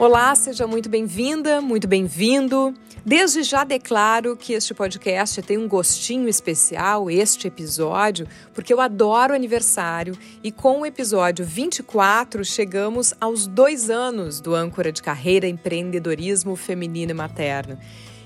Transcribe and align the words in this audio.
Olá, 0.00 0.34
seja 0.34 0.66
muito 0.66 0.88
bem-vinda, 0.88 1.60
muito 1.60 1.86
bem-vindo. 1.86 2.72
Desde 3.04 3.42
já 3.42 3.64
declaro 3.64 4.34
que 4.34 4.54
este 4.54 4.72
podcast 4.72 5.42
tem 5.42 5.58
um 5.58 5.68
gostinho 5.68 6.26
especial, 6.26 7.10
este 7.10 7.48
episódio, 7.48 8.26
porque 8.54 8.72
eu 8.72 8.80
adoro 8.80 9.34
aniversário 9.34 10.16
e 10.42 10.50
com 10.50 10.80
o 10.80 10.86
episódio 10.86 11.44
24 11.44 12.42
chegamos 12.46 13.12
aos 13.20 13.46
dois 13.46 13.90
anos 13.90 14.40
do 14.40 14.54
âncora 14.54 14.90
de 14.90 15.02
carreira 15.02 15.46
empreendedorismo 15.46 16.56
feminino 16.56 17.10
e 17.10 17.14
materno. 17.14 17.78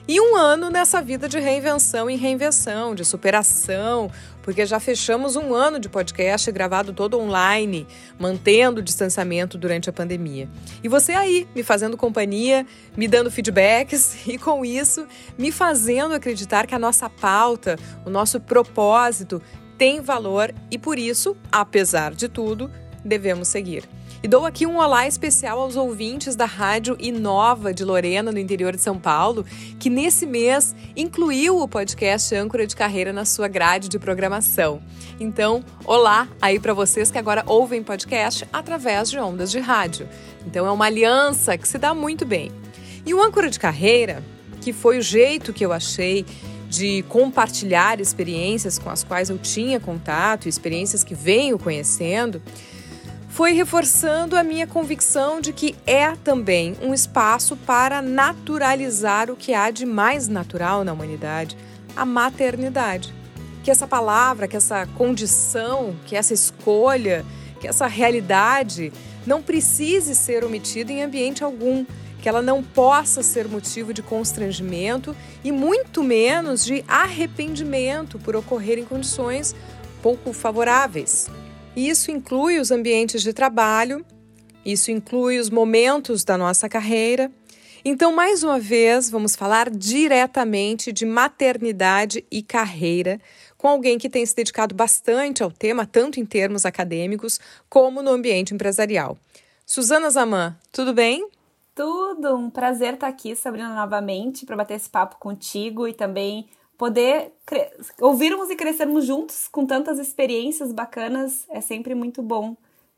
E 0.06 0.20
um 0.20 0.36
ano 0.36 0.68
nessa 0.68 1.00
vida 1.00 1.26
de 1.26 1.38
reinvenção 1.38 2.10
e 2.10 2.16
reinvenção, 2.16 2.94
de 2.94 3.06
superação, 3.06 4.10
porque 4.42 4.66
já 4.66 4.78
fechamos 4.78 5.34
um 5.34 5.54
ano 5.54 5.78
de 5.78 5.88
podcast 5.88 6.52
gravado 6.52 6.92
todo 6.92 7.18
online, 7.18 7.86
mantendo 8.18 8.80
o 8.80 8.84
distanciamento 8.84 9.56
durante 9.56 9.88
a 9.88 9.92
pandemia. 9.94 10.46
E 10.82 10.88
você 10.88 11.12
aí, 11.12 11.48
me 11.54 11.62
fazendo 11.62 11.96
companhia, 11.96 12.66
me 12.94 13.08
dando 13.08 13.30
feedbacks 13.30 14.18
e, 14.28 14.36
com 14.36 14.62
isso, 14.62 15.06
me 15.38 15.50
fazendo 15.50 16.14
acreditar 16.14 16.66
que 16.66 16.74
a 16.74 16.78
nossa 16.78 17.08
pauta, 17.08 17.78
o 18.04 18.10
nosso 18.10 18.38
propósito 18.38 19.40
tem 19.78 20.02
valor 20.02 20.54
e, 20.70 20.76
por 20.76 20.98
isso, 20.98 21.34
apesar 21.50 22.14
de 22.14 22.28
tudo, 22.28 22.70
devemos 23.02 23.48
seguir. 23.48 23.88
E 24.24 24.26
dou 24.26 24.46
aqui 24.46 24.66
um 24.66 24.78
olá 24.78 25.06
especial 25.06 25.60
aos 25.60 25.76
ouvintes 25.76 26.34
da 26.34 26.46
Rádio 26.46 26.96
Inova 26.98 27.74
de 27.74 27.84
Lorena, 27.84 28.32
no 28.32 28.38
interior 28.38 28.74
de 28.74 28.80
São 28.80 28.98
Paulo, 28.98 29.44
que 29.78 29.90
nesse 29.90 30.24
mês 30.24 30.74
incluiu 30.96 31.58
o 31.58 31.68
podcast 31.68 32.34
Âncora 32.34 32.66
de 32.66 32.74
Carreira 32.74 33.12
na 33.12 33.26
sua 33.26 33.48
grade 33.48 33.86
de 33.86 33.98
programação. 33.98 34.80
Então, 35.20 35.62
olá 35.84 36.26
aí 36.40 36.58
para 36.58 36.72
vocês 36.72 37.10
que 37.10 37.18
agora 37.18 37.42
ouvem 37.44 37.82
podcast 37.82 38.48
através 38.50 39.10
de 39.10 39.18
ondas 39.18 39.50
de 39.50 39.60
rádio. 39.60 40.08
Então, 40.46 40.66
é 40.66 40.70
uma 40.70 40.86
aliança 40.86 41.58
que 41.58 41.68
se 41.68 41.76
dá 41.76 41.92
muito 41.92 42.24
bem. 42.24 42.50
E 43.04 43.12
o 43.12 43.22
Âncora 43.22 43.50
de 43.50 43.60
Carreira, 43.60 44.24
que 44.62 44.72
foi 44.72 44.96
o 44.96 45.02
jeito 45.02 45.52
que 45.52 45.66
eu 45.66 45.70
achei 45.70 46.24
de 46.66 47.02
compartilhar 47.10 48.00
experiências 48.00 48.78
com 48.78 48.88
as 48.88 49.04
quais 49.04 49.28
eu 49.28 49.36
tinha 49.36 49.78
contato, 49.78 50.48
experiências 50.48 51.04
que 51.04 51.14
venho 51.14 51.58
conhecendo, 51.58 52.40
foi 53.34 53.50
reforçando 53.52 54.36
a 54.36 54.44
minha 54.44 54.64
convicção 54.64 55.40
de 55.40 55.52
que 55.52 55.74
é 55.84 56.14
também 56.14 56.76
um 56.80 56.94
espaço 56.94 57.56
para 57.56 58.00
naturalizar 58.00 59.28
o 59.28 59.34
que 59.34 59.52
há 59.52 59.72
de 59.72 59.84
mais 59.84 60.28
natural 60.28 60.84
na 60.84 60.92
humanidade, 60.92 61.56
a 61.96 62.04
maternidade. 62.04 63.12
Que 63.64 63.72
essa 63.72 63.88
palavra, 63.88 64.46
que 64.46 64.56
essa 64.56 64.86
condição, 64.96 65.96
que 66.06 66.14
essa 66.14 66.32
escolha, 66.32 67.26
que 67.60 67.66
essa 67.66 67.88
realidade 67.88 68.92
não 69.26 69.42
precise 69.42 70.14
ser 70.14 70.44
omitida 70.44 70.92
em 70.92 71.02
ambiente 71.02 71.42
algum, 71.42 71.84
que 72.22 72.28
ela 72.28 72.40
não 72.40 72.62
possa 72.62 73.20
ser 73.20 73.48
motivo 73.48 73.92
de 73.92 74.00
constrangimento 74.00 75.14
e 75.42 75.50
muito 75.50 76.04
menos 76.04 76.64
de 76.64 76.84
arrependimento 76.86 78.16
por 78.16 78.36
ocorrer 78.36 78.78
em 78.78 78.84
condições 78.84 79.56
pouco 80.00 80.32
favoráveis. 80.32 81.28
Isso 81.76 82.12
inclui 82.12 82.60
os 82.60 82.70
ambientes 82.70 83.20
de 83.22 83.32
trabalho, 83.32 84.06
isso 84.64 84.92
inclui 84.92 85.40
os 85.40 85.50
momentos 85.50 86.22
da 86.22 86.38
nossa 86.38 86.68
carreira. 86.68 87.32
Então, 87.84 88.14
mais 88.14 88.44
uma 88.44 88.60
vez, 88.60 89.10
vamos 89.10 89.34
falar 89.34 89.68
diretamente 89.68 90.92
de 90.92 91.04
maternidade 91.04 92.24
e 92.30 92.42
carreira 92.42 93.20
com 93.58 93.66
alguém 93.66 93.98
que 93.98 94.08
tem 94.08 94.24
se 94.24 94.36
dedicado 94.36 94.74
bastante 94.74 95.42
ao 95.42 95.50
tema, 95.50 95.84
tanto 95.84 96.20
em 96.20 96.24
termos 96.24 96.64
acadêmicos 96.64 97.40
como 97.68 98.02
no 98.02 98.10
ambiente 98.10 98.54
empresarial. 98.54 99.18
Suzana 99.66 100.10
Zaman, 100.10 100.56
tudo 100.70 100.94
bem? 100.94 101.28
Tudo, 101.74 102.36
um 102.36 102.50
prazer 102.50 102.94
estar 102.94 103.08
aqui, 103.08 103.34
Sabrina, 103.34 103.74
novamente, 103.74 104.46
para 104.46 104.56
bater 104.56 104.74
esse 104.74 104.88
papo 104.88 105.16
contigo 105.18 105.88
e 105.88 105.92
também 105.92 106.46
poder 106.76 107.32
ouvirmos 108.00 108.50
e 108.50 108.56
crescermos 108.56 109.04
juntos 109.04 109.48
com 109.48 109.66
tantas 109.66 109.98
experiências 109.98 110.72
bacanas 110.72 111.46
é 111.48 111.60
sempre 111.60 111.94
muito 111.94 112.22
bom 112.22 112.56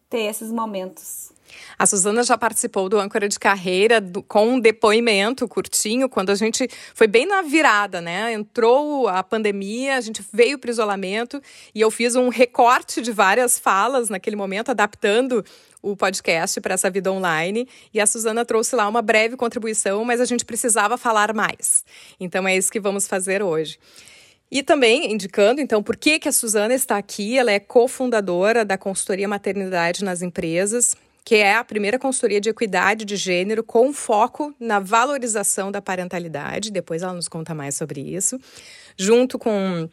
ter 0.08 0.22
esses 0.22 0.50
momentos. 0.50 1.32
A 1.78 1.86
Suzana 1.86 2.22
já 2.22 2.36
participou 2.38 2.88
do 2.88 2.98
âncora 2.98 3.28
de 3.28 3.38
carreira 3.38 4.00
do, 4.00 4.22
com 4.22 4.48
um 4.48 4.60
depoimento 4.60 5.46
curtinho, 5.46 6.08
quando 6.08 6.30
a 6.30 6.34
gente 6.34 6.68
foi 6.94 7.06
bem 7.06 7.26
na 7.26 7.42
virada, 7.42 8.00
né? 8.00 8.32
Entrou 8.32 9.08
a 9.08 9.22
pandemia, 9.22 9.96
a 9.96 10.00
gente 10.00 10.24
veio 10.32 10.58
para 10.58 10.68
o 10.68 10.70
isolamento 10.70 11.40
e 11.74 11.80
eu 11.80 11.90
fiz 11.90 12.16
um 12.16 12.28
recorte 12.28 13.02
de 13.02 13.12
várias 13.12 13.58
falas 13.58 14.08
naquele 14.08 14.36
momento, 14.36 14.70
adaptando 14.70 15.44
o 15.82 15.96
podcast 15.96 16.60
para 16.60 16.74
essa 16.74 16.90
vida 16.90 17.12
online. 17.12 17.68
E 17.92 18.00
a 18.00 18.06
Suzana 18.06 18.44
trouxe 18.44 18.74
lá 18.74 18.88
uma 18.88 19.02
breve 19.02 19.36
contribuição, 19.36 20.04
mas 20.04 20.20
a 20.20 20.24
gente 20.24 20.44
precisava 20.44 20.96
falar 20.96 21.32
mais. 21.32 21.84
Então 22.18 22.46
é 22.46 22.56
isso 22.56 22.72
que 22.72 22.80
vamos 22.80 23.06
fazer 23.06 23.42
hoje. 23.42 23.78
E 24.50 24.62
também 24.62 25.12
indicando, 25.12 25.60
então, 25.60 25.82
por 25.82 25.96
que, 25.96 26.18
que 26.18 26.28
a 26.28 26.32
Suzana 26.32 26.74
está 26.74 26.96
aqui. 26.96 27.36
Ela 27.36 27.50
é 27.50 27.58
cofundadora 27.58 28.64
da 28.64 28.78
consultoria 28.78 29.26
Maternidade 29.26 30.04
nas 30.04 30.22
Empresas, 30.22 30.94
que 31.26 31.34
é 31.34 31.56
a 31.56 31.64
primeira 31.64 31.98
consultoria 31.98 32.40
de 32.40 32.48
equidade 32.48 33.04
de 33.04 33.16
gênero 33.16 33.64
com 33.64 33.92
foco 33.92 34.54
na 34.60 34.78
valorização 34.78 35.72
da 35.72 35.82
parentalidade. 35.82 36.70
Depois 36.70 37.02
ela 37.02 37.14
nos 37.14 37.26
conta 37.26 37.52
mais 37.52 37.74
sobre 37.74 38.00
isso, 38.00 38.38
junto 38.96 39.36
com 39.36 39.88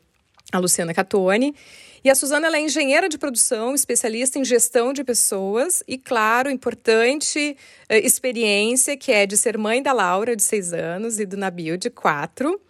a 0.52 0.60
Luciana 0.60 0.94
Catone. 0.94 1.56
E 2.04 2.10
a 2.12 2.14
Suzana 2.14 2.56
é 2.56 2.62
engenheira 2.62 3.10
de 3.10 3.18
produção, 3.18 3.74
especialista 3.74 4.38
em 4.38 4.46
gestão 4.46 4.94
de 4.94 5.04
pessoas 5.04 5.82
e, 5.88 5.98
claro, 5.98 6.52
importante 6.52 7.58
uh, 7.90 7.96
experiência 7.96 8.96
que 8.96 9.12
é 9.12 9.26
de 9.26 9.36
ser 9.36 9.58
mãe 9.58 9.82
da 9.82 9.92
Laura, 9.92 10.36
de 10.36 10.44
seis 10.44 10.72
anos, 10.72 11.20
e 11.20 11.26
do 11.26 11.36
Nabil, 11.36 11.78
de 11.78 11.90
quatro. 11.90 12.62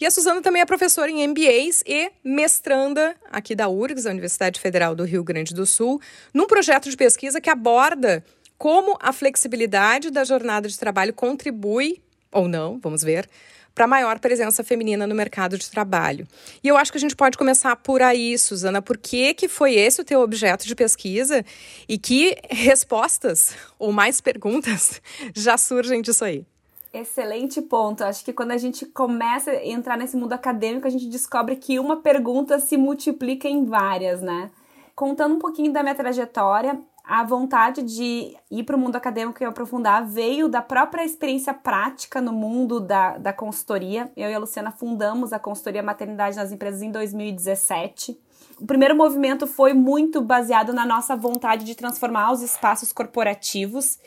E 0.00 0.06
a 0.06 0.10
Suzana 0.10 0.40
também 0.40 0.62
é 0.62 0.64
professora 0.64 1.10
em 1.10 1.28
MBAs 1.28 1.84
e 1.86 2.10
mestranda 2.24 3.14
aqui 3.30 3.54
da 3.54 3.68
URGS, 3.68 4.06
a 4.06 4.10
Universidade 4.10 4.58
Federal 4.58 4.94
do 4.94 5.04
Rio 5.04 5.22
Grande 5.22 5.52
do 5.52 5.66
Sul, 5.66 6.00
num 6.32 6.46
projeto 6.46 6.88
de 6.88 6.96
pesquisa 6.96 7.38
que 7.38 7.50
aborda 7.50 8.24
como 8.56 8.96
a 8.98 9.12
flexibilidade 9.12 10.10
da 10.10 10.24
jornada 10.24 10.66
de 10.68 10.78
trabalho 10.78 11.12
contribui, 11.12 12.02
ou 12.32 12.48
não, 12.48 12.78
vamos 12.78 13.02
ver, 13.02 13.28
para 13.74 13.86
maior 13.86 14.18
presença 14.18 14.64
feminina 14.64 15.06
no 15.06 15.14
mercado 15.14 15.58
de 15.58 15.70
trabalho. 15.70 16.26
E 16.64 16.68
eu 16.68 16.78
acho 16.78 16.90
que 16.90 16.98
a 16.98 17.00
gente 17.00 17.14
pode 17.14 17.36
começar 17.36 17.76
por 17.76 18.00
aí, 18.00 18.38
Suzana. 18.38 18.80
Por 18.80 18.96
que, 18.96 19.34
que 19.34 19.48
foi 19.48 19.74
esse 19.74 20.00
o 20.00 20.04
teu 20.04 20.22
objeto 20.22 20.66
de 20.66 20.74
pesquisa 20.74 21.44
e 21.86 21.98
que 21.98 22.36
respostas 22.48 23.54
ou 23.78 23.92
mais 23.92 24.18
perguntas 24.18 25.02
já 25.36 25.58
surgem 25.58 26.00
disso 26.00 26.24
aí? 26.24 26.46
Excelente 26.92 27.62
ponto. 27.62 28.02
Acho 28.02 28.24
que 28.24 28.32
quando 28.32 28.50
a 28.50 28.58
gente 28.58 28.84
começa 28.84 29.52
a 29.52 29.66
entrar 29.66 29.96
nesse 29.96 30.16
mundo 30.16 30.32
acadêmico, 30.32 30.86
a 30.86 30.90
gente 30.90 31.06
descobre 31.06 31.56
que 31.56 31.78
uma 31.78 31.98
pergunta 31.98 32.58
se 32.58 32.76
multiplica 32.76 33.48
em 33.48 33.64
várias, 33.64 34.20
né? 34.20 34.50
Contando 34.94 35.36
um 35.36 35.38
pouquinho 35.38 35.72
da 35.72 35.82
minha 35.82 35.94
trajetória, 35.94 36.78
a 37.04 37.24
vontade 37.24 37.82
de 37.82 38.36
ir 38.50 38.64
para 38.64 38.76
o 38.76 38.78
mundo 38.78 38.96
acadêmico 38.96 39.42
e 39.42 39.46
aprofundar 39.46 40.06
veio 40.06 40.48
da 40.48 40.62
própria 40.62 41.04
experiência 41.04 41.54
prática 41.54 42.20
no 42.20 42.32
mundo 42.32 42.80
da, 42.80 43.18
da 43.18 43.32
consultoria. 43.32 44.10
Eu 44.16 44.28
e 44.28 44.34
a 44.34 44.38
Luciana 44.38 44.70
fundamos 44.70 45.32
a 45.32 45.38
consultoria 45.38 45.82
Maternidade 45.82 46.36
nas 46.36 46.52
Empresas 46.52 46.82
em 46.82 46.90
2017. 46.90 48.18
O 48.60 48.66
primeiro 48.66 48.94
movimento 48.94 49.46
foi 49.46 49.72
muito 49.72 50.20
baseado 50.20 50.72
na 50.72 50.84
nossa 50.84 51.16
vontade 51.16 51.64
de 51.64 51.74
transformar 51.74 52.32
os 52.32 52.42
espaços 52.42 52.92
corporativos. 52.92 53.98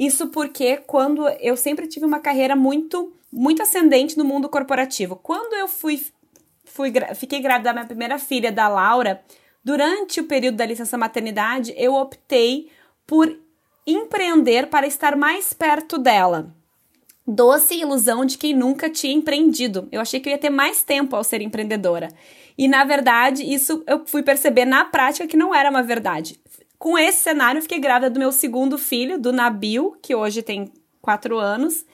Isso 0.00 0.28
porque 0.28 0.78
quando 0.78 1.28
eu 1.28 1.56
sempre 1.56 1.86
tive 1.86 2.06
uma 2.06 2.20
carreira 2.20 2.56
muito 2.56 3.12
muito 3.32 3.62
ascendente 3.62 4.18
no 4.18 4.24
mundo 4.24 4.48
corporativo. 4.48 5.14
Quando 5.14 5.54
eu 5.54 5.68
fui, 5.68 6.04
fui 6.64 6.92
fiquei 7.14 7.38
grávida 7.38 7.68
da 7.68 7.72
minha 7.74 7.86
primeira 7.86 8.18
filha, 8.18 8.50
da 8.50 8.66
Laura, 8.66 9.22
Durante 9.62 10.20
o 10.20 10.24
período 10.24 10.56
da 10.56 10.66
licença 10.66 10.96
maternidade, 10.96 11.74
eu 11.76 11.94
optei 11.94 12.70
por 13.06 13.38
empreender 13.86 14.68
para 14.68 14.86
estar 14.86 15.16
mais 15.16 15.52
perto 15.52 15.98
dela. 15.98 16.54
Doce 17.26 17.78
ilusão 17.78 18.24
de 18.24 18.38
quem 18.38 18.54
nunca 18.54 18.88
tinha 18.88 19.12
empreendido. 19.12 19.86
Eu 19.92 20.00
achei 20.00 20.18
que 20.18 20.28
eu 20.28 20.32
ia 20.32 20.38
ter 20.38 20.50
mais 20.50 20.82
tempo 20.82 21.14
ao 21.14 21.22
ser 21.22 21.42
empreendedora. 21.42 22.08
E 22.56 22.66
na 22.66 22.84
verdade, 22.84 23.42
isso 23.42 23.84
eu 23.86 24.04
fui 24.06 24.22
perceber 24.22 24.64
na 24.64 24.84
prática 24.84 25.26
que 25.26 25.36
não 25.36 25.54
era 25.54 25.70
uma 25.70 25.82
verdade. 25.82 26.40
Com 26.80 26.96
esse 26.96 27.18
cenário, 27.18 27.60
fiquei 27.60 27.78
grávida 27.78 28.08
do 28.08 28.18
meu 28.18 28.32
segundo 28.32 28.78
filho, 28.78 29.18
do 29.18 29.34
Nabil, 29.34 29.94
que 30.00 30.14
hoje 30.14 30.40
tem 30.40 30.72
quatro 31.02 31.36
anos, 31.36 31.84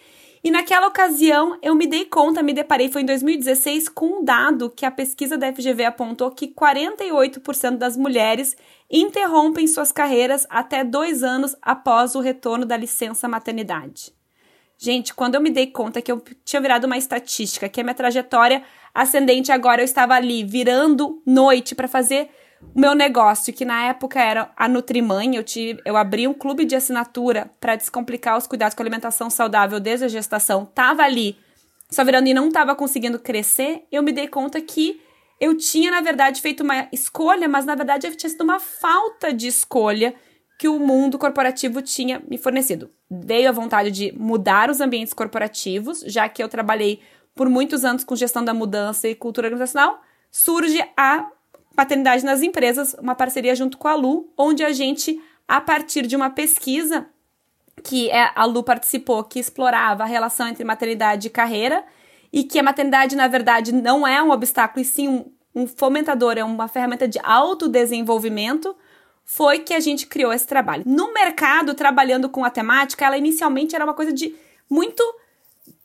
e 0.44 0.48
naquela 0.48 0.86
ocasião 0.86 1.58
eu 1.60 1.74
me 1.74 1.88
dei 1.88 2.04
conta, 2.04 2.40
me 2.40 2.52
deparei, 2.52 2.88
foi 2.88 3.02
em 3.02 3.04
2016, 3.04 3.88
com 3.88 4.20
um 4.20 4.24
dado 4.24 4.70
que 4.70 4.86
a 4.86 4.90
pesquisa 4.92 5.36
da 5.36 5.52
FGV 5.52 5.86
apontou 5.86 6.30
que 6.30 6.46
48% 6.46 7.76
das 7.76 7.96
mulheres 7.96 8.56
interrompem 8.88 9.66
suas 9.66 9.90
carreiras 9.90 10.46
até 10.48 10.84
dois 10.84 11.24
anos 11.24 11.56
após 11.60 12.14
o 12.14 12.20
retorno 12.20 12.64
da 12.64 12.76
licença 12.76 13.26
maternidade. 13.26 14.14
Gente, 14.78 15.12
quando 15.12 15.34
eu 15.34 15.40
me 15.40 15.50
dei 15.50 15.66
conta 15.66 16.00
que 16.00 16.12
eu 16.12 16.22
tinha 16.44 16.62
virado 16.62 16.84
uma 16.84 16.96
estatística, 16.96 17.68
que 17.68 17.80
a 17.80 17.82
minha 17.82 17.92
trajetória 17.92 18.62
ascendente 18.94 19.50
agora 19.50 19.80
eu 19.80 19.84
estava 19.84 20.14
ali 20.14 20.44
virando 20.44 21.20
noite 21.26 21.74
para 21.74 21.88
fazer 21.88 22.30
o 22.74 22.78
meu 22.78 22.94
negócio, 22.94 23.52
que 23.52 23.64
na 23.64 23.86
época 23.86 24.20
era 24.20 24.50
a 24.56 24.68
Nutrimãe, 24.68 25.36
eu, 25.36 25.44
tive, 25.44 25.80
eu 25.84 25.96
abri 25.96 26.26
um 26.26 26.34
clube 26.34 26.64
de 26.64 26.74
assinatura 26.74 27.50
para 27.60 27.76
descomplicar 27.76 28.36
os 28.36 28.46
cuidados 28.46 28.74
com 28.74 28.82
alimentação 28.82 29.30
saudável 29.30 29.78
desde 29.80 30.06
a 30.06 30.08
gestação, 30.08 30.66
tava 30.66 31.02
ali, 31.02 31.38
só 31.90 32.04
virando 32.04 32.28
e 32.28 32.34
não 32.34 32.50
tava 32.50 32.74
conseguindo 32.74 33.18
crescer, 33.18 33.84
eu 33.90 34.02
me 34.02 34.12
dei 34.12 34.28
conta 34.28 34.60
que 34.60 35.00
eu 35.40 35.56
tinha, 35.56 35.90
na 35.90 36.00
verdade, 36.00 36.40
feito 36.40 36.62
uma 36.62 36.88
escolha, 36.92 37.48
mas 37.48 37.64
na 37.64 37.74
verdade 37.74 38.10
tinha 38.16 38.30
sido 38.30 38.42
uma 38.42 38.58
falta 38.58 39.32
de 39.32 39.46
escolha 39.46 40.14
que 40.58 40.68
o 40.68 40.78
mundo 40.78 41.18
corporativo 41.18 41.82
tinha 41.82 42.22
me 42.26 42.38
fornecido. 42.38 42.90
Dei 43.10 43.46
a 43.46 43.52
vontade 43.52 43.90
de 43.90 44.12
mudar 44.18 44.70
os 44.70 44.80
ambientes 44.80 45.12
corporativos, 45.12 46.00
já 46.06 46.28
que 46.28 46.42
eu 46.42 46.48
trabalhei 46.48 47.00
por 47.34 47.50
muitos 47.50 47.84
anos 47.84 48.02
com 48.02 48.16
gestão 48.16 48.42
da 48.42 48.54
mudança 48.54 49.06
e 49.06 49.14
cultura 49.14 49.48
organizacional, 49.48 50.00
surge 50.30 50.82
a 50.96 51.30
paternidade 51.76 52.24
nas 52.24 52.42
empresas, 52.42 52.94
uma 52.94 53.14
parceria 53.14 53.54
junto 53.54 53.76
com 53.76 53.86
a 53.86 53.94
Lu, 53.94 54.32
onde 54.36 54.64
a 54.64 54.72
gente, 54.72 55.20
a 55.46 55.60
partir 55.60 56.06
de 56.06 56.16
uma 56.16 56.30
pesquisa 56.30 57.06
que 57.84 58.10
é, 58.10 58.32
a 58.34 58.44
Lu 58.46 58.62
participou, 58.62 59.22
que 59.22 59.38
explorava 59.38 60.02
a 60.02 60.06
relação 60.06 60.48
entre 60.48 60.64
maternidade 60.64 61.26
e 61.26 61.30
carreira, 61.30 61.84
e 62.32 62.42
que 62.42 62.58
a 62.58 62.62
maternidade, 62.62 63.14
na 63.14 63.28
verdade, 63.28 63.70
não 63.72 64.06
é 64.06 64.22
um 64.22 64.30
obstáculo, 64.30 64.80
e 64.80 64.84
sim 64.84 65.06
um, 65.06 65.32
um 65.54 65.66
fomentador, 65.66 66.38
é 66.38 66.42
uma 66.42 66.66
ferramenta 66.66 67.06
de 67.06 67.20
autodesenvolvimento, 67.22 68.74
foi 69.22 69.58
que 69.58 69.74
a 69.74 69.80
gente 69.80 70.06
criou 70.06 70.32
esse 70.32 70.46
trabalho. 70.46 70.84
No 70.86 71.12
mercado, 71.12 71.74
trabalhando 71.74 72.28
com 72.28 72.44
a 72.44 72.50
temática, 72.50 73.04
ela 73.04 73.18
inicialmente 73.18 73.74
era 73.74 73.84
uma 73.84 73.94
coisa 73.94 74.12
de 74.12 74.34
muito 74.68 75.02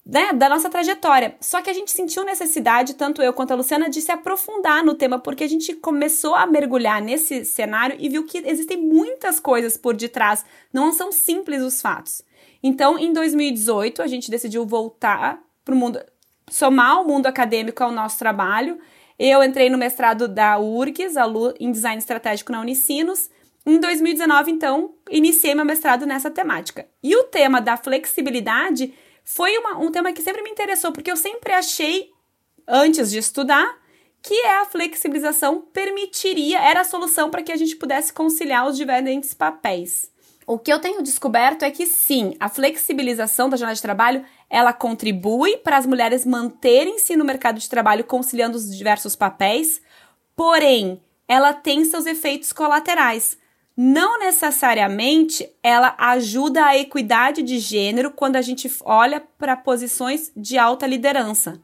né, 0.06 0.34
da 0.34 0.50
nossa 0.50 0.70
trajetória. 0.70 1.36
Só 1.40 1.62
que 1.62 1.70
a 1.70 1.74
gente 1.74 1.92
sentiu 1.92 2.24
necessidade, 2.24 2.96
tanto 2.96 3.22
eu 3.22 3.34
quanto 3.34 3.52
a 3.52 3.56
Luciana, 3.56 3.90
de 3.90 4.02
se 4.02 4.12
aprofundar 4.12 4.84
no 4.84 4.96
tema, 4.96 5.20
porque 5.20 5.44
a 5.44 5.50
gente 5.50 5.74
começou 5.76 6.36
a 6.36 6.46
mergulhar 6.46 7.02
nesse 7.02 7.46
cenário 7.46 7.96
e 8.00 8.10
viu 8.10 8.26
que 8.26 8.40
existem 8.40 8.78
muitas 8.78 9.40
coisas 9.40 9.78
por 9.78 9.96
detrás, 9.96 10.44
não 10.74 10.92
são 10.92 11.12
simples 11.12 11.62
os 11.62 11.82
fatos. 11.82 12.24
Então, 12.64 12.98
em 12.98 13.14
2018, 13.14 14.02
a 14.02 14.08
gente 14.08 14.30
decidiu 14.30 14.66
voltar 14.66 15.40
para 15.64 15.74
o 15.74 15.78
mundo, 15.78 16.00
somar 16.50 17.02
o 17.02 17.08
mundo 17.08 17.28
acadêmico 17.28 17.84
ao 17.84 17.92
nosso 17.92 18.18
trabalho. 18.20 18.80
Eu 19.18 19.44
entrei 19.44 19.70
no 19.70 19.78
mestrado 19.78 20.28
da 20.28 20.60
URGS, 20.60 21.16
em 21.60 21.72
Design 21.72 21.98
Estratégico 21.98 22.52
na 22.52 22.62
Unicinos. 22.62 23.30
Em 23.66 23.80
2019, 23.80 24.52
então, 24.52 24.96
iniciei 25.10 25.54
meu 25.54 25.66
mestrado 25.66 26.06
nessa 26.06 26.32
temática. 26.32 26.88
E 27.04 27.16
o 27.16 27.26
tema 27.26 27.62
da 27.62 27.78
flexibilidade 27.78 28.94
foi 29.24 29.58
uma, 29.58 29.78
um 29.78 29.92
tema 29.92 30.14
que 30.14 30.22
sempre 30.22 30.42
me 30.42 30.50
interessou, 30.50 30.92
porque 30.92 31.12
eu 31.12 31.18
sempre 31.18 31.54
achei, 31.54 32.12
antes 32.68 33.12
de 33.12 33.18
estudar, 33.18 33.80
que 34.22 34.34
é 34.34 34.62
a 34.62 34.66
flexibilização 34.66 35.62
permitiria, 35.62 36.60
era 36.60 36.82
a 36.82 36.86
solução 36.86 37.30
para 37.30 37.42
que 37.42 37.52
a 37.52 37.58
gente 37.58 37.76
pudesse 37.76 38.14
conciliar 38.14 38.68
os 38.68 38.78
diferentes 38.78 39.34
papéis. 39.34 40.12
O 40.46 40.60
que 40.60 40.72
eu 40.72 40.80
tenho 40.80 41.02
descoberto 41.02 41.64
é 41.64 41.72
que 41.72 41.86
sim, 41.86 42.36
a 42.40 42.50
flexibilização 42.50 43.50
da 43.50 43.58
jornada 43.58 43.76
de 43.76 43.82
trabalho, 43.82 44.26
ela 44.50 44.74
contribui 44.74 45.58
para 45.58 45.78
as 45.78 45.86
mulheres 45.86 46.26
manterem-se 46.26 47.16
no 47.16 47.26
mercado 47.26 47.60
de 47.60 47.70
trabalho 47.70 48.04
conciliando 48.04 48.58
os 48.58 48.76
diversos 48.76 49.16
papéis, 49.16 49.82
porém, 50.36 51.02
ela 51.28 51.54
tem 51.54 51.86
seus 51.86 52.06
efeitos 52.06 52.52
colaterais 52.52 53.38
não 53.76 54.20
necessariamente 54.20 55.50
ela 55.64 55.96
ajuda 55.98 56.66
a 56.66 56.78
equidade 56.78 57.42
de 57.42 57.58
gênero 57.60 58.12
quando 58.12 58.36
a 58.36 58.42
gente 58.42 58.72
olha 58.84 59.22
para 59.38 59.56
posições 59.56 60.32
de 60.36 60.58
alta 60.58 60.86
liderança. 60.86 61.62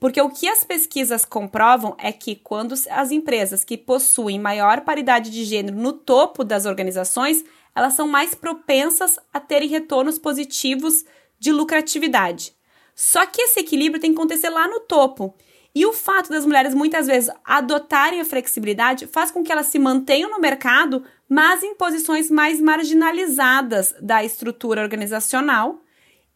Porque 0.00 0.20
o 0.20 0.28
que 0.28 0.48
as 0.48 0.64
pesquisas 0.64 1.24
comprovam 1.24 1.96
é 1.98 2.12
que 2.12 2.36
quando 2.36 2.74
as 2.90 3.10
empresas 3.10 3.64
que 3.64 3.78
possuem 3.78 4.38
maior 4.38 4.82
paridade 4.82 5.30
de 5.30 5.44
gênero 5.44 5.76
no 5.76 5.92
topo 5.92 6.44
das 6.44 6.66
organizações, 6.66 7.44
elas 7.74 7.94
são 7.94 8.06
mais 8.06 8.34
propensas 8.34 9.18
a 9.32 9.40
terem 9.40 9.68
retornos 9.68 10.18
positivos 10.18 11.04
de 11.38 11.52
lucratividade. 11.52 12.54
Só 12.94 13.24
que 13.26 13.42
esse 13.42 13.60
equilíbrio 13.60 14.00
tem 14.00 14.12
que 14.12 14.18
acontecer 14.18 14.48
lá 14.50 14.68
no 14.68 14.80
topo. 14.80 15.34
E 15.74 15.84
o 15.84 15.92
fato 15.92 16.30
das 16.30 16.46
mulheres 16.46 16.72
muitas 16.72 17.06
vezes 17.06 17.34
adotarem 17.44 18.20
a 18.20 18.24
flexibilidade 18.24 19.08
faz 19.08 19.30
com 19.30 19.42
que 19.42 19.50
elas 19.50 19.66
se 19.66 19.78
mantenham 19.78 20.30
no 20.30 20.38
mercado, 20.38 21.02
mas 21.28 21.62
em 21.62 21.74
posições 21.74 22.30
mais 22.30 22.60
marginalizadas 22.60 23.94
da 24.00 24.24
estrutura 24.24 24.82
organizacional, 24.82 25.80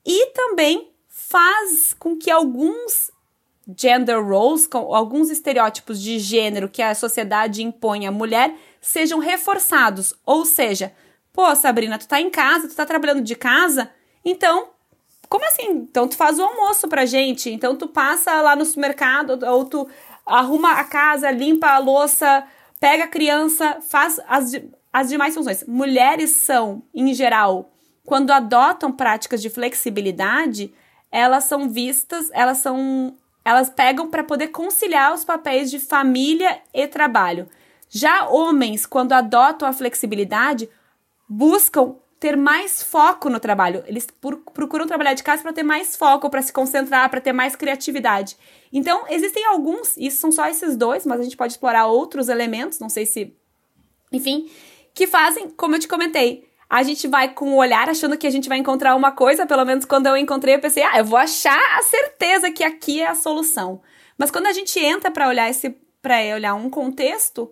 e 0.05 0.27
também 0.33 0.91
faz 1.09 1.95
com 1.99 2.17
que 2.17 2.31
alguns 2.31 3.11
gender 3.77 4.25
roles, 4.25 4.67
com 4.67 4.95
alguns 4.95 5.31
estereótipos 5.31 6.01
de 6.01 6.19
gênero 6.19 6.69
que 6.69 6.81
a 6.81 6.95
sociedade 6.95 7.63
impõe 7.63 8.07
à 8.07 8.11
mulher, 8.11 8.55
sejam 8.81 9.19
reforçados. 9.19 10.15
Ou 10.25 10.47
seja, 10.47 10.95
pô, 11.33 11.55
Sabrina, 11.55 11.99
tu 11.99 12.09
tá 12.09 12.21
em 12.21 12.31
casa, 12.31 12.69
tu 12.69 12.75
tá 12.75 12.87
trabalhando 12.87 13.21
de 13.21 13.35
casa, 13.35 13.91
então 14.25 14.71
como 15.29 15.45
assim? 15.45 15.69
Então 15.69 16.09
tu 16.09 16.17
faz 16.17 16.39
o 16.39 16.43
almoço 16.43 16.89
pra 16.89 17.05
gente, 17.05 17.51
então 17.51 17.77
tu 17.77 17.87
passa 17.87 18.41
lá 18.41 18.57
no 18.57 18.65
supermercado, 18.65 19.39
ou 19.47 19.65
tu 19.67 19.87
arruma 20.25 20.73
a 20.73 20.85
casa, 20.85 21.31
limpa 21.31 21.69
a 21.69 21.79
louça, 21.79 22.47
pega 22.81 23.05
a 23.05 23.09
criança, 23.09 23.79
faz 23.81 24.21
as, 24.29 24.53
as 24.93 25.09
demais 25.09 25.35
funções. 25.35 25.65
Mulheres 25.67 26.31
são, 26.31 26.83
em 26.95 27.13
geral, 27.15 27.73
quando 28.05 28.31
adotam 28.31 28.93
práticas 28.93 29.43
de 29.43 29.51
flexibilidade, 29.51 30.73
elas 31.11 31.45
são 31.45 31.69
vistas, 31.69 32.31
elas 32.33 32.59
são. 32.59 33.17
Elas 33.45 33.71
pegam 33.71 34.11
para 34.11 34.25
poder 34.25 34.49
conciliar 34.49 35.15
os 35.15 35.25
papéis 35.25 35.71
de 35.71 35.79
família 35.79 36.61
e 36.75 36.87
trabalho. 36.87 37.49
Já 37.89 38.27
homens, 38.29 38.85
quando 38.85 39.15
adotam 39.15 39.67
a 39.67 39.73
flexibilidade, 39.73 40.69
buscam 41.27 41.97
ter 42.19 42.37
mais 42.37 42.83
foco 42.83 43.31
no 43.31 43.39
trabalho. 43.39 43.83
Eles 43.87 44.07
procuram 44.53 44.87
trabalhar 44.87 45.15
de 45.15 45.23
casa 45.23 45.43
para 45.43 45.53
ter 45.53 45.63
mais 45.63 45.97
foco, 45.97 46.29
para 46.29 46.43
se 46.43 46.53
concentrar, 46.53 47.09
para 47.11 47.21
ter 47.21 47.33
mais 47.33 47.55
criatividade. 47.55 48.37
Então, 48.73 49.05
existem 49.09 49.45
alguns, 49.47 49.97
isso 49.97 50.19
são 50.19 50.33
só 50.33 50.47
esses 50.47 50.77
dois, 50.77 51.07
mas 51.07 51.21
a 51.21 51.23
gente 51.23 51.37
pode 51.37 51.53
explorar 51.53 51.87
outros 51.87 52.29
elementos, 52.29 52.79
não 52.79 52.89
sei 52.89 53.07
se. 53.07 53.37
Enfim, 54.13 54.51
que 54.95 55.07
fazem, 55.07 55.49
como 55.51 55.77
eu 55.77 55.79
te 55.79 55.87
comentei, 55.87 56.49
a 56.69 56.83
gente 56.83 57.07
vai 57.07 57.33
com 57.33 57.53
o 57.53 57.57
olhar 57.57 57.89
achando 57.89 58.19
que 58.19 58.27
a 58.27 58.31
gente 58.31 58.49
vai 58.49 58.59
encontrar 58.59 58.95
uma 58.95 59.13
coisa, 59.13 59.47
pelo 59.47 59.65
menos 59.65 59.85
quando 59.85 60.07
eu 60.07 60.17
encontrei, 60.17 60.57
eu 60.57 60.61
pensei, 60.61 60.83
ah, 60.83 60.99
eu 60.99 61.05
vou 61.05 61.19
achar 61.19 61.61
a 61.79 61.83
certeza 61.83 62.51
que 62.51 62.65
aqui 62.65 63.01
é 63.01 63.07
a 63.07 63.15
solução. 63.15 63.81
Mas 64.19 64.31
quando 64.31 64.47
a 64.47 64.53
gente 64.53 64.79
entra 64.79 65.11
para 65.11 65.29
olhar 65.29 65.49
esse 65.49 65.75
para 66.03 66.17
olhar 66.35 66.55
um 66.55 66.71
contexto, 66.71 67.51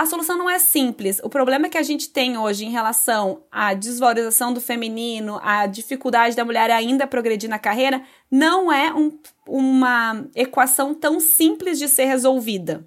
a 0.00 0.06
solução 0.06 0.38
não 0.38 0.48
é 0.48 0.58
simples. 0.58 1.20
O 1.22 1.28
problema 1.28 1.68
que 1.68 1.76
a 1.76 1.82
gente 1.82 2.08
tem 2.08 2.38
hoje 2.38 2.64
em 2.64 2.70
relação 2.70 3.42
à 3.52 3.74
desvalorização 3.74 4.50
do 4.50 4.60
feminino, 4.60 5.38
à 5.42 5.66
dificuldade 5.66 6.34
da 6.34 6.42
mulher 6.42 6.70
ainda 6.70 7.06
progredir 7.06 7.50
na 7.50 7.58
carreira, 7.58 8.02
não 8.30 8.72
é 8.72 8.94
um, 8.94 9.18
uma 9.46 10.24
equação 10.34 10.94
tão 10.94 11.20
simples 11.20 11.78
de 11.78 11.86
ser 11.86 12.06
resolvida. 12.06 12.82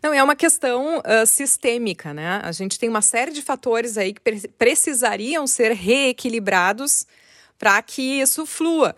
Não, 0.00 0.14
é 0.14 0.22
uma 0.22 0.36
questão 0.36 0.98
uh, 0.98 1.26
sistêmica, 1.26 2.14
né? 2.14 2.40
A 2.44 2.52
gente 2.52 2.78
tem 2.78 2.88
uma 2.88 3.02
série 3.02 3.32
de 3.32 3.42
fatores 3.42 3.98
aí 3.98 4.12
que 4.12 4.20
pre 4.20 4.48
precisariam 4.56 5.48
ser 5.48 5.72
reequilibrados 5.72 7.04
para 7.58 7.82
que 7.82 8.20
isso 8.20 8.46
flua. 8.46 8.94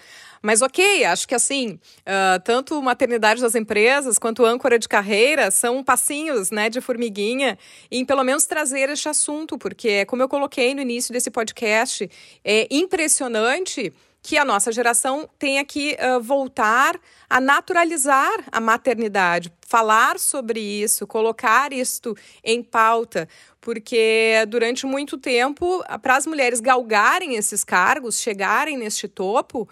Mas 0.46 0.62
ok, 0.62 1.04
acho 1.04 1.26
que 1.26 1.34
assim, 1.34 1.70
uh, 1.72 2.40
tanto 2.44 2.80
maternidade 2.80 3.40
das 3.40 3.56
empresas 3.56 4.16
quanto 4.16 4.46
âncora 4.46 4.78
de 4.78 4.88
carreira 4.88 5.50
são 5.50 5.82
passinhos 5.82 6.52
né, 6.52 6.70
de 6.70 6.80
formiguinha 6.80 7.58
em 7.90 8.04
pelo 8.04 8.22
menos 8.22 8.46
trazer 8.46 8.88
este 8.88 9.08
assunto, 9.08 9.58
porque, 9.58 10.04
como 10.04 10.22
eu 10.22 10.28
coloquei 10.28 10.72
no 10.72 10.80
início 10.80 11.12
desse 11.12 11.32
podcast, 11.32 12.08
é 12.44 12.68
impressionante 12.70 13.92
que 14.22 14.38
a 14.38 14.44
nossa 14.44 14.70
geração 14.70 15.28
tenha 15.36 15.64
que 15.64 15.96
uh, 15.98 16.20
voltar 16.20 16.96
a 17.28 17.40
naturalizar 17.40 18.44
a 18.52 18.60
maternidade, 18.60 19.52
falar 19.66 20.16
sobre 20.16 20.60
isso, 20.60 21.08
colocar 21.08 21.72
isto 21.72 22.16
em 22.44 22.62
pauta, 22.62 23.28
porque 23.60 24.44
durante 24.46 24.86
muito 24.86 25.18
tempo, 25.18 25.82
para 26.00 26.14
as 26.14 26.24
mulheres 26.24 26.60
galgarem 26.60 27.34
esses 27.34 27.64
cargos, 27.64 28.20
chegarem 28.20 28.76
neste 28.76 29.08
topo, 29.08 29.68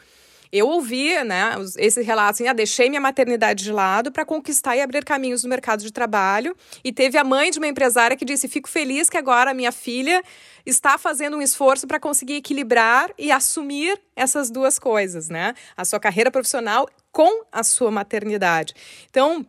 eu 0.57 0.69
ouvi, 0.69 1.13
né, 1.25 1.57
esse 1.79 2.01
relato 2.01 2.35
assim, 2.35 2.47
ah, 2.47 2.53
deixei 2.53 2.89
minha 2.89 3.01
maternidade 3.01 3.65
de 3.65 3.73
lado 3.73 4.13
para 4.13 4.25
conquistar 4.25 4.77
e 4.77 4.81
abrir 4.81 5.05
caminhos 5.05 5.43
no 5.43 5.51
mercado 5.51 5.83
de 5.83 5.93
trabalho. 5.93 6.57
E 6.85 6.93
teve 6.93 7.19
a 7.19 7.25
mãe 7.25 7.51
de 7.51 7.59
uma 7.59 7.67
empresária 7.67 8.17
que 8.17 8.25
disse: 8.25 8.47
"Fico 8.47 8.69
feliz 8.69 9.11
que 9.11 9.17
agora 9.17 9.51
a 9.51 9.55
minha 9.55 9.73
filha 9.73 10.23
está 10.65 10.97
fazendo 10.97 11.37
um 11.37 11.43
esforço 11.43 11.89
para 11.89 11.99
conseguir 11.99 12.35
equilibrar 12.35 13.11
e 13.19 13.33
assumir 13.33 14.01
essas 14.15 14.49
duas 14.49 14.79
coisas, 14.79 15.29
né? 15.29 15.55
A 15.77 15.85
sua 15.85 15.99
carreira 15.99 16.31
profissional 16.31 16.89
com 17.11 17.43
a 17.51 17.65
sua 17.65 17.91
maternidade". 17.91 18.75
Então, 19.11 19.45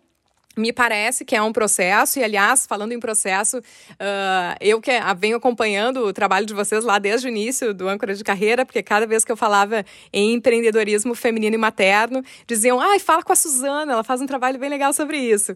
me 0.58 0.72
parece 0.72 1.26
que 1.26 1.36
é 1.36 1.42
um 1.42 1.52
processo, 1.52 2.20
e 2.20 2.24
aliás, 2.24 2.66
falando 2.66 2.92
em 2.92 3.00
processo, 3.00 3.58
uh, 3.58 4.56
eu 4.62 4.80
que 4.80 4.92
venho 5.18 5.38
acompanhando 5.38 6.06
o 6.06 6.14
trabalho 6.14 6.46
de 6.46 6.54
vocês 6.54 6.84
lá 6.84 6.98
desde 7.00 7.28
o 7.28 7.30
início 7.30 7.74
do 7.74 7.88
âncora 7.88 8.16
de 8.16 8.24
carreira, 8.24 8.66
porque 8.66 8.82
cada 8.82 9.06
vez 9.06 9.26
que 9.26 9.32
eu 9.32 9.38
falava 9.38 9.86
em 10.14 10.34
empreendedorismo 10.34 11.14
feminino 11.16 11.56
e 11.56 11.58
materno, 11.58 12.24
diziam, 12.48 12.80
ai, 12.80 13.00
fala 13.00 13.24
com 13.24 13.34
a 13.34 13.36
Suzana, 13.36 13.94
ela 13.94 14.04
faz 14.04 14.22
um 14.22 14.26
trabalho 14.26 14.58
bem 14.58 14.70
legal 14.70 14.94
sobre 14.94 15.18
isso. 15.18 15.56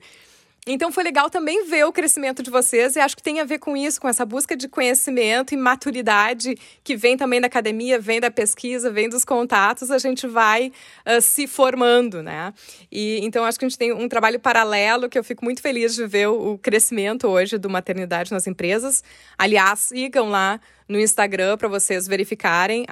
Então 0.72 0.92
foi 0.92 1.04
legal 1.04 1.32
também 1.32 1.66
ver 1.66 1.84
o 1.86 1.92
crescimento 1.92 2.44
de 2.44 2.52
vocês 2.52 2.96
e 2.96 3.00
acho 3.00 3.18
que 3.18 3.24
tem 3.24 3.40
a 3.40 3.44
ver 3.44 3.58
com 3.58 3.76
isso, 3.76 4.00
com 4.00 4.08
essa 4.08 4.24
busca 4.24 4.56
de 4.56 4.68
conhecimento 4.68 5.52
e 5.52 5.58
maturidade 5.58 6.56
que 6.84 6.96
vem 6.96 7.18
também 7.18 7.42
da 7.42 7.48
academia, 7.48 8.00
vem 8.00 8.20
da 8.20 8.30
pesquisa, 8.30 8.92
vem 8.92 9.10
dos 9.10 9.26
contatos, 9.26 9.90
a 9.90 9.98
gente 9.98 10.28
vai 10.28 10.72
uh, 11.08 11.20
se 11.22 11.48
formando, 11.48 12.22
né? 12.22 12.54
E 12.92 13.20
então 13.24 13.44
acho 13.46 13.58
que 13.58 13.66
a 13.66 13.68
gente 13.68 13.80
tem 13.80 13.92
um 13.92 14.08
trabalho 14.08 14.40
paralelo 14.40 15.10
que 15.10 15.18
eu 15.18 15.24
fico 15.24 15.44
muito 15.44 15.60
feliz 15.60 15.96
de 15.96 16.06
ver 16.06 16.30
o, 16.30 16.52
o 16.54 16.58
crescimento 16.60 17.28
hoje 17.28 17.58
do 17.58 17.68
maternidade 17.68 18.32
nas 18.32 18.46
empresas. 18.46 19.04
Aliás, 19.40 19.80
sigam 19.80 20.30
lá 20.30 20.62
no 20.88 21.00
Instagram 21.00 21.58
para 21.58 21.68
vocês 21.68 22.08
verificarem, 22.08 22.86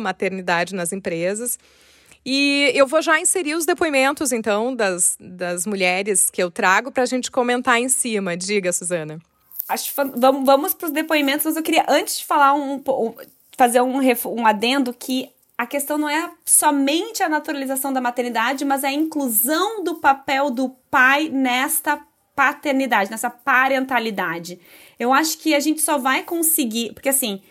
maternidade 0.00 0.74
nas 0.74 0.94
empresas. 0.94 1.58
E 2.24 2.72
eu 2.74 2.86
vou 2.86 3.00
já 3.00 3.20
inserir 3.20 3.54
os 3.54 3.64
depoimentos, 3.64 4.32
então, 4.32 4.74
das, 4.74 5.16
das 5.18 5.66
mulheres 5.66 6.30
que 6.30 6.42
eu 6.42 6.50
trago 6.50 6.90
para 6.90 7.02
a 7.02 7.06
gente 7.06 7.30
comentar 7.30 7.80
em 7.80 7.88
cima. 7.88 8.36
Diga, 8.36 8.72
Suzana. 8.72 9.18
Acho 9.68 9.92
vamos, 10.16 10.44
vamos 10.44 10.74
para 10.74 10.86
os 10.86 10.92
depoimentos, 10.92 11.44
mas 11.44 11.56
eu 11.56 11.62
queria, 11.62 11.84
antes 11.88 12.18
de 12.18 12.24
falar 12.24 12.54
um, 12.54 12.82
fazer 13.56 13.80
um, 13.82 14.00
um 14.26 14.46
adendo 14.46 14.94
que 14.94 15.30
a 15.58 15.66
questão 15.66 15.98
não 15.98 16.08
é 16.08 16.30
somente 16.44 17.22
a 17.22 17.28
naturalização 17.28 17.92
da 17.92 18.00
maternidade, 18.00 18.64
mas 18.64 18.84
a 18.84 18.92
inclusão 18.92 19.82
do 19.82 19.96
papel 19.96 20.50
do 20.50 20.70
pai 20.90 21.28
nesta 21.28 22.00
paternidade, 22.34 23.10
nessa 23.10 23.28
parentalidade. 23.28 24.60
Eu 24.96 25.12
acho 25.12 25.36
que 25.38 25.56
a 25.56 25.60
gente 25.60 25.82
só 25.82 25.98
vai 25.98 26.22
conseguir, 26.22 26.92
porque 26.92 27.08
assim, 27.08 27.42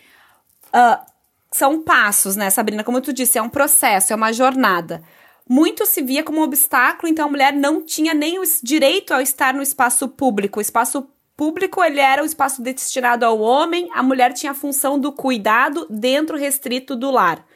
uh, 0.68 1.06
são 1.52 1.82
passos, 1.82 2.36
né, 2.36 2.50
Sabrina? 2.50 2.84
Como 2.84 3.00
tu 3.00 3.12
disse, 3.12 3.38
é 3.38 3.42
um 3.42 3.48
processo, 3.48 4.12
é 4.12 4.16
uma 4.16 4.32
jornada. 4.32 5.02
Muito 5.48 5.86
se 5.86 6.02
via 6.02 6.22
como 6.22 6.40
um 6.40 6.42
obstáculo, 6.42 7.10
então 7.10 7.26
a 7.26 7.30
mulher 7.30 7.52
não 7.54 7.82
tinha 7.82 8.12
nem 8.12 8.38
o 8.38 8.42
direito 8.62 9.14
a 9.14 9.22
estar 9.22 9.54
no 9.54 9.62
espaço 9.62 10.06
público. 10.08 10.58
O 10.58 10.62
espaço 10.62 11.08
público 11.34 11.82
ele 11.82 12.00
era 12.00 12.22
o 12.22 12.26
espaço 12.26 12.60
destinado 12.60 13.24
ao 13.24 13.38
homem, 13.40 13.88
a 13.94 14.02
mulher 14.02 14.32
tinha 14.32 14.52
a 14.52 14.54
função 14.54 14.98
do 14.98 15.12
cuidado 15.12 15.86
dentro 15.88 16.36
restrito 16.36 16.94
do 16.94 17.10
lar. 17.10 17.46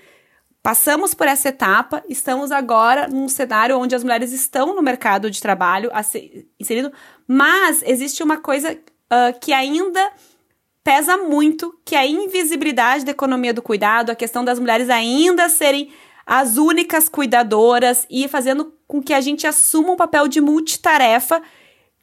Passamos 0.62 1.12
por 1.12 1.26
essa 1.26 1.48
etapa, 1.48 2.02
estamos 2.08 2.52
agora 2.52 3.08
num 3.08 3.28
cenário 3.28 3.76
onde 3.76 3.96
as 3.96 4.04
mulheres 4.04 4.32
estão 4.32 4.74
no 4.74 4.80
mercado 4.80 5.28
de 5.28 5.40
trabalho 5.40 5.90
inserido, 6.58 6.92
mas 7.26 7.82
existe 7.82 8.22
uma 8.22 8.36
coisa 8.36 8.72
uh, 8.72 9.38
que 9.40 9.52
ainda 9.52 10.12
pesa 10.84 11.16
muito, 11.16 11.74
que 11.84 11.94
é 11.94 12.00
a 12.00 12.06
invisibilidade 12.06 13.04
da 13.04 13.12
economia 13.12 13.54
do 13.54 13.62
cuidado, 13.62 14.10
a 14.10 14.16
questão 14.16 14.44
das 14.44 14.58
mulheres 14.58 14.90
ainda 14.90 15.48
serem 15.48 15.90
as 16.26 16.56
únicas 16.56 17.08
cuidadoras 17.08 18.06
e 18.10 18.26
fazendo 18.28 18.72
com 18.86 19.02
que 19.02 19.12
a 19.12 19.20
gente 19.20 19.46
assuma 19.46 19.92
um 19.92 19.96
papel 19.96 20.28
de 20.28 20.40
multitarefa 20.40 21.42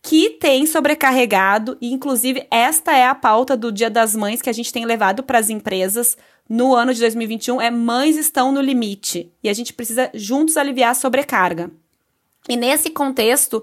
que 0.02 0.30
tem 0.32 0.66
sobrecarregado, 0.66 1.78
e 1.82 1.92
inclusive 1.92 2.48
esta 2.50 2.96
é 2.96 3.06
a 3.06 3.16
pauta 3.16 3.58
do 3.58 3.72
Dia 3.72 3.90
das 3.90 4.16
Mães 4.16 4.42
que 4.42 4.50
a 4.50 4.54
gente 4.54 4.72
tem 4.72 4.86
levado 4.86 5.24
para 5.24 5.40
as 5.40 5.50
empresas 5.50 6.18
no 6.48 6.74
ano 6.74 6.94
de 6.94 7.00
2021, 7.02 7.62
é 7.62 7.70
mães 7.70 8.16
estão 8.16 8.52
no 8.52 8.62
limite, 8.62 9.32
e 9.44 9.50
a 9.50 9.54
gente 9.54 9.74
precisa 9.74 10.10
juntos 10.14 10.58
aliviar 10.58 10.92
a 10.92 10.96
sobrecarga. 10.96 11.70
E 12.48 12.56
nesse 12.56 12.90
contexto 12.90 13.62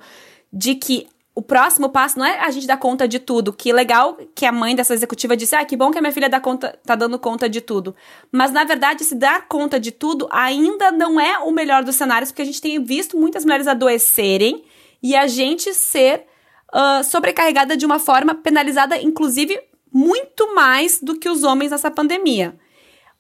de 0.53 0.77
que 0.77 1.09
o 1.37 1.43
próximo 1.43 1.91
passo 1.91 2.19
não 2.19 2.25
é 2.25 2.41
a 2.41 2.51
gente 2.51 2.67
dar 2.67 2.79
conta 2.79 3.07
de 3.07 3.19
tudo. 3.19 3.53
Que 3.53 3.71
legal 3.71 4.17
que 4.35 4.47
a 4.47 4.51
mãe 4.51 4.75
dessa 4.75 4.95
executiva 4.95 5.37
disse: 5.37 5.55
ah, 5.55 5.67
que 5.67 5.77
bom 5.77 5.91
que 5.91 5.99
a 5.99 6.01
minha 6.01 6.13
filha 6.13 6.31
dá 6.31 6.41
conta, 6.41 6.79
tá 6.83 6.95
dando 6.95 7.19
conta 7.19 7.47
de 7.47 7.61
tudo. 7.61 7.95
Mas, 8.33 8.51
na 8.51 8.65
verdade, 8.65 9.05
se 9.05 9.15
dar 9.15 9.47
conta 9.47 9.79
de 9.79 9.93
tudo 9.93 10.27
ainda 10.31 10.91
não 10.91 11.21
é 11.21 11.39
o 11.41 11.53
melhor 11.53 11.85
dos 11.85 11.95
cenários, 11.95 12.33
porque 12.33 12.41
a 12.41 12.47
gente 12.47 12.63
tem 12.63 12.83
visto 12.83 13.19
muitas 13.19 13.45
mulheres 13.45 13.67
adoecerem 13.67 14.65
e 15.03 15.15
a 15.15 15.27
gente 15.27 15.75
ser 15.75 16.25
uh, 16.75 17.05
sobrecarregada 17.05 17.77
de 17.77 17.85
uma 17.85 17.99
forma 17.99 18.35
penalizada, 18.35 18.99
inclusive, 18.99 19.61
muito 19.93 20.55
mais 20.55 21.01
do 21.03 21.19
que 21.19 21.29
os 21.29 21.45
homens 21.45 21.71
nessa 21.71 21.91
pandemia. 21.91 22.59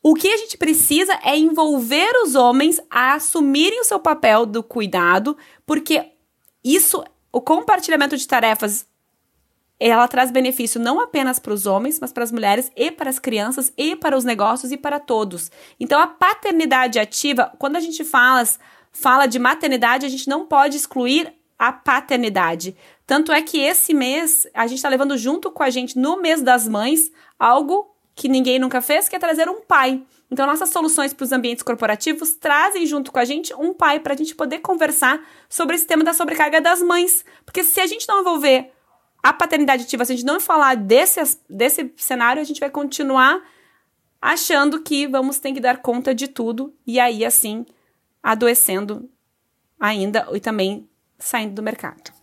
O 0.03 0.15
que 0.15 0.33
a 0.33 0.39
gente 0.39 0.57
precisa 0.57 1.13
é 1.23 1.37
envolver 1.37 2.11
os 2.25 2.35
homens 2.35 2.81
a 2.89 3.13
assumirem 3.13 3.79
o 3.79 3.85
seu 3.85 4.01
papel 4.01 4.47
do 4.47 4.63
cuidado, 4.63 5.37
porque 5.67 6.13
isso 6.65 7.05
o 7.37 7.41
compartilhamento 7.43 8.17
de 8.17 8.27
tarefas 8.27 8.87
ela 9.79 10.09
traz 10.09 10.31
benefício 10.31 10.81
não 10.81 10.99
apenas 10.99 11.39
para 11.39 11.53
os 11.53 11.67
homens, 11.67 12.01
mas 12.01 12.11
para 12.11 12.25
as 12.25 12.33
mulheres 12.33 12.73
e 12.75 12.91
para 12.91 13.11
as 13.11 13.19
crianças 13.19 13.71
e 13.77 13.95
para 13.95 14.17
os 14.17 14.25
negócios 14.25 14.73
e 14.73 14.77
para 14.79 14.99
todos. 14.99 15.51
Então 15.79 16.01
a 16.01 16.07
paternidade 16.07 16.99
ativa, 16.99 17.53
quando 17.59 17.77
a 17.77 17.81
gente 17.81 18.03
fala, 18.05 18.43
fala 18.91 19.27
de 19.27 19.39
maternidade, 19.39 20.07
a 20.07 20.09
gente 20.09 20.27
não 20.31 20.47
pode 20.47 20.79
excluir 20.79 21.31
a 21.59 21.71
paternidade. 21.71 22.75
Tanto 23.07 23.31
é 23.31 23.43
que 23.43 23.59
esse 23.59 23.93
mês 23.93 24.47
a 24.55 24.67
gente 24.67 24.79
está 24.79 24.89
levando 24.89 25.19
junto 25.19 25.51
com 25.51 25.63
a 25.63 25.69
gente 25.69 25.99
no 25.99 26.17
mês 26.17 26.41
das 26.41 26.67
mães 26.67 27.13
algo 27.39 27.95
que 28.17 28.29
ninguém 28.31 28.59
nunca 28.59 28.81
fez, 28.81 29.09
que 29.09 29.15
é 29.15 29.19
trazer 29.19 29.47
um 29.49 29.61
pai. 29.61 30.03
Então, 30.31 30.47
nossas 30.47 30.71
soluções 30.71 31.13
para 31.13 31.23
os 31.23 31.33
ambientes 31.33 31.63
corporativos 31.63 32.35
trazem 32.35 32.87
junto 32.87 33.13
com 33.13 33.19
a 33.19 33.25
gente 33.25 33.55
um 33.55 33.75
pai 33.75 34.01
para 34.01 34.15
a 34.15 34.17
gente 34.17 34.35
poder 34.35 34.61
conversar 34.61 35.21
sobre 35.49 35.77
esse 35.77 35.87
tema 35.87 36.03
da 36.03 36.15
sobrecarga 36.15 36.61
das 36.61 36.83
mães. 36.83 37.25
Porque 37.45 37.63
se 37.63 37.79
a 37.79 37.87
gente 37.87 38.09
não 38.09 38.23
envolver 38.23 38.73
a 39.23 39.33
paternidade 39.35 39.85
ativa, 39.85 40.05
se 40.05 40.13
a 40.13 40.17
gente 40.17 40.27
não 40.27 40.41
falar 40.41 40.77
desse, 40.77 41.39
desse 41.49 41.93
cenário, 41.97 42.41
a 42.41 42.45
gente 42.45 42.59
vai 42.59 42.71
continuar 42.71 43.43
achando 44.21 44.81
que 44.81 45.07
vamos 45.07 45.39
ter 45.39 45.53
que 45.53 45.61
dar 45.61 45.83
conta 45.83 46.15
de 46.15 46.27
tudo 46.27 46.75
e 46.87 46.99
aí, 46.99 47.23
assim, 47.23 47.67
adoecendo 48.23 49.09
ainda 49.79 50.27
e 50.33 50.41
também 50.41 50.89
saindo 51.19 51.55
do 51.55 51.63
mercado. 51.63 52.16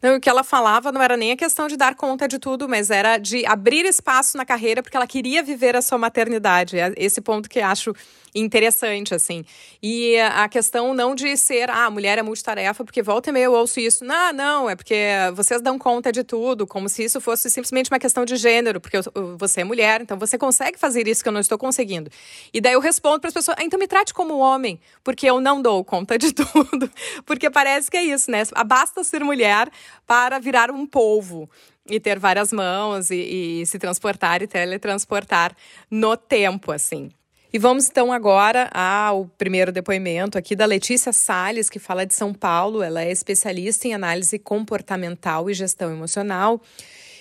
Não, 0.00 0.16
o 0.16 0.20
que 0.20 0.28
ela 0.28 0.44
falava 0.44 0.92
não 0.92 1.02
era 1.02 1.16
nem 1.16 1.32
a 1.32 1.36
questão 1.36 1.66
de 1.66 1.76
dar 1.76 1.94
conta 1.94 2.28
de 2.28 2.38
tudo, 2.38 2.68
mas 2.68 2.90
era 2.90 3.18
de 3.18 3.44
abrir 3.44 3.84
espaço 3.84 4.36
na 4.36 4.44
carreira 4.44 4.82
porque 4.82 4.96
ela 4.96 5.06
queria 5.06 5.42
viver 5.42 5.74
a 5.74 5.82
sua 5.82 5.98
maternidade. 5.98 6.78
É 6.78 6.92
esse 6.96 7.20
ponto 7.20 7.48
que 7.48 7.60
acho 7.60 7.92
interessante, 8.34 9.14
assim. 9.14 9.44
E 9.82 10.18
a 10.18 10.48
questão 10.48 10.94
não 10.94 11.14
de 11.14 11.36
ser, 11.36 11.70
ah, 11.70 11.86
a 11.86 11.90
mulher 11.90 12.18
é 12.18 12.22
multitarefa, 12.22 12.84
porque 12.84 13.02
volta 13.02 13.30
e 13.30 13.32
meia 13.32 13.44
eu 13.44 13.52
ouço 13.52 13.80
isso. 13.80 14.04
Não, 14.04 14.32
não, 14.32 14.70
é 14.70 14.76
porque 14.76 14.96
vocês 15.34 15.60
dão 15.60 15.78
conta 15.78 16.12
de 16.12 16.22
tudo, 16.24 16.66
como 16.66 16.88
se 16.88 17.04
isso 17.04 17.20
fosse 17.20 17.50
simplesmente 17.50 17.90
uma 17.90 17.98
questão 17.98 18.24
de 18.24 18.36
gênero, 18.36 18.80
porque 18.80 18.98
você 19.36 19.60
é 19.62 19.64
mulher, 19.64 20.00
então 20.00 20.18
você 20.18 20.36
consegue 20.36 20.78
fazer 20.78 21.06
isso 21.08 21.22
que 21.22 21.28
eu 21.28 21.32
não 21.32 21.40
estou 21.40 21.58
conseguindo. 21.58 22.10
E 22.52 22.60
daí 22.60 22.72
eu 22.72 22.80
respondo 22.80 23.20
para 23.20 23.28
as 23.28 23.34
pessoas, 23.34 23.56
ah, 23.58 23.64
então 23.64 23.78
me 23.78 23.86
trate 23.86 24.12
como 24.12 24.38
homem, 24.38 24.80
porque 25.02 25.28
eu 25.28 25.40
não 25.40 25.60
dou 25.60 25.84
conta 25.84 26.18
de 26.18 26.32
tudo. 26.34 26.90
porque 27.24 27.50
parece 27.50 27.90
que 27.90 27.96
é 27.96 28.04
isso, 28.04 28.30
né? 28.30 28.42
Basta 28.66 29.02
ser 29.04 29.24
mulher 29.24 29.70
para 30.06 30.38
virar 30.38 30.70
um 30.70 30.86
polvo 30.86 31.48
e 31.88 31.98
ter 31.98 32.18
várias 32.18 32.52
mãos 32.52 33.10
e, 33.10 33.60
e, 33.62 33.66
se 33.66 33.78
transportar 33.78 34.42
e 34.42 34.46
teletransportar 34.46 35.56
no 35.90 36.16
tempo, 36.16 36.70
assim. 36.70 37.10
E 37.50 37.58
vamos 37.58 37.88
então 37.88 38.12
agora 38.12 38.68
ao 38.74 39.24
primeiro 39.38 39.72
depoimento 39.72 40.36
aqui 40.36 40.54
da 40.54 40.66
Letícia 40.66 41.14
Sales, 41.14 41.70
que 41.70 41.78
fala 41.78 42.04
de 42.04 42.12
São 42.12 42.34
Paulo. 42.34 42.82
Ela 42.82 43.04
é 43.04 43.10
especialista 43.10 43.88
em 43.88 43.94
análise 43.94 44.38
comportamental 44.38 45.48
e 45.48 45.54
gestão 45.54 45.90
emocional. 45.90 46.60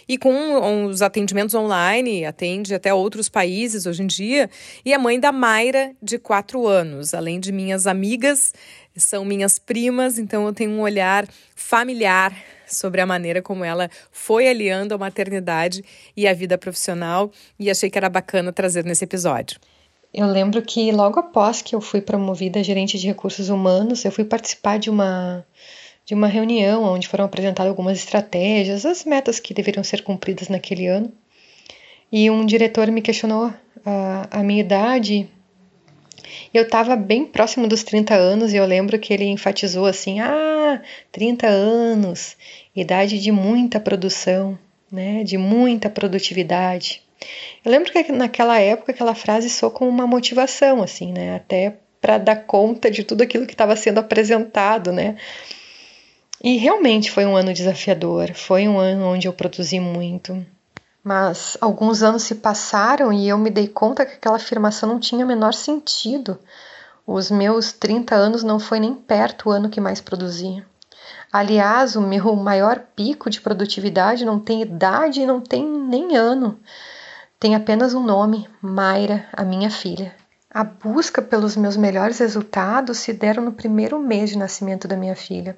E 0.06 0.18
com 0.18 0.86
os 0.86 1.02
atendimentos 1.02 1.56
online, 1.56 2.26
atende 2.26 2.76
até 2.76 2.94
outros 2.94 3.30
países 3.30 3.86
hoje 3.86 4.04
em 4.04 4.08
dia. 4.08 4.50
E 4.84 4.94
é 4.94 4.98
mãe 4.98 5.18
da 5.18 5.32
Mayra, 5.32 5.94
de 6.04 6.20
quatro 6.20 6.68
anos. 6.68 7.14
Além 7.14 7.40
de 7.40 7.54
minhas 7.54 7.88
amigas, 7.88 8.54
são 8.98 9.24
minhas 9.24 9.58
primas, 9.58 10.20
então 10.20 10.46
eu 10.46 10.52
tenho 10.52 10.72
um 10.72 10.82
olhar 10.82 11.26
familiar 11.56 12.36
sobre 12.68 13.00
a 13.00 13.06
maneira 13.06 13.42
como 13.42 13.64
ela 13.64 13.90
foi 14.12 14.50
aliando 14.50 14.94
a 14.94 14.98
maternidade 14.98 15.86
e 16.18 16.28
a 16.28 16.34
vida 16.34 16.58
profissional. 16.58 17.32
E 17.58 17.70
achei 17.72 17.90
que 17.90 17.98
era 17.98 18.10
bacana 18.10 18.52
trazer 18.52 18.84
nesse 18.84 19.06
episódio. 19.06 19.58
Eu 20.14 20.26
lembro 20.26 20.62
que 20.62 20.92
logo 20.92 21.20
após 21.20 21.62
que 21.62 21.76
eu 21.76 21.82
fui 21.82 22.02
promovida 22.02 22.60
a 22.60 22.64
gerente 22.64 22.98
de 22.98 23.08
recursos 23.08 23.50
humanos, 23.50 24.06
eu 24.06 24.12
fui 24.12 24.24
participar 24.24 24.80
de 24.80 24.90
uma 24.90 25.46
de 26.06 26.14
uma 26.14 26.28
reunião 26.28 26.84
onde 26.84 27.06
foram 27.06 27.26
apresentadas 27.26 27.70
algumas 27.70 27.98
estratégias, 27.98 28.86
as 28.86 29.04
metas 29.04 29.42
que 29.42 29.54
deveriam 29.54 29.84
ser 29.84 30.04
cumpridas 30.04 30.48
naquele 30.48 30.88
ano. 30.88 31.12
E 32.10 32.30
um 32.30 32.46
diretor 32.46 32.90
me 32.90 33.02
questionou 33.02 33.54
a, 33.86 34.40
a 34.40 34.42
minha 34.42 34.62
idade. 34.62 35.30
Eu 36.54 36.64
estava 36.64 36.96
bem 36.96 37.26
próximo 37.26 37.68
dos 37.68 37.84
30 37.84 38.16
anos 38.16 38.54
e 38.54 38.56
eu 38.56 38.66
lembro 38.66 38.98
que 38.98 39.14
ele 39.14 39.26
enfatizou 39.26 39.86
assim: 39.86 40.22
"Ah, 40.22 40.82
30 41.12 41.48
anos, 41.48 42.38
idade 42.74 43.20
de 43.20 43.32
muita 43.32 43.78
produção, 43.78 44.58
né? 44.90 45.26
De 45.26 45.38
muita 45.38 45.90
produtividade". 45.90 47.04
Eu 47.68 47.72
lembro 47.72 47.92
que 47.92 48.14
naquela 48.14 48.58
época 48.58 48.94
aquela 48.94 49.14
frase 49.14 49.50
soou 49.50 49.70
como 49.70 49.92
uma 49.92 50.08
motivação, 50.08 50.82
assim, 50.82 51.12
né? 51.12 51.36
Até 51.36 51.78
para 52.00 52.18
dar 52.18 52.46
conta 52.46 52.90
de 52.90 53.04
tudo 53.04 53.24
aquilo 53.24 53.46
que 53.46 53.54
estava 53.54 53.76
sendo 53.76 53.98
apresentado, 53.98 54.94
né? 54.94 55.18
E 56.42 56.56
realmente 56.56 57.12
foi 57.12 57.26
um 57.26 57.36
ano 57.36 57.54
desafiador, 57.54 58.34
foi 58.34 58.70
um 58.70 58.80
ano 58.80 59.08
onde 59.08 59.28
eu 59.28 59.34
produzi 59.34 59.82
muito. 59.82 60.46
Mas 61.04 61.58
alguns 61.60 62.04
anos 62.04 62.24
se 62.24 62.36
passaram 62.36 63.12
e 63.12 63.28
eu 63.28 63.38
me 63.38 63.50
dei 63.50 63.68
conta 63.68 64.06
que 64.06 64.14
aquela 64.14 64.38
afirmação 64.38 64.88
não 64.88 64.98
tinha 64.98 65.26
o 65.26 65.28
menor 65.28 65.54
sentido. 65.54 66.40
Os 67.06 67.30
meus 67.30 67.74
30 67.74 68.16
anos 68.16 68.44
não 68.44 68.62
foi 68.62 68.80
nem 68.80 68.94
perto 68.94 69.50
o 69.50 69.52
ano 69.52 69.70
que 69.70 69.82
mais 69.82 70.00
produzia. 70.00 70.66
Aliás, 71.34 71.98
o 71.98 72.02
meu 72.02 72.34
maior 72.38 72.80
pico 72.96 73.30
de 73.30 73.42
produtividade 73.42 74.24
não 74.24 74.40
tem 74.40 74.62
idade 74.62 75.20
e 75.20 75.26
não 75.26 75.42
tem 75.42 75.66
nem 75.66 76.16
ano. 76.16 76.58
Tem 77.40 77.54
apenas 77.54 77.94
um 77.94 78.04
nome: 78.04 78.50
Mayra, 78.60 79.28
a 79.32 79.44
minha 79.44 79.70
filha. 79.70 80.16
A 80.50 80.64
busca 80.64 81.22
pelos 81.22 81.56
meus 81.56 81.78
melhores 81.78 82.18
resultados 82.18 82.98
se 82.98 83.14
deram 83.14 83.44
no 83.44 83.52
primeiro 83.52 84.00
mês 84.00 84.32
de 84.32 84.38
nascimento 84.40 84.88
da 84.88 84.98
minha 84.98 85.16
filha. 85.16 85.56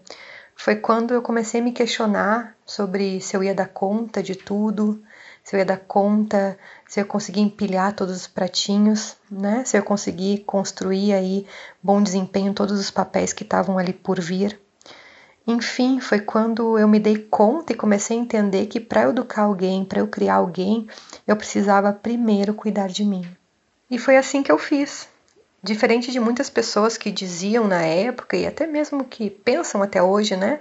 Foi 0.58 0.76
quando 0.76 1.14
eu 1.14 1.22
comecei 1.22 1.62
a 1.62 1.64
me 1.64 1.72
questionar 1.72 2.54
sobre 2.66 3.22
se 3.22 3.38
eu 3.38 3.42
ia 3.42 3.56
dar 3.56 3.70
conta 3.70 4.22
de 4.22 4.36
tudo, 4.36 5.02
se 5.42 5.56
eu 5.56 5.60
ia 5.60 5.66
dar 5.66 5.80
conta, 5.80 6.60
se 6.86 7.00
eu 7.00 7.06
conseguir 7.06 7.40
empilhar 7.40 7.94
todos 7.94 8.14
os 8.14 8.28
pratinhos, 8.28 9.16
né? 9.32 9.64
Se 9.64 9.78
eu 9.78 9.84
conseguir 9.84 10.40
construir 10.40 11.14
aí 11.14 11.48
bom 11.82 12.04
desempenho 12.04 12.50
em 12.50 12.54
todos 12.54 12.78
os 12.78 12.92
papéis 12.92 13.32
que 13.32 13.44
estavam 13.44 13.78
ali 13.78 13.94
por 13.94 14.20
vir. 14.20 14.60
Enfim, 15.52 16.00
foi 16.00 16.20
quando 16.20 16.78
eu 16.78 16.88
me 16.88 17.00
dei 17.00 17.18
conta 17.18 17.74
e 17.74 17.76
comecei 17.76 18.16
a 18.16 18.22
entender 18.22 18.68
que 18.68 18.80
para 18.80 19.10
educar 19.10 19.42
alguém, 19.42 19.84
para 19.84 20.00
eu 20.00 20.08
criar 20.08 20.36
alguém, 20.36 20.88
eu 21.26 21.36
precisava 21.36 21.92
primeiro 21.92 22.54
cuidar 22.54 22.88
de 22.88 23.04
mim. 23.04 23.26
E 23.90 23.98
foi 23.98 24.16
assim 24.16 24.44
que 24.44 24.52
eu 24.52 24.60
fiz. 24.60 25.08
Diferente 25.64 26.12
de 26.12 26.20
muitas 26.20 26.52
pessoas 26.52 26.98
que 26.98 27.10
diziam 27.10 27.68
na 27.68 27.82
época 27.82 28.38
e 28.38 28.46
até 28.46 28.68
mesmo 28.68 29.04
que 29.04 29.32
pensam 29.32 29.82
até 29.82 30.04
hoje, 30.04 30.36
né, 30.36 30.60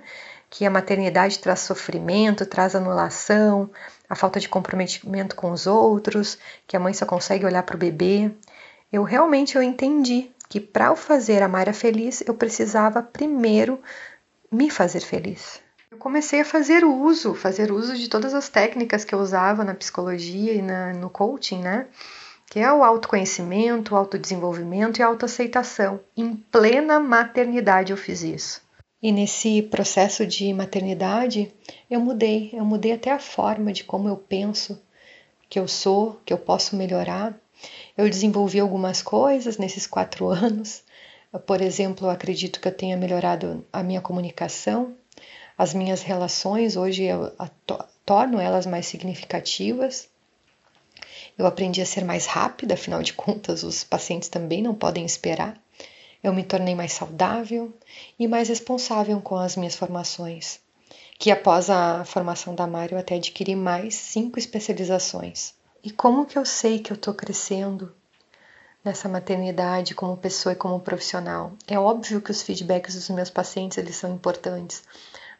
que 0.48 0.64
a 0.64 0.70
maternidade 0.70 1.38
traz 1.38 1.60
sofrimento, 1.60 2.46
traz 2.46 2.74
anulação, 2.74 3.68
a 4.08 4.14
falta 4.14 4.40
de 4.40 4.48
comprometimento 4.48 5.36
com 5.36 5.50
os 5.50 5.66
outros, 5.66 6.38
que 6.66 6.78
a 6.78 6.80
mãe 6.80 6.94
só 6.94 7.04
consegue 7.04 7.44
olhar 7.44 7.62
para 7.62 7.76
o 7.76 7.78
bebê. 7.78 8.30
Eu 8.90 9.02
realmente 9.02 9.54
eu 9.54 9.62
entendi 9.62 10.30
que 10.48 10.58
para 10.58 10.86
eu 10.86 10.96
fazer 10.96 11.42
a 11.42 11.48
Mayra 11.48 11.74
feliz, 11.74 12.22
eu 12.26 12.32
precisava 12.32 13.02
primeiro 13.02 13.78
me 14.50 14.70
fazer 14.70 15.00
feliz. 15.00 15.60
Eu 15.90 15.98
comecei 15.98 16.40
a 16.40 16.44
fazer 16.44 16.84
uso, 16.84 17.34
fazer 17.34 17.72
uso 17.72 17.96
de 17.96 18.08
todas 18.08 18.34
as 18.34 18.48
técnicas 18.48 19.04
que 19.04 19.14
eu 19.14 19.18
usava 19.18 19.64
na 19.64 19.74
psicologia 19.74 20.52
e 20.52 20.62
na, 20.62 20.92
no 20.92 21.08
coaching, 21.08 21.60
né? 21.60 21.86
Que 22.46 22.60
é 22.60 22.72
o 22.72 22.82
autoconhecimento, 22.82 23.94
o 23.94 23.96
autodesenvolvimento 23.96 24.98
e 24.98 25.02
a 25.02 25.06
autoaceitação. 25.06 26.00
Em 26.16 26.34
plena 26.34 27.00
maternidade 27.00 27.92
eu 27.92 27.96
fiz 27.96 28.22
isso. 28.22 28.62
E 29.02 29.12
nesse 29.12 29.62
processo 29.62 30.26
de 30.26 30.52
maternidade, 30.52 31.54
eu 31.88 32.00
mudei, 32.00 32.50
eu 32.52 32.64
mudei 32.64 32.92
até 32.92 33.12
a 33.12 33.18
forma 33.18 33.72
de 33.72 33.84
como 33.84 34.08
eu 34.08 34.16
penso 34.16 34.80
que 35.48 35.58
eu 35.58 35.68
sou, 35.68 36.20
que 36.24 36.32
eu 36.32 36.38
posso 36.38 36.76
melhorar. 36.76 37.34
Eu 37.96 38.08
desenvolvi 38.08 38.60
algumas 38.60 39.00
coisas 39.00 39.56
nesses 39.56 39.86
quatro 39.86 40.26
anos, 40.28 40.82
por 41.46 41.60
exemplo, 41.60 42.08
acredito 42.08 42.60
que 42.60 42.68
eu 42.68 42.74
tenha 42.74 42.96
melhorado 42.96 43.66
a 43.72 43.82
minha 43.82 44.00
comunicação, 44.00 44.96
as 45.56 45.74
minhas 45.74 46.02
relações, 46.02 46.76
hoje 46.76 47.04
eu 47.04 47.32
torno 48.06 48.40
elas 48.40 48.64
mais 48.64 48.86
significativas. 48.86 50.08
Eu 51.36 51.46
aprendi 51.46 51.82
a 51.82 51.86
ser 51.86 52.04
mais 52.04 52.26
rápida, 52.26 52.74
afinal 52.74 53.02
de 53.02 53.12
contas, 53.12 53.62
os 53.62 53.84
pacientes 53.84 54.28
também 54.28 54.62
não 54.62 54.74
podem 54.74 55.04
esperar. 55.04 55.60
Eu 56.22 56.32
me 56.32 56.42
tornei 56.42 56.74
mais 56.74 56.92
saudável 56.92 57.76
e 58.18 58.26
mais 58.26 58.48
responsável 58.48 59.20
com 59.20 59.36
as 59.36 59.56
minhas 59.56 59.76
formações, 59.76 60.60
que 61.18 61.30
após 61.30 61.70
a 61.70 62.04
formação 62.04 62.54
da 62.54 62.66
Mário 62.66 62.98
até 62.98 63.16
adquiri 63.16 63.54
mais 63.54 63.94
cinco 63.94 64.38
especializações. 64.38 65.54
E 65.82 65.90
como 65.90 66.26
que 66.26 66.38
eu 66.38 66.44
sei 66.44 66.80
que 66.80 66.90
eu 66.90 66.96
estou 66.96 67.14
crescendo? 67.14 67.94
Nessa 68.84 69.08
maternidade 69.08 69.94
como 69.94 70.16
pessoa 70.16 70.52
e 70.52 70.56
como 70.56 70.80
profissional. 70.80 71.52
É 71.66 71.78
óbvio 71.78 72.20
que 72.20 72.30
os 72.30 72.42
feedbacks 72.42 72.94
dos 72.94 73.08
meus 73.10 73.30
pacientes 73.30 73.78
eles 73.78 73.96
são 73.96 74.14
importantes, 74.14 74.82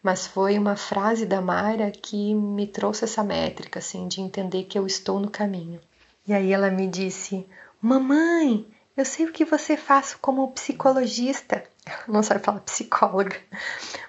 mas 0.03 0.27
foi 0.27 0.59
uma 0.59 0.77
frase 0.77 1.25
da 1.25 1.41
Mara 1.41 1.91
que 1.91 2.35
me 2.35 2.67
trouxe 2.67 3.05
essa 3.05 3.23
métrica 3.23 3.79
assim 3.79 4.09
de 4.09 4.21
entender 4.21 4.65
que 4.65 4.79
eu 4.79 4.87
estou 4.87 5.19
no 5.21 5.31
caminho. 5.31 5.81
E 6.27 6.33
aí 6.35 6.53
ela 6.53 6.71
me 6.71 6.87
disse: 6.87 7.47
"Mamãe, 7.81 8.67
eu 8.97 9.05
sei 9.05 9.27
o 9.27 9.33
que 9.33 9.45
você 9.45 9.77
faz 9.77 10.13
como 10.15 10.51
psicologista. 10.51 11.63
Não 12.09 12.23
sabe 12.23 12.45
falar 12.45 12.61
psicóloga. 12.61 13.37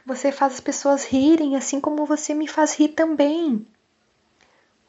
Você 0.06 0.32
faz 0.32 0.54
as 0.54 0.60
pessoas 0.60 1.06
rirem 1.06 1.56
assim 1.56 1.80
como 1.80 2.08
você 2.08 2.34
me 2.34 2.48
faz 2.48 2.74
rir 2.74 2.90
também. 2.90 3.68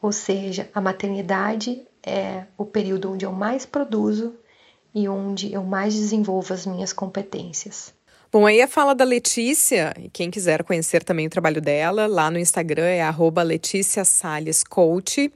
Ou 0.01 0.11
seja, 0.11 0.67
a 0.73 0.81
maternidade 0.81 1.87
é 2.05 2.45
o 2.57 2.65
período 2.65 3.11
onde 3.11 3.25
eu 3.25 3.31
mais 3.31 3.65
produzo 3.65 4.35
e 4.93 5.07
onde 5.07 5.53
eu 5.53 5.63
mais 5.63 5.93
desenvolvo 5.93 6.53
as 6.53 6.65
minhas 6.65 6.91
competências. 6.91 7.93
Bom, 8.31 8.45
aí 8.45 8.61
a 8.61 8.67
fala 8.67 8.95
da 8.95 9.03
Letícia, 9.03 9.93
e 9.99 10.09
quem 10.09 10.31
quiser 10.31 10.63
conhecer 10.63 11.03
também 11.03 11.27
o 11.27 11.29
trabalho 11.29 11.61
dela, 11.61 12.07
lá 12.07 12.31
no 12.31 12.39
Instagram 12.39 12.85
é 12.85 13.01
arroba 13.01 13.43
Letícia 13.43 14.05
Salles 14.05 14.63
Coach, 14.63 15.31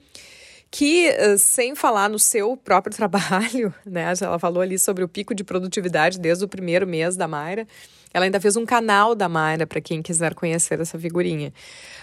que 0.77 1.07
eh, 1.07 1.37
sem 1.37 1.73
falar 1.73 2.09
no 2.09 2.19
seu 2.19 2.57
próprio 2.57 2.91
trabalho, 2.93 3.73
né? 3.85 4.11
Ela 4.21 4.37
falou 4.37 4.61
ali 4.61 4.77
sobre 4.77 5.05
o 5.05 5.07
pico 5.07 5.33
de 5.33 5.41
produtividade 5.41 6.19
desde 6.19 6.43
o 6.43 6.49
primeiro 6.49 6.85
mês 6.85 7.15
da 7.15 7.29
Mayra. 7.29 7.65
Ela 8.13 8.25
ainda 8.25 8.41
fez 8.41 8.57
um 8.57 8.65
canal 8.65 9.15
da 9.15 9.29
Mayra 9.29 9.65
para 9.65 9.79
quem 9.79 10.01
quiser 10.01 10.35
conhecer 10.35 10.81
essa 10.81 10.99
figurinha. 10.99 11.53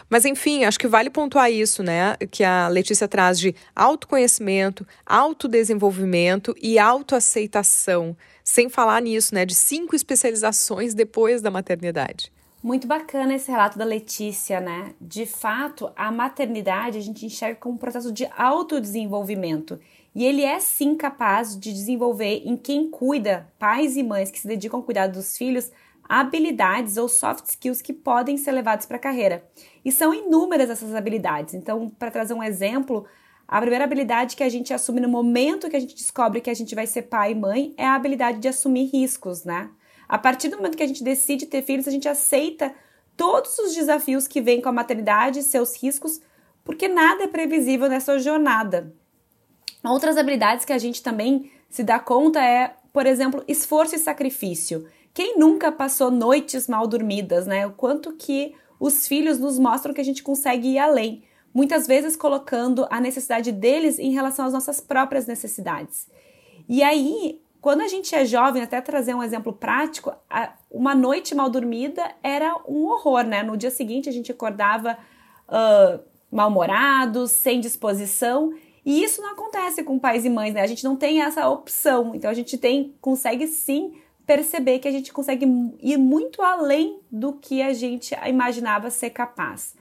Mas 0.08 0.24
enfim, 0.24 0.64
acho 0.64 0.78
que 0.78 0.88
vale 0.88 1.10
pontuar 1.10 1.52
isso, 1.52 1.82
né? 1.82 2.16
Que 2.30 2.44
a 2.44 2.66
Letícia 2.68 3.06
traz 3.06 3.38
de 3.38 3.54
autoconhecimento, 3.76 4.86
autodesenvolvimento 5.04 6.56
e 6.60 6.78
autoaceitação. 6.78 8.16
Sem 8.42 8.70
falar 8.70 9.02
nisso, 9.02 9.34
né? 9.34 9.44
De 9.44 9.54
cinco 9.54 9.94
especializações 9.94 10.94
depois 10.94 11.42
da 11.42 11.50
maternidade. 11.50 12.32
Muito 12.62 12.86
bacana 12.86 13.34
esse 13.34 13.50
relato 13.50 13.76
da 13.76 13.84
Letícia, 13.84 14.60
né? 14.60 14.94
De 15.00 15.26
fato, 15.26 15.90
a 15.96 16.12
maternidade 16.12 16.96
a 16.96 17.00
gente 17.00 17.26
enxerga 17.26 17.56
como 17.56 17.74
um 17.74 17.78
processo 17.78 18.12
de 18.12 18.24
autodesenvolvimento. 18.36 19.80
E 20.14 20.24
ele 20.24 20.42
é 20.42 20.60
sim 20.60 20.94
capaz 20.94 21.58
de 21.58 21.72
desenvolver 21.72 22.42
em 22.44 22.56
quem 22.56 22.88
cuida, 22.88 23.48
pais 23.58 23.96
e 23.96 24.02
mães 24.04 24.30
que 24.30 24.38
se 24.38 24.46
dedicam 24.46 24.78
ao 24.78 24.84
cuidado 24.84 25.14
dos 25.14 25.36
filhos, 25.36 25.72
habilidades 26.08 26.96
ou 26.96 27.08
soft 27.08 27.46
skills 27.46 27.82
que 27.82 27.92
podem 27.92 28.36
ser 28.36 28.52
levados 28.52 28.86
para 28.86 28.96
a 28.96 29.00
carreira. 29.00 29.44
E 29.84 29.90
são 29.90 30.14
inúmeras 30.14 30.70
essas 30.70 30.94
habilidades. 30.94 31.54
Então, 31.54 31.88
para 31.88 32.12
trazer 32.12 32.34
um 32.34 32.44
exemplo, 32.44 33.04
a 33.48 33.60
primeira 33.60 33.84
habilidade 33.84 34.36
que 34.36 34.44
a 34.44 34.48
gente 34.48 34.72
assume 34.72 35.00
no 35.00 35.08
momento 35.08 35.68
que 35.68 35.76
a 35.76 35.80
gente 35.80 35.96
descobre 35.96 36.40
que 36.40 36.50
a 36.50 36.54
gente 36.54 36.76
vai 36.76 36.86
ser 36.86 37.02
pai 37.02 37.32
e 37.32 37.34
mãe 37.34 37.74
é 37.76 37.84
a 37.84 37.96
habilidade 37.96 38.38
de 38.38 38.46
assumir 38.46 38.84
riscos, 38.84 39.42
né? 39.44 39.68
A 40.12 40.18
partir 40.18 40.48
do 40.48 40.58
momento 40.58 40.76
que 40.76 40.82
a 40.82 40.86
gente 40.86 41.02
decide 41.02 41.46
ter 41.46 41.62
filhos, 41.62 41.88
a 41.88 41.90
gente 41.90 42.06
aceita 42.06 42.74
todos 43.16 43.58
os 43.58 43.74
desafios 43.74 44.28
que 44.28 44.42
vêm 44.42 44.60
com 44.60 44.68
a 44.68 44.72
maternidade 44.72 45.42
seus 45.42 45.74
riscos, 45.82 46.20
porque 46.62 46.86
nada 46.86 47.24
é 47.24 47.26
previsível 47.26 47.88
nessa 47.88 48.18
jornada. 48.18 48.94
Outras 49.82 50.18
habilidades 50.18 50.66
que 50.66 50.72
a 50.74 50.76
gente 50.76 51.02
também 51.02 51.50
se 51.70 51.82
dá 51.82 51.98
conta 51.98 52.44
é, 52.44 52.74
por 52.92 53.06
exemplo, 53.06 53.42
esforço 53.48 53.96
e 53.96 53.98
sacrifício. 53.98 54.86
Quem 55.14 55.38
nunca 55.38 55.72
passou 55.72 56.10
noites 56.10 56.68
mal 56.68 56.86
dormidas, 56.86 57.46
né? 57.46 57.66
O 57.66 57.72
quanto 57.72 58.12
que 58.12 58.54
os 58.78 59.08
filhos 59.08 59.38
nos 59.38 59.58
mostram 59.58 59.94
que 59.94 60.00
a 60.02 60.04
gente 60.04 60.22
consegue 60.22 60.72
ir 60.72 60.78
além, 60.78 61.24
muitas 61.54 61.86
vezes 61.86 62.16
colocando 62.16 62.86
a 62.90 63.00
necessidade 63.00 63.50
deles 63.50 63.98
em 63.98 64.12
relação 64.12 64.44
às 64.44 64.52
nossas 64.52 64.78
próprias 64.78 65.26
necessidades. 65.26 66.06
E 66.68 66.82
aí, 66.82 67.41
quando 67.62 67.80
a 67.80 67.86
gente 67.86 68.12
é 68.12 68.24
jovem, 68.24 68.60
até 68.60 68.80
trazer 68.80 69.14
um 69.14 69.22
exemplo 69.22 69.52
prático, 69.52 70.12
uma 70.68 70.96
noite 70.96 71.32
mal 71.32 71.48
dormida 71.48 72.02
era 72.20 72.56
um 72.68 72.88
horror, 72.88 73.22
né? 73.22 73.44
No 73.44 73.56
dia 73.56 73.70
seguinte 73.70 74.08
a 74.08 74.12
gente 74.12 74.32
acordava 74.32 74.98
uh, 75.48 76.00
mal-humorado, 76.28 77.28
sem 77.28 77.60
disposição. 77.60 78.52
E 78.84 79.04
isso 79.04 79.22
não 79.22 79.30
acontece 79.30 79.84
com 79.84 79.96
pais 79.96 80.24
e 80.24 80.28
mães, 80.28 80.52
né? 80.52 80.60
A 80.60 80.66
gente 80.66 80.82
não 80.82 80.96
tem 80.96 81.22
essa 81.22 81.48
opção. 81.48 82.16
Então 82.16 82.28
a 82.28 82.34
gente 82.34 82.58
tem, 82.58 82.96
consegue 83.00 83.46
sim 83.46 83.92
perceber 84.26 84.80
que 84.80 84.88
a 84.88 84.92
gente 84.92 85.12
consegue 85.12 85.46
ir 85.80 85.96
muito 85.96 86.42
além 86.42 86.98
do 87.12 87.34
que 87.34 87.62
a 87.62 87.72
gente 87.72 88.12
imaginava 88.26 88.90
ser 88.90 89.10
capaz. 89.10 89.76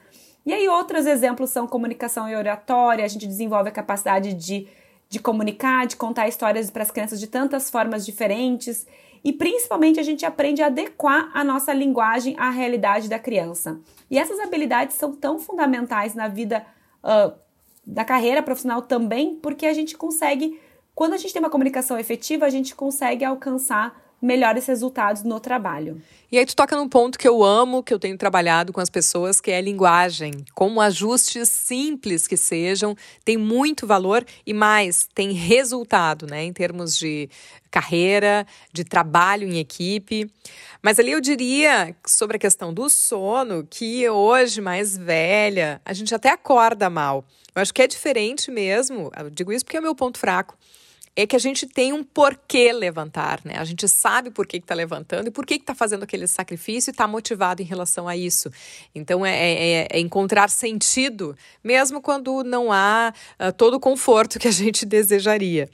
E 0.46 0.54
aí, 0.54 0.68
outros 0.70 1.08
exemplos 1.08 1.50
são 1.50 1.68
comunicação 1.68 2.30
e 2.30 2.36
oratória, 2.36 3.06
a 3.06 3.08
gente 3.08 3.28
desenvolve 3.28 3.70
a 3.70 3.72
capacidade 3.72 4.34
de, 4.34 4.68
de 5.12 5.20
comunicar, 5.20 5.86
de 5.86 5.98
contar 5.98 6.30
histórias 6.30 6.72
para 6.72 6.84
as 6.84 6.90
crianças 6.90 7.20
de 7.20 7.28
tantas 7.28 7.70
formas 7.70 8.06
diferentes, 8.06 8.88
e 9.22 9.34
principalmente 9.34 10.00
a 10.00 10.04
gente 10.04 10.26
aprende 10.26 10.64
a 10.64 10.68
adequar 10.68 11.30
a 11.34 11.44
nossa 11.44 11.74
linguagem 11.74 12.34
à 12.40 12.50
realidade 12.50 13.10
da 13.10 13.20
criança. 13.20 13.78
E 14.10 14.18
essas 14.18 14.40
habilidades 14.40 14.96
são 14.96 15.14
tão 15.14 15.38
fundamentais 15.38 16.16
na 16.16 16.30
vida 16.30 16.66
uh, 17.04 17.38
da 17.86 18.06
carreira 18.06 18.42
profissional 18.42 18.84
também, 18.84 19.36
porque 19.36 19.66
a 19.66 19.74
gente 19.74 19.98
consegue, 19.98 20.58
quando 20.96 21.14
a 21.14 21.18
gente 21.18 21.34
tem 21.34 21.42
uma 21.42 21.50
comunicação 21.50 22.00
efetiva, 22.00 22.46
a 22.46 22.50
gente 22.50 22.74
consegue 22.74 23.26
alcançar 23.26 24.01
melhores 24.22 24.68
resultados 24.68 25.24
no 25.24 25.40
trabalho. 25.40 26.02
E 26.32 26.38
aí 26.38 26.46
tu 26.46 26.56
toca 26.56 26.78
num 26.78 26.88
ponto 26.88 27.20
que 27.20 27.28
eu 27.28 27.44
amo, 27.44 27.84
que 27.84 27.94
eu 27.94 28.00
tenho 28.00 28.18
trabalhado 28.18 28.72
com 28.72 28.80
as 28.80 28.90
pessoas, 28.90 29.42
que 29.42 29.52
é 29.52 29.58
a 29.58 29.62
linguagem. 29.62 30.46
Como 30.54 30.80
ajustes 30.80 31.50
simples 31.50 32.28
que 32.28 32.38
sejam, 32.38 32.96
tem 33.26 33.36
muito 33.36 33.86
valor 33.86 34.26
e 34.46 34.54
mais, 34.54 35.10
tem 35.14 35.34
resultado, 35.34 36.26
né, 36.28 36.44
em 36.44 36.54
termos 36.54 36.98
de 36.98 37.30
carreira, 37.70 38.46
de 38.72 38.84
trabalho 38.84 39.48
em 39.48 39.60
equipe. 39.60 40.32
Mas 40.82 41.00
ali 41.00 41.12
eu 41.12 41.20
diria 41.20 41.94
sobre 42.06 42.38
a 42.38 42.40
questão 42.40 42.74
do 42.74 42.90
sono, 42.90 43.68
que 43.70 44.08
hoje 44.10 44.62
mais 44.62 44.96
velha, 44.96 45.82
a 45.84 45.92
gente 45.92 46.16
até 46.16 46.30
acorda 46.30 46.90
mal. 46.90 47.26
Eu 47.54 47.62
acho 47.62 47.74
que 47.74 47.82
é 47.82 47.88
diferente 47.88 48.50
mesmo, 48.50 49.12
eu 49.18 49.30
digo 49.30 49.52
isso 49.52 49.66
porque 49.66 49.76
é 49.76 49.80
o 49.82 49.84
meu 49.84 49.96
ponto 49.96 50.18
fraco 50.18 50.58
é 51.16 51.28
que 51.28 51.36
a 51.36 51.40
gente 51.40 51.68
tem 51.68 51.92
um 51.92 52.04
porquê 52.04 52.72
levantar, 52.72 53.42
né? 53.44 53.56
A 53.58 53.66
gente 53.66 53.88
sabe 53.88 54.32
por 54.32 54.48
que 54.48 54.58
está 54.58 54.74
levantando 54.74 55.28
e 55.28 55.32
por 55.32 55.46
que 55.46 55.56
está 55.56 55.76
fazendo 55.76 56.04
aquele 56.04 56.26
sacrifício 56.26 56.90
e 56.90 56.92
está 56.92 57.08
motivado 57.08 57.62
em 57.62 57.66
relação 57.66 58.08
a 58.08 58.16
isso. 58.16 58.50
Então, 58.96 59.26
é, 59.26 59.32
é, 59.32 59.88
é, 59.92 60.00
encontrar 60.00 60.50
sentido, 60.50 61.36
mesmo 61.64 62.02
quando 62.02 62.44
não 62.44 62.72
há 62.72 63.14
uh, 63.40 63.52
todo 63.52 63.76
o 63.76 63.80
conforto 63.80 64.40
que 64.40 64.48
a 64.48 64.52
gente 64.52 64.86
desejaria. 64.88 65.70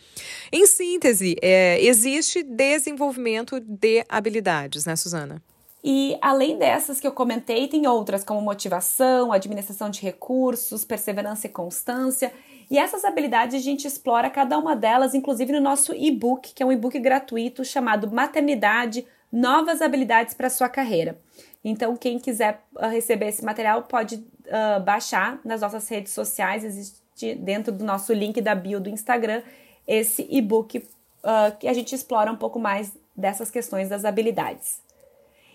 Em 0.52 0.65
síntese, 0.65 1.36
é, 1.41 1.80
existe 1.84 2.41
desenvolvimento 2.41 3.60
de 3.60 4.04
habilidades, 4.10 4.86
né, 4.86 4.95
Suzana? 4.95 5.41
E 5.84 6.17
além 6.21 6.58
dessas 6.58 7.00
que 7.00 7.08
eu 7.08 7.12
comentei, 7.12 7.67
tem 7.67 7.88
outras 7.88 8.23
como 8.23 8.41
motivação, 8.41 9.32
administração 9.32 9.89
de 9.89 10.02
recursos, 10.02 10.84
perseverança 10.84 11.47
e 11.47 11.50
constância. 11.50 12.34
E 12.69 12.77
essas 12.77 13.06
habilidades 13.06 13.56
a 13.56 13.63
gente 13.63 13.88
explora 13.88 14.30
cada 14.30 14.58
uma 14.58 14.75
delas, 14.75 15.13
inclusive 15.13 15.53
no 15.53 15.62
nosso 15.62 15.93
e-book, 15.93 16.53
que 16.53 16.62
é 16.62 16.65
um 16.65 16.71
e-book 16.71 16.99
gratuito 16.99 17.63
chamado 17.63 18.12
Maternidade 18.12 19.06
Novas 19.32 19.82
Habilidades 19.82 20.34
para 20.34 20.49
Sua 20.49 20.67
Carreira. 20.67 21.17
Então, 21.63 21.95
quem 21.95 22.19
quiser 22.19 22.62
uh, 22.75 22.88
receber 22.88 23.27
esse 23.27 23.43
material 23.43 23.84
pode 23.84 24.15
uh, 24.15 24.82
baixar 24.84 25.39
nas 25.43 25.62
nossas 25.62 25.88
redes 25.88 26.13
sociais, 26.13 26.63
existe 26.63 27.36
dentro 27.36 27.71
do 27.71 27.84
nosso 27.84 28.13
link 28.13 28.39
da 28.41 28.53
bio 28.53 28.80
do 28.80 28.89
Instagram 28.89 29.41
esse 29.88 30.27
e-book 30.30 30.77
uh, 30.77 31.58
que 31.58 31.67
a 31.67 31.73
gente 31.73 31.95
explora 31.95 32.32
um 32.32 32.36
pouco 32.36 32.60
mais 32.60 32.91
dessas 33.15 33.49
questões 33.49 33.89
das 33.89 34.06
habilidades. 34.06 34.82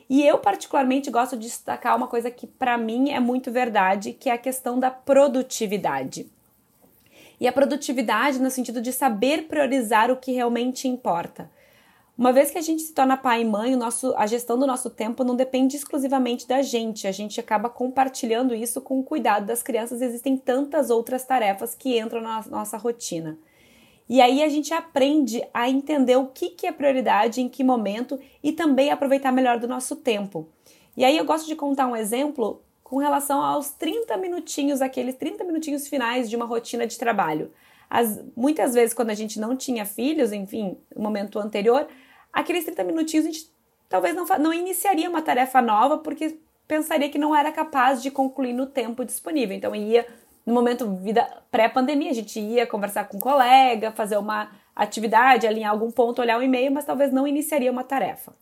E 0.08 0.26
eu, 0.26 0.38
particularmente, 0.38 1.10
gosto 1.10 1.36
de 1.36 1.46
destacar 1.46 1.96
uma 1.96 2.08
coisa 2.08 2.30
que, 2.30 2.46
para 2.46 2.76
mim, 2.76 3.10
é 3.10 3.20
muito 3.20 3.50
verdade, 3.50 4.12
que 4.12 4.28
é 4.28 4.32
a 4.32 4.38
questão 4.38 4.78
da 4.78 4.90
produtividade. 4.90 6.30
E 7.42 7.48
a 7.48 7.52
produtividade 7.52 8.38
no 8.38 8.52
sentido 8.52 8.80
de 8.80 8.92
saber 8.92 9.48
priorizar 9.48 10.12
o 10.12 10.16
que 10.16 10.30
realmente 10.30 10.86
importa. 10.86 11.50
Uma 12.16 12.32
vez 12.32 12.52
que 12.52 12.58
a 12.58 12.62
gente 12.62 12.82
se 12.82 12.94
torna 12.94 13.16
pai 13.16 13.42
e 13.42 13.44
mãe, 13.44 13.74
nosso, 13.74 14.14
a 14.16 14.28
gestão 14.28 14.56
do 14.56 14.64
nosso 14.64 14.88
tempo 14.88 15.24
não 15.24 15.34
depende 15.34 15.76
exclusivamente 15.76 16.46
da 16.46 16.62
gente. 16.62 17.08
A 17.08 17.10
gente 17.10 17.40
acaba 17.40 17.68
compartilhando 17.68 18.54
isso 18.54 18.80
com 18.80 19.00
o 19.00 19.02
cuidado 19.02 19.44
das 19.44 19.60
crianças. 19.60 20.00
Existem 20.00 20.36
tantas 20.36 20.88
outras 20.88 21.24
tarefas 21.24 21.74
que 21.74 21.98
entram 21.98 22.20
na 22.20 22.44
nossa 22.48 22.76
rotina. 22.76 23.36
E 24.08 24.20
aí 24.20 24.40
a 24.44 24.48
gente 24.48 24.72
aprende 24.72 25.42
a 25.52 25.68
entender 25.68 26.14
o 26.14 26.28
que, 26.28 26.50
que 26.50 26.68
é 26.68 26.70
prioridade, 26.70 27.40
em 27.40 27.48
que 27.48 27.64
momento 27.64 28.20
e 28.40 28.52
também 28.52 28.92
aproveitar 28.92 29.32
melhor 29.32 29.58
do 29.58 29.66
nosso 29.66 29.96
tempo. 29.96 30.48
E 30.96 31.04
aí 31.04 31.16
eu 31.16 31.24
gosto 31.24 31.48
de 31.48 31.56
contar 31.56 31.88
um 31.88 31.96
exemplo 31.96 32.62
com 32.92 32.98
relação 32.98 33.42
aos 33.42 33.70
30 33.70 34.18
minutinhos, 34.18 34.82
aqueles 34.82 35.14
30 35.14 35.44
minutinhos 35.44 35.88
finais 35.88 36.28
de 36.28 36.36
uma 36.36 36.44
rotina 36.44 36.86
de 36.86 36.98
trabalho. 36.98 37.50
As, 37.88 38.22
muitas 38.36 38.74
vezes, 38.74 38.92
quando 38.92 39.08
a 39.08 39.14
gente 39.14 39.40
não 39.40 39.56
tinha 39.56 39.86
filhos, 39.86 40.30
enfim, 40.30 40.76
no 40.94 41.02
momento 41.02 41.38
anterior, 41.38 41.88
aqueles 42.30 42.66
30 42.66 42.84
minutinhos 42.84 43.24
a 43.24 43.30
gente 43.30 43.50
talvez 43.88 44.14
não, 44.14 44.26
não 44.38 44.52
iniciaria 44.52 45.08
uma 45.08 45.22
tarefa 45.22 45.62
nova 45.62 45.96
porque 45.96 46.38
pensaria 46.68 47.08
que 47.08 47.16
não 47.16 47.34
era 47.34 47.50
capaz 47.50 48.02
de 48.02 48.10
concluir 48.10 48.52
no 48.52 48.66
tempo 48.66 49.06
disponível. 49.06 49.56
Então, 49.56 49.74
ia 49.74 50.06
no 50.44 50.52
momento 50.52 50.94
vida 50.96 51.26
pré-pandemia, 51.50 52.10
a 52.10 52.14
gente 52.14 52.38
ia 52.38 52.66
conversar 52.66 53.08
com 53.08 53.16
um 53.16 53.20
colega, 53.20 53.90
fazer 53.92 54.18
uma 54.18 54.50
atividade, 54.76 55.46
alinhar 55.46 55.70
algum 55.70 55.90
ponto, 55.90 56.20
olhar 56.20 56.38
um 56.38 56.42
e-mail, 56.42 56.70
mas 56.70 56.84
talvez 56.84 57.10
não 57.10 57.26
iniciaria 57.26 57.72
uma 57.72 57.84
tarefa. 57.84 58.34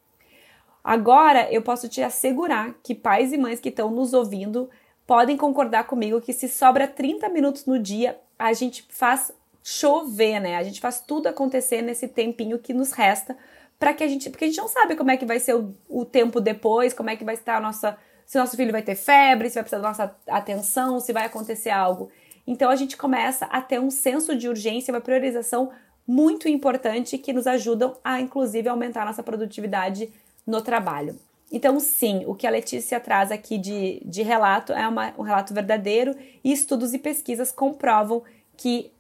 Agora 0.83 1.53
eu 1.53 1.62
posso 1.62 1.88
te 1.88 2.03
assegurar 2.03 2.75
que 2.83 2.95
pais 2.95 3.33
e 3.33 3.38
mães 3.38 3.61
que 3.61 3.69
estão 3.69 3.90
nos 3.90 4.12
ouvindo 4.12 4.71
podem 5.07 5.37
concordar 5.37 5.85
comigo 5.85 6.21
que 6.21 6.33
se 6.33 6.49
sobra 6.49 6.87
30 6.87 7.29
minutos 7.29 7.66
no 7.66 7.79
dia, 7.79 8.19
a 8.38 8.53
gente 8.53 8.87
faz 8.88 9.33
chover, 9.62 10.40
né? 10.40 10.57
A 10.57 10.62
gente 10.62 10.81
faz 10.81 11.01
tudo 11.01 11.29
acontecer 11.29 11.83
nesse 11.83 12.09
tempinho 12.09 12.59
que 12.59 12.73
nos 12.73 12.93
resta 12.93 13.37
para 13.79 13.95
que 13.95 14.05
a 14.05 14.09
gente, 14.09 14.31
porque 14.31 14.45
a 14.45 14.49
gente 14.49 14.59
não 14.59 14.69
sabe 14.69 14.95
como 14.95 15.11
é 15.11 15.16
que 15.16 15.25
vai 15.25 15.40
ser 15.40 15.55
o, 15.55 15.75
o 15.88 16.05
tempo 16.05 16.40
depois, 16.40 16.93
como 16.93 17.11
é 17.11 17.16
que 17.16 17.25
vai 17.25 17.35
estar 17.35 17.57
a 17.57 17.61
nossa, 17.61 17.97
se 18.27 18.38
nosso 18.38 18.57
filho 18.57 18.73
vai 18.73 18.83
ter 18.83 18.95
febre, 18.95 19.49
se 19.49 19.55
vai 19.55 19.64
precisar 19.64 19.83
da 19.83 19.88
nossa 19.88 20.16
atenção, 20.29 21.01
se 21.01 21.12
vai 21.12 21.25
acontecer 21.25 21.71
algo. 21.71 22.11
Então 22.47 22.71
a 22.71 22.77
gente 22.77 22.97
começa 22.97 23.47
a 23.47 23.61
ter 23.61 23.81
um 23.81 23.90
senso 23.90 24.37
de 24.37 24.49
urgência, 24.49 24.93
uma 24.93 25.01
priorização 25.01 25.71
muito 26.07 26.49
importante 26.49 27.16
que 27.19 27.33
nos 27.33 27.47
ajudam 27.47 27.97
a 28.03 28.21
inclusive 28.21 28.69
aumentar 28.69 29.03
a 29.03 29.07
nossa 29.07 29.23
produtividade 29.23 30.12
no 30.51 30.61
trabalho. 30.61 31.17
Então, 31.51 31.81
sim, 31.81 32.25
o 32.27 32.35
que 32.35 32.47
a 32.47 32.51
Letícia 32.51 33.01
traz 33.01 33.33
aqui 33.33 33.59
de, 33.59 34.01
de 34.05 34.23
relato 34.23 34.73
é 34.73 34.87
uma, 34.87 35.13
um 35.19 35.23
relato 35.23 35.53
verdadeiro 35.53 36.15
e 36.45 36.53
estudos 36.53 36.95
e 36.95 36.99
pesquisas 36.99 37.51
comprovam 37.51 38.23
que 38.57 38.93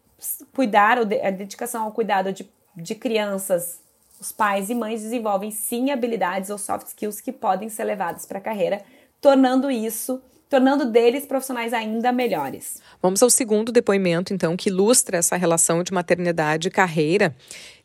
cuidar, 0.54 0.98
a 0.98 1.30
dedicação 1.30 1.84
ao 1.84 1.92
cuidado 1.92 2.32
de, 2.32 2.48
de 2.76 2.94
crianças, 2.94 3.80
os 4.20 4.32
pais 4.32 4.68
e 4.68 4.74
mães 4.74 5.02
desenvolvem 5.02 5.50
sim 5.50 5.90
habilidades 5.90 6.50
ou 6.50 6.58
soft 6.58 6.88
skills 6.88 7.20
que 7.20 7.32
podem 7.32 7.68
ser 7.68 7.84
levadas 7.84 8.26
para 8.26 8.38
a 8.38 8.42
carreira, 8.42 8.82
tornando 9.20 9.70
isso 9.70 10.20
tornando 10.50 10.84
deles 10.84 11.24
profissionais 11.24 11.72
ainda 11.72 12.10
melhores. 12.10 12.82
Vamos 13.00 13.22
ao 13.22 13.30
segundo 13.30 13.70
depoimento, 13.70 14.34
então, 14.34 14.56
que 14.56 14.68
ilustra 14.68 15.16
essa 15.16 15.36
relação 15.36 15.84
de 15.84 15.92
maternidade 15.92 16.66
e 16.66 16.70
carreira, 16.72 17.34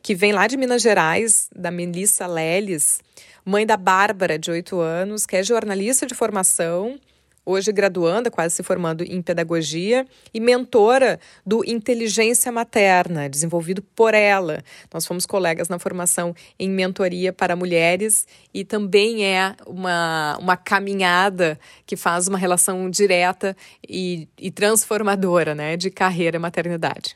que 0.02 0.16
vem 0.16 0.34
lá 0.34 0.48
de 0.48 0.58
Minas 0.58 0.82
Gerais, 0.82 1.48
da 1.56 1.70
Melissa 1.70 2.26
Leles, 2.26 3.02
mãe 3.46 3.66
da 3.66 3.78
Bárbara, 3.78 4.40
de 4.40 4.50
8 4.50 4.80
anos, 4.80 5.26
que 5.26 5.36
é 5.36 5.44
jornalista 5.44 6.08
de 6.08 6.16
formação, 6.16 7.00
hoje 7.46 7.72
graduanda, 7.72 8.32
quase 8.32 8.56
se 8.56 8.64
formando 8.64 9.04
em 9.04 9.22
pedagogia, 9.22 10.06
e 10.34 10.40
mentora 10.40 11.20
do 11.46 11.64
Inteligência 11.64 12.52
Materna, 12.52 13.30
desenvolvido 13.30 13.84
por 13.84 14.16
ela. 14.16 14.64
Nós 14.92 15.06
fomos 15.06 15.26
colegas 15.26 15.70
na 15.70 15.78
formação 15.78 16.34
em 16.58 16.70
mentoria 16.70 17.32
para 17.32 17.56
mulheres 17.56 18.26
e 18.54 18.66
também 18.66 19.24
é 19.24 19.56
uma, 19.68 20.38
uma 20.40 20.58
caminhada 20.58 21.60
que 21.86 21.96
faz 21.96 22.28
uma 22.28 22.38
relação 22.38 22.90
direta 22.90 23.56
e, 23.88 24.28
e 24.38 24.50
transformadora 24.50 25.54
né, 25.54 25.78
de 25.78 25.92
carreira 25.92 26.38
e 26.38 26.40
maternidade. 26.40 27.16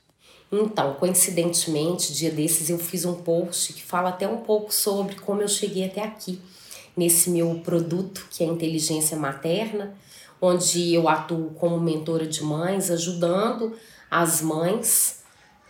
Então, 0.51 0.95
coincidentemente, 0.95 2.13
dia 2.13 2.31
desses 2.31 2.69
eu 2.69 2.79
fiz 2.79 3.05
um 3.05 3.15
post 3.15 3.73
que 3.73 3.83
fala 3.83 4.09
até 4.09 4.27
um 4.27 4.37
pouco 4.37 4.73
sobre 4.73 5.15
como 5.15 5.41
eu 5.41 5.47
cheguei 5.47 5.85
até 5.85 6.01
aqui, 6.01 6.41
nesse 6.97 7.29
meu 7.29 7.61
produto 7.63 8.27
que 8.31 8.43
é 8.43 8.47
a 8.47 8.51
inteligência 8.51 9.15
materna, 9.15 9.95
onde 10.41 10.93
eu 10.93 11.07
atuo 11.07 11.51
como 11.51 11.79
mentora 11.79 12.25
de 12.25 12.43
mães, 12.43 12.89
ajudando 12.89 13.75
as 14.09 14.41
mães 14.41 15.19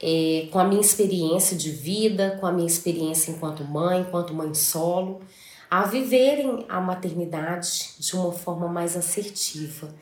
é, 0.02 0.48
com 0.52 0.60
a 0.60 0.64
minha 0.64 0.82
experiência 0.82 1.58
de 1.58 1.72
vida, 1.72 2.38
com 2.40 2.46
a 2.46 2.52
minha 2.52 2.68
experiência 2.68 3.32
enquanto 3.32 3.64
mãe, 3.64 4.02
enquanto 4.02 4.34
mãe 4.34 4.54
solo, 4.54 5.22
a 5.70 5.86
viverem 5.86 6.66
a 6.70 6.80
maternidade 6.80 7.96
de 8.00 8.16
uma 8.16 8.32
forma 8.32 8.68
mais 8.68 8.96
assertiva, 8.96 9.94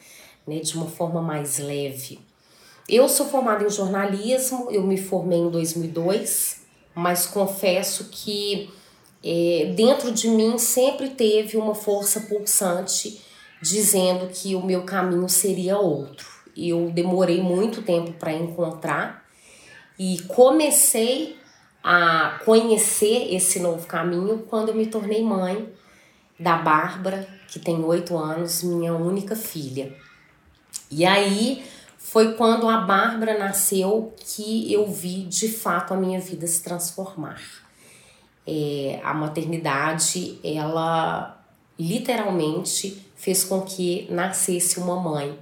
né, 0.45 0.59
de 0.59 0.75
uma 0.75 0.85
forma 0.85 1.21
mais 1.21 1.57
leve. 1.57 2.19
Eu 2.87 3.09
sou 3.09 3.27
formada 3.27 3.65
em 3.65 3.69
jornalismo, 3.69 4.69
eu 4.71 4.81
me 4.81 4.97
formei 4.97 5.39
em 5.39 5.49
2002, 5.49 6.61
mas 6.95 7.25
confesso 7.25 8.05
que 8.09 8.69
é, 9.21 9.73
dentro 9.75 10.11
de 10.11 10.29
mim 10.29 10.57
sempre 10.57 11.09
teve 11.09 11.57
uma 11.57 11.75
força 11.75 12.21
pulsante 12.21 13.21
dizendo 13.61 14.27
que 14.27 14.55
o 14.55 14.65
meu 14.65 14.83
caminho 14.83 15.27
seria 15.27 15.77
outro. 15.77 16.25
Eu 16.55 16.89
demorei 16.89 17.41
muito 17.41 17.81
tempo 17.81 18.13
para 18.13 18.31
encontrar 18.31 19.25
e 19.99 20.21
comecei 20.27 21.35
a 21.83 22.39
conhecer 22.45 23.33
esse 23.35 23.59
novo 23.59 23.85
caminho 23.85 24.45
quando 24.49 24.69
eu 24.69 24.75
me 24.75 24.85
tornei 24.85 25.21
mãe 25.21 25.69
da 26.39 26.55
Bárbara, 26.57 27.27
que 27.49 27.59
tem 27.59 27.83
oito 27.83 28.17
anos, 28.17 28.63
minha 28.63 28.93
única 28.93 29.35
filha. 29.35 29.93
E 30.89 31.05
aí 31.05 31.65
foi 32.17 32.33
quando 32.33 32.67
a 32.67 32.77
Bárbara 32.77 33.37
nasceu 33.37 34.11
que 34.17 34.73
eu 34.73 34.87
vi 34.91 35.25
de 35.25 35.47
fato 35.47 35.93
a 35.93 35.97
minha 35.97 36.19
vida 36.19 36.47
se 36.47 36.63
transformar. 36.63 37.39
É, 38.47 38.99
a 39.03 39.13
maternidade, 39.13 40.39
ela 40.43 41.39
literalmente 41.77 43.05
fez 43.15 43.43
com 43.43 43.61
que 43.61 44.07
nascesse 44.09 44.79
uma 44.79 44.99
mãe. 44.99 45.37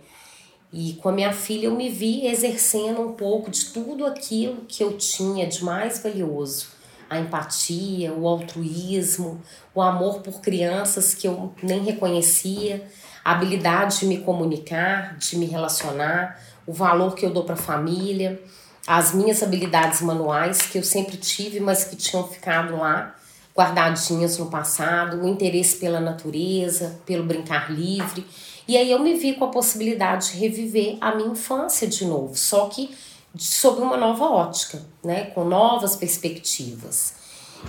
E 0.74 1.00
com 1.02 1.08
a 1.08 1.12
minha 1.14 1.32
filha 1.32 1.68
eu 1.68 1.76
me 1.78 1.88
vi 1.88 2.28
exercendo 2.28 3.00
um 3.00 3.14
pouco 3.14 3.50
de 3.50 3.68
tudo 3.68 4.06
aquilo 4.06 4.66
que 4.68 4.84
eu 4.84 4.98
tinha 4.98 5.48
de 5.48 5.64
mais 5.64 6.04
valioso 6.04 6.76
a 7.10 7.20
empatia, 7.20 8.12
o 8.12 8.28
altruísmo, 8.28 9.40
o 9.74 9.82
amor 9.82 10.22
por 10.22 10.42
crianças 10.42 11.14
que 11.14 11.28
eu 11.28 11.54
nem 11.62 11.84
reconhecia, 11.84 12.86
a 13.24 13.32
habilidade 13.32 14.00
de 14.00 14.06
me 14.08 14.18
comunicar, 14.20 15.16
de 15.18 15.38
me 15.38 15.46
relacionar, 15.46 16.40
o 16.66 16.74
valor 16.74 17.16
que 17.16 17.26
eu 17.26 17.30
dou 17.30 17.44
para 17.44 17.54
a 17.54 17.58
família, 17.58 18.42
as 18.88 19.14
minhas 19.14 19.42
habilidades 19.42 20.02
manuais 20.02 20.62
que 20.64 20.78
eu 20.78 20.84
sempre 20.84 21.18
tive, 21.18 21.60
mas 21.60 21.84
que 21.86 21.96
tinham 21.96 22.28
ficado 22.28 22.78
lá 22.78 23.16
guardadinhas 23.56 24.38
no 24.38 24.48
passado, 24.48 25.24
o 25.24 25.28
interesse 25.28 25.78
pela 25.78 26.00
natureza, 26.00 27.00
pelo 27.06 27.24
brincar 27.24 27.72
livre. 27.72 28.26
E 28.68 28.76
aí 28.76 28.92
eu 28.92 29.00
me 29.00 29.14
vi 29.14 29.34
com 29.34 29.46
a 29.46 29.50
possibilidade 29.50 30.32
de 30.32 30.38
reviver 30.38 30.98
a 31.00 31.16
minha 31.16 31.30
infância 31.30 31.88
de 31.88 32.06
novo, 32.06 32.36
só 32.36 32.68
que 32.68 32.94
sob 33.38 33.82
uma 33.82 33.96
nova 33.96 34.26
ótica, 34.26 34.82
né, 35.04 35.26
com 35.26 35.46
novas 35.46 35.96
perspectivas. 35.96 37.14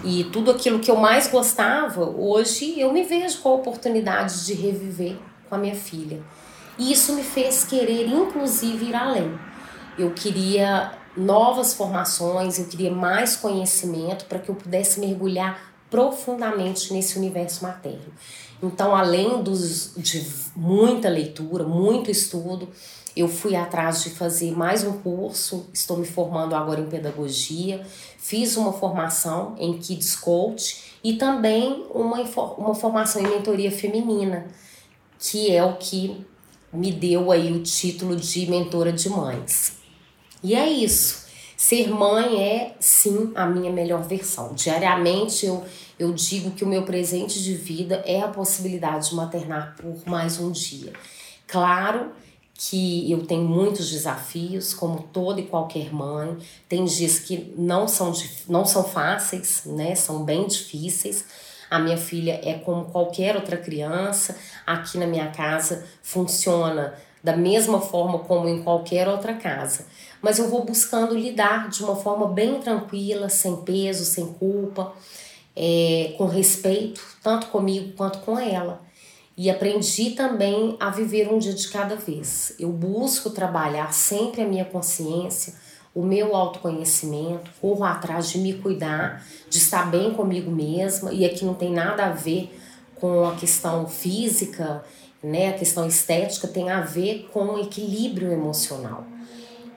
E 0.04 0.24
tudo 0.24 0.50
aquilo 0.50 0.80
que 0.80 0.90
eu 0.90 0.96
mais 0.96 1.28
gostava, 1.28 2.04
hoje 2.04 2.78
eu 2.78 2.92
me 2.92 3.02
vejo 3.02 3.38
com 3.40 3.50
a 3.50 3.54
oportunidade 3.54 4.44
de 4.44 4.54
reviver 4.54 5.16
com 5.48 5.54
a 5.54 5.58
minha 5.58 5.74
filha. 5.74 6.20
E 6.78 6.92
isso 6.92 7.14
me 7.14 7.22
fez 7.22 7.64
querer, 7.64 8.06
inclusive, 8.06 8.86
ir 8.86 8.94
além. 8.94 9.38
Eu 9.98 10.12
queria 10.12 10.92
novas 11.16 11.72
formações, 11.72 12.58
eu 12.58 12.66
queria 12.66 12.90
mais 12.90 13.36
conhecimento 13.36 14.26
para 14.26 14.38
que 14.38 14.50
eu 14.50 14.54
pudesse 14.54 15.00
mergulhar 15.00 15.74
profundamente 15.90 16.92
nesse 16.92 17.16
universo 17.16 17.64
materno. 17.64 18.12
Então, 18.62 18.94
além 18.94 19.42
dos, 19.42 19.92
de 19.96 20.26
muita 20.54 21.08
leitura, 21.08 21.64
muito 21.64 22.10
estudo, 22.10 22.68
eu 23.16 23.28
fui 23.28 23.56
atrás 23.56 24.02
de 24.02 24.10
fazer 24.10 24.52
mais 24.52 24.84
um 24.84 24.98
curso, 25.00 25.66
estou 25.72 25.96
me 25.96 26.06
formando 26.06 26.54
agora 26.54 26.80
em 26.80 26.86
pedagogia, 26.86 27.86
fiz 28.18 28.56
uma 28.56 28.72
formação 28.72 29.54
em 29.58 29.78
Kids 29.78 30.16
Coach 30.16 30.98
e 31.02 31.14
também 31.14 31.86
uma, 31.94 32.20
uma 32.58 32.74
formação 32.74 33.22
em 33.22 33.28
mentoria 33.28 33.70
feminina, 33.70 34.46
que 35.18 35.50
é 35.50 35.64
o 35.64 35.76
que 35.76 36.26
me 36.76 36.92
deu 36.92 37.32
aí 37.32 37.52
o 37.52 37.62
título 37.62 38.14
de 38.14 38.46
mentora 38.46 38.92
de 38.92 39.08
mães. 39.08 39.72
E 40.42 40.54
é 40.54 40.68
isso. 40.68 41.26
Ser 41.56 41.88
mãe 41.88 42.42
é 42.42 42.76
sim 42.78 43.32
a 43.34 43.46
minha 43.46 43.72
melhor 43.72 44.02
versão. 44.02 44.52
Diariamente 44.52 45.46
eu, 45.46 45.64
eu 45.98 46.12
digo 46.12 46.50
que 46.50 46.62
o 46.62 46.68
meu 46.68 46.82
presente 46.82 47.42
de 47.42 47.54
vida 47.54 48.02
é 48.06 48.20
a 48.20 48.28
possibilidade 48.28 49.08
de 49.08 49.14
maternar 49.14 49.74
por 49.76 50.06
mais 50.06 50.38
um 50.38 50.52
dia. 50.52 50.92
Claro 51.46 52.12
que 52.58 53.10
eu 53.10 53.26
tenho 53.26 53.44
muitos 53.44 53.90
desafios, 53.90 54.72
como 54.72 55.02
toda 55.12 55.40
e 55.40 55.46
qualquer 55.46 55.92
mãe. 55.92 56.36
Tem 56.68 56.84
dias 56.84 57.18
que 57.18 57.54
não 57.56 57.88
são, 57.88 58.12
não 58.48 58.64
são 58.64 58.84
fáceis, 58.84 59.62
né? 59.64 59.94
São 59.94 60.24
bem 60.24 60.46
difíceis. 60.46 61.24
A 61.70 61.78
minha 61.78 61.96
filha 61.96 62.40
é 62.42 62.54
como 62.54 62.86
qualquer 62.86 63.36
outra 63.36 63.56
criança. 63.56 64.36
Aqui 64.66 64.98
na 64.98 65.06
minha 65.06 65.28
casa 65.28 65.84
funciona 66.02 66.94
da 67.22 67.36
mesma 67.36 67.80
forma 67.80 68.20
como 68.20 68.48
em 68.48 68.62
qualquer 68.62 69.08
outra 69.08 69.34
casa. 69.34 69.86
Mas 70.22 70.38
eu 70.38 70.48
vou 70.48 70.64
buscando 70.64 71.14
lidar 71.14 71.68
de 71.68 71.82
uma 71.82 71.96
forma 71.96 72.28
bem 72.28 72.60
tranquila, 72.60 73.28
sem 73.28 73.56
peso, 73.62 74.04
sem 74.04 74.26
culpa, 74.34 74.92
é, 75.56 76.14
com 76.16 76.26
respeito, 76.26 77.00
tanto 77.22 77.48
comigo 77.48 77.94
quanto 77.96 78.20
com 78.20 78.38
ela. 78.38 78.80
E 79.36 79.50
aprendi 79.50 80.12
também 80.12 80.76
a 80.78 80.88
viver 80.88 81.28
um 81.28 81.38
dia 81.38 81.52
de 81.52 81.68
cada 81.68 81.96
vez. 81.96 82.54
Eu 82.58 82.70
busco 82.70 83.28
trabalhar 83.30 83.92
sempre 83.92 84.42
a 84.42 84.46
minha 84.46 84.64
consciência, 84.64 85.54
o 85.96 86.02
meu 86.02 86.36
autoconhecimento, 86.36 87.50
corro 87.58 87.82
atrás 87.82 88.28
de 88.28 88.36
me 88.36 88.52
cuidar, 88.52 89.24
de 89.48 89.56
estar 89.56 89.90
bem 89.90 90.12
comigo 90.12 90.50
mesma, 90.50 91.10
e 91.10 91.24
aqui 91.24 91.42
não 91.42 91.54
tem 91.54 91.72
nada 91.72 92.04
a 92.04 92.10
ver 92.10 92.54
com 92.96 93.26
a 93.26 93.34
questão 93.34 93.88
física, 93.88 94.84
né? 95.24 95.48
A 95.48 95.52
questão 95.54 95.86
estética 95.86 96.46
tem 96.46 96.68
a 96.68 96.82
ver 96.82 97.30
com 97.32 97.46
o 97.46 97.58
equilíbrio 97.58 98.30
emocional. 98.30 99.06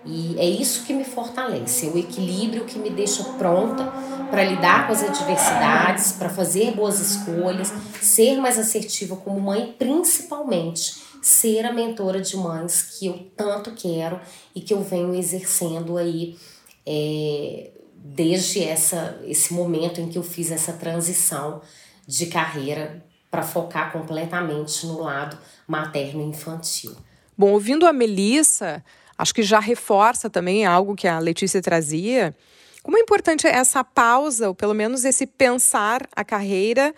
E 0.06 0.36
é 0.38 0.46
isso 0.46 0.84
que 0.86 0.92
me 0.92 1.06
fortalece, 1.06 1.88
é 1.88 1.90
o 1.90 1.98
equilíbrio 1.98 2.66
que 2.66 2.78
me 2.78 2.90
deixa 2.90 3.24
pronta 3.38 3.86
para 4.30 4.44
lidar 4.44 4.88
com 4.88 4.94
as 4.94 5.02
adversidades, 5.02 6.12
para 6.12 6.28
fazer 6.28 6.72
boas 6.72 7.00
escolhas, 7.00 7.72
ser 8.02 8.36
mais 8.42 8.60
assertiva 8.60 9.16
como 9.16 9.40
mãe, 9.40 9.74
principalmente 9.80 10.96
ser 11.22 11.66
a 11.66 11.74
mentora 11.74 12.22
de 12.22 12.36
mães 12.38 12.98
que 12.98 13.08
eu 13.08 13.32
tanto 13.36 13.72
quero 13.72 14.20
e 14.56 14.62
que 14.62 14.74
eu 14.74 14.82
venho 14.82 15.14
exercendo 15.14 15.98
aí 15.98 16.38
é, 16.86 17.72
desde 17.96 18.64
essa, 18.64 19.20
esse 19.26 19.54
momento 19.54 20.00
em 20.00 20.10
que 20.10 20.18
eu 20.18 20.24
fiz 20.24 20.52
essa 20.52 20.74
transição 20.74 21.62
de 22.08 22.28
carreira 22.28 23.06
para 23.30 23.44
focar 23.44 23.92
completamente 23.92 24.86
no 24.88 25.02
lado 25.02 25.38
materno 25.68 26.24
infantil. 26.24 26.96
Bom, 27.38 27.52
ouvindo 27.52 27.86
a 27.86 27.94
Melissa, 27.94 28.84
acho 29.18 29.34
que 29.34 29.44
já 29.44 29.60
reforça 29.60 30.30
também 30.30 30.66
algo 30.66 30.96
que 30.96 31.08
a 31.08 31.20
Letícia 31.20 31.62
trazia. 31.62 32.36
Como 32.82 32.98
é 32.98 33.02
importante 33.02 33.46
essa 33.46 33.84
pausa, 33.84 34.48
ou 34.48 34.56
pelo 34.56 34.74
menos 34.74 35.06
esse 35.06 35.28
pensar 35.28 36.08
a 36.16 36.24
carreira 36.24 36.94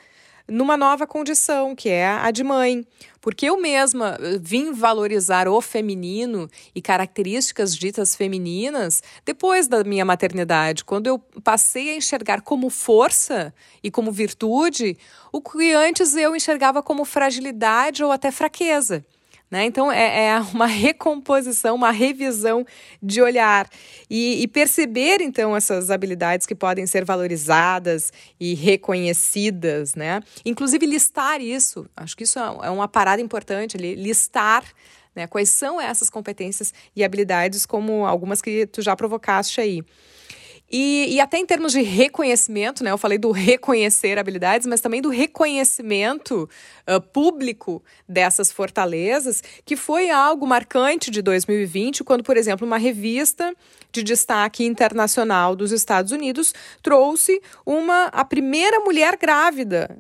numa 0.48 0.78
nova 0.78 1.06
condição, 1.06 1.76
que 1.76 1.90
é 1.90 2.08
a 2.08 2.32
de 2.32 2.44
mãe. 2.44 2.86
Porque 3.22 3.46
eu 3.46 3.62
mesma 3.62 4.18
eh, 4.20 4.40
vim 4.42 4.74
valorizar 4.74 5.48
o 5.48 5.62
feminino 5.62 6.50
e 6.74 6.82
características 6.82 7.76
ditas 7.76 8.16
femininas 8.16 9.04
depois 9.24 9.68
da 9.68 9.84
minha 9.84 10.04
maternidade, 10.04 10.84
quando 10.84 11.08
eu 11.08 11.20
passei 11.44 11.92
a 11.92 11.96
enxergar 11.96 12.42
como 12.42 12.70
força 12.70 13.54
e 13.84 13.92
como 13.92 14.12
virtude 14.12 14.98
o 15.32 15.40
que 15.42 15.72
antes 15.74 16.16
eu 16.16 16.36
enxergava 16.36 16.82
como 16.82 17.06
fragilidade 17.06 18.04
ou 18.04 18.12
até 18.12 18.32
fraqueza. 18.32 19.06
Né? 19.52 19.66
Então, 19.66 19.92
é, 19.92 20.28
é, 20.28 20.40
uma 20.54 20.66
recomposição, 20.66 21.76
uma 21.76 21.92
revisão 21.92 22.66
de 23.04 23.22
olhar 23.22 23.70
e, 24.10 24.42
e, 24.42 24.48
perceber, 24.48 25.22
então, 25.22 25.56
essas 25.56 25.92
habilidades 25.92 26.48
que 26.48 26.56
podem 26.56 26.88
ser 26.88 27.04
valorizadas 27.04 28.14
e 28.40 28.54
reconhecidas. 28.54 29.94
Né? 29.94 30.22
Inclusive, 30.46 30.86
listar 30.86 31.42
isso. 31.42 31.86
Acho 31.98 32.16
que 32.16 32.24
isso 32.24 32.40
é, 32.40 32.44
é 32.68 32.70
uma 32.70 32.88
parada 32.88 33.22
importante, 33.22 33.78
listar 33.78 34.64
né? 35.14 35.28
quais 35.28 35.50
são 35.50 35.82
essas 35.82 36.10
competências 36.10 36.74
e 36.96 37.04
habilidades, 37.04 37.66
como 37.66 38.06
algumas 38.06 38.42
que 38.42 38.66
tu 38.66 38.82
já 38.82 38.96
provocaste 38.96 39.60
aí. 39.60 39.84
E, 40.72 41.16
e, 41.16 41.20
até 41.20 41.38
em 41.38 41.46
termos 41.46 41.74
de 41.74 41.82
reconhecimento, 41.82 42.82
né? 42.82 42.92
Eu 42.92 42.98
falei 42.98 43.18
do 43.18 43.32
reconhecer 43.32 44.18
habilidades, 44.18 44.66
mas 44.66 44.80
também 44.80 45.02
do 45.02 45.10
reconhecimento 45.10 46.50
uh, 46.88 47.02
público 47.02 47.84
dessas 48.08 48.54
fortalezas, 48.54 49.44
que 49.66 49.76
foi 49.76 50.10
algo 50.10 50.48
marcante 50.48 51.12
de 51.12 51.22
2020, 51.22 52.06
quando, 52.06 52.24
por 52.24 52.38
exemplo, 52.38 52.66
uma 52.66 52.78
revista 52.78 53.54
de 53.92 54.02
destaque 54.02 54.64
internacional 54.64 55.58
dos 55.58 55.74
Estados 55.74 56.14
Unidos 56.14 56.54
trouxe 56.82 57.42
uma 57.66 58.06
a 58.06 58.24
primeira 58.24 58.80
mulher 58.80 59.18
grávida 59.18 59.98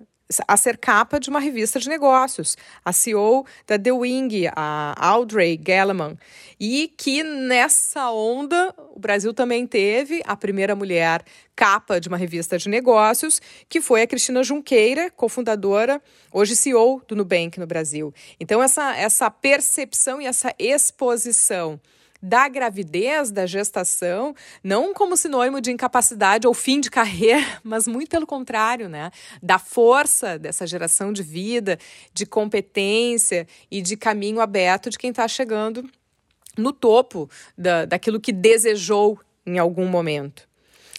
a 0.47 0.57
ser 0.57 0.77
capa 0.77 1.19
de 1.19 1.29
uma 1.29 1.39
revista 1.39 1.79
de 1.79 1.89
negócios, 1.89 2.57
a 2.83 2.93
CEO 2.93 3.45
da 3.67 3.77
The 3.77 3.91
Wing, 3.91 4.47
a 4.55 4.95
Audrey 4.97 5.59
Gellerman, 5.63 6.17
e 6.59 6.93
que 6.97 7.23
nessa 7.23 8.11
onda 8.11 8.73
o 8.95 8.99
Brasil 8.99 9.33
também 9.33 9.65
teve 9.65 10.21
a 10.25 10.35
primeira 10.35 10.75
mulher 10.75 11.23
capa 11.55 11.99
de 11.99 12.07
uma 12.07 12.17
revista 12.17 12.57
de 12.57 12.69
negócios, 12.69 13.41
que 13.67 13.81
foi 13.81 14.01
a 14.01 14.07
Cristina 14.07 14.43
Junqueira, 14.43 15.11
cofundadora, 15.11 16.01
hoje 16.31 16.55
CEO 16.55 17.01
do 17.07 17.15
Nubank 17.15 17.59
no 17.59 17.67
Brasil. 17.67 18.13
Então 18.39 18.61
essa 18.61 18.95
essa 18.95 19.29
percepção 19.29 20.21
e 20.21 20.25
essa 20.25 20.53
exposição 20.57 21.79
da 22.21 22.47
gravidez, 22.47 23.31
da 23.31 23.45
gestação, 23.45 24.35
não 24.63 24.93
como 24.93 25.17
sinônimo 25.17 25.59
de 25.59 25.71
incapacidade 25.71 26.47
ou 26.47 26.53
fim 26.53 26.79
de 26.79 26.91
carreira, 26.91 27.41
mas 27.63 27.87
muito 27.87 28.09
pelo 28.09 28.27
contrário, 28.27 28.87
né? 28.87 29.11
Da 29.41 29.57
força 29.57 30.37
dessa 30.37 30.67
geração 30.67 31.11
de 31.11 31.23
vida, 31.23 31.79
de 32.13 32.25
competência 32.25 33.47
e 33.69 33.81
de 33.81 33.97
caminho 33.97 34.39
aberto 34.39 34.89
de 34.89 34.97
quem 34.97 35.09
está 35.09 35.27
chegando 35.27 35.89
no 36.57 36.71
topo 36.71 37.29
da, 37.57 37.85
daquilo 37.85 38.19
que 38.19 38.31
desejou 38.31 39.19
em 39.45 39.57
algum 39.57 39.87
momento. 39.87 40.50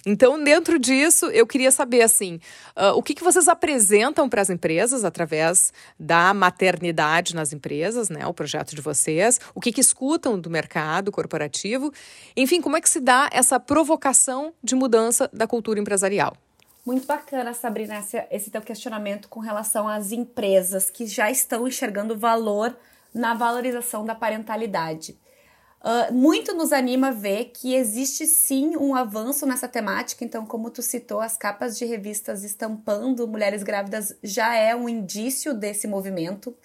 Então, 0.05 0.43
dentro 0.43 0.79
disso, 0.79 1.27
eu 1.27 1.47
queria 1.47 1.71
saber 1.71 2.03
assim, 2.03 2.41
uh, 2.77 2.97
o 2.97 3.03
que, 3.03 3.15
que 3.15 3.23
vocês 3.23 3.47
apresentam 3.47 4.29
para 4.29 4.43
as 4.43 4.51
empresas 4.51 5.05
através 5.05 5.73
da 5.99 6.35
maternidade 6.35 7.37
nas 7.37 7.53
empresas, 7.53 8.09
né? 8.09 8.27
O 8.27 8.35
projeto 8.35 8.75
de 8.75 8.83
vocês, 8.83 9.41
o 9.55 9.61
que, 9.61 9.71
que 9.71 9.81
escutam 9.81 10.38
do 10.38 10.51
mercado 10.51 11.12
corporativo, 11.12 11.93
enfim, 12.37 12.61
como 12.61 12.77
é 12.77 12.81
que 12.81 12.91
se 12.91 13.01
dá 13.01 13.31
essa 13.33 13.61
provocação 13.61 14.53
de 14.62 14.75
mudança 14.75 15.31
da 15.33 15.47
cultura 15.47 15.79
empresarial? 15.79 16.37
Muito 16.85 17.07
bacana, 17.07 17.55
Sabrina, 17.55 17.99
esse, 17.99 18.21
esse 18.29 18.51
teu 18.51 18.61
questionamento 18.61 19.29
com 19.29 19.38
relação 19.38 19.87
às 19.87 20.11
empresas 20.11 20.91
que 20.91 21.07
já 21.07 21.31
estão 21.31 21.69
enxergando 21.69 22.19
valor 22.19 22.77
na 23.15 23.35
valorização 23.35 24.05
da 24.05 24.17
parentalidade. 24.17 25.17
Uh, 25.83 26.14
muito 26.14 26.55
nos 26.55 26.73
anima 26.73 27.11
ver 27.11 27.47
que 27.47 27.75
existe 27.75 28.25
sim 28.25 28.77
um 28.77 28.95
avanço 28.95 29.45
nessa 29.45 29.66
temática. 29.66 30.25
Então, 30.25 30.47
como 30.47 30.71
tu 30.71 30.81
citou, 30.81 31.21
as 31.21 31.37
capas 31.37 31.77
de 31.77 31.85
revistas 31.85 32.45
estampando 32.45 33.27
mulheres 33.27 33.64
grávidas 33.64 34.16
já 34.23 34.55
é 34.55 34.77
um 34.77 34.88
indício 34.88 35.53
desse 35.53 35.88
movimento. 35.88 36.57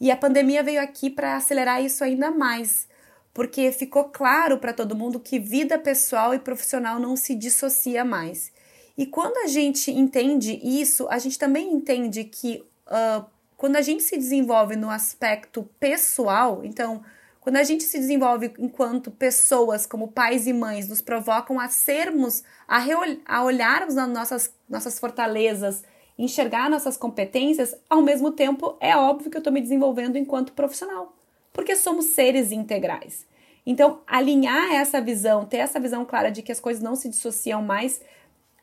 E 0.00 0.12
a 0.12 0.16
pandemia 0.16 0.62
veio 0.62 0.80
aqui 0.80 1.10
para 1.10 1.36
acelerar 1.36 1.82
isso 1.82 2.04
ainda 2.04 2.30
mais, 2.30 2.88
porque 3.34 3.72
ficou 3.72 4.04
claro 4.04 4.58
para 4.58 4.72
todo 4.72 4.96
mundo 4.96 5.18
que 5.18 5.40
vida 5.40 5.76
pessoal 5.76 6.32
e 6.32 6.38
profissional 6.38 7.00
não 7.00 7.16
se 7.16 7.34
dissocia 7.34 8.04
mais. 8.04 8.52
E 8.96 9.06
quando 9.06 9.38
a 9.38 9.48
gente 9.48 9.90
entende 9.90 10.60
isso, 10.62 11.08
a 11.08 11.18
gente 11.18 11.38
também 11.38 11.72
entende 11.72 12.22
que 12.24 12.64
uh, 12.86 13.24
quando 13.56 13.74
a 13.76 13.82
gente 13.82 14.04
se 14.04 14.16
desenvolve 14.16 14.76
no 14.76 14.90
aspecto 14.90 15.68
pessoal, 15.80 16.64
então 16.64 17.02
quando 17.42 17.56
a 17.56 17.64
gente 17.64 17.82
se 17.82 17.98
desenvolve 17.98 18.52
enquanto 18.56 19.10
pessoas, 19.10 19.84
como 19.84 20.12
pais 20.12 20.46
e 20.46 20.52
mães, 20.52 20.88
nos 20.88 21.02
provocam 21.02 21.58
a 21.58 21.68
sermos, 21.68 22.44
a, 22.68 22.80
a 23.26 23.42
olharmos 23.42 23.96
nas 23.96 24.08
nossas, 24.08 24.54
nossas 24.70 25.00
fortalezas, 25.00 25.82
enxergar 26.16 26.70
nossas 26.70 26.96
competências, 26.96 27.74
ao 27.90 28.00
mesmo 28.00 28.30
tempo 28.30 28.76
é 28.80 28.96
óbvio 28.96 29.28
que 29.28 29.36
eu 29.36 29.40
estou 29.40 29.52
me 29.52 29.60
desenvolvendo 29.60 30.16
enquanto 30.16 30.52
profissional, 30.52 31.16
porque 31.52 31.74
somos 31.74 32.06
seres 32.06 32.52
integrais. 32.52 33.26
Então, 33.66 34.02
alinhar 34.06 34.72
essa 34.72 35.00
visão, 35.00 35.44
ter 35.44 35.58
essa 35.58 35.80
visão 35.80 36.04
clara 36.04 36.30
de 36.30 36.42
que 36.42 36.52
as 36.52 36.60
coisas 36.60 36.80
não 36.80 36.94
se 36.94 37.08
dissociam 37.08 37.60
mais, 37.60 38.00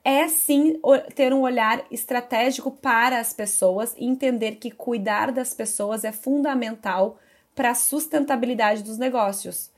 é 0.06 0.30
sim 0.30 0.80
ter 1.16 1.34
um 1.34 1.42
olhar 1.42 1.86
estratégico 1.92 2.72
para 2.72 3.20
as 3.20 3.34
pessoas 3.34 3.94
e 3.98 4.06
entender 4.06 4.56
que 4.56 4.72
cuidar 4.72 5.34
das 5.34 5.54
pessoas 5.54 6.06
é 6.06 6.14
fundamental 6.14 7.20
para 7.56 7.72
a 7.72 7.76
sustentabilidade 7.76 8.84
dos 8.84 8.98
negócios. 8.98 9.72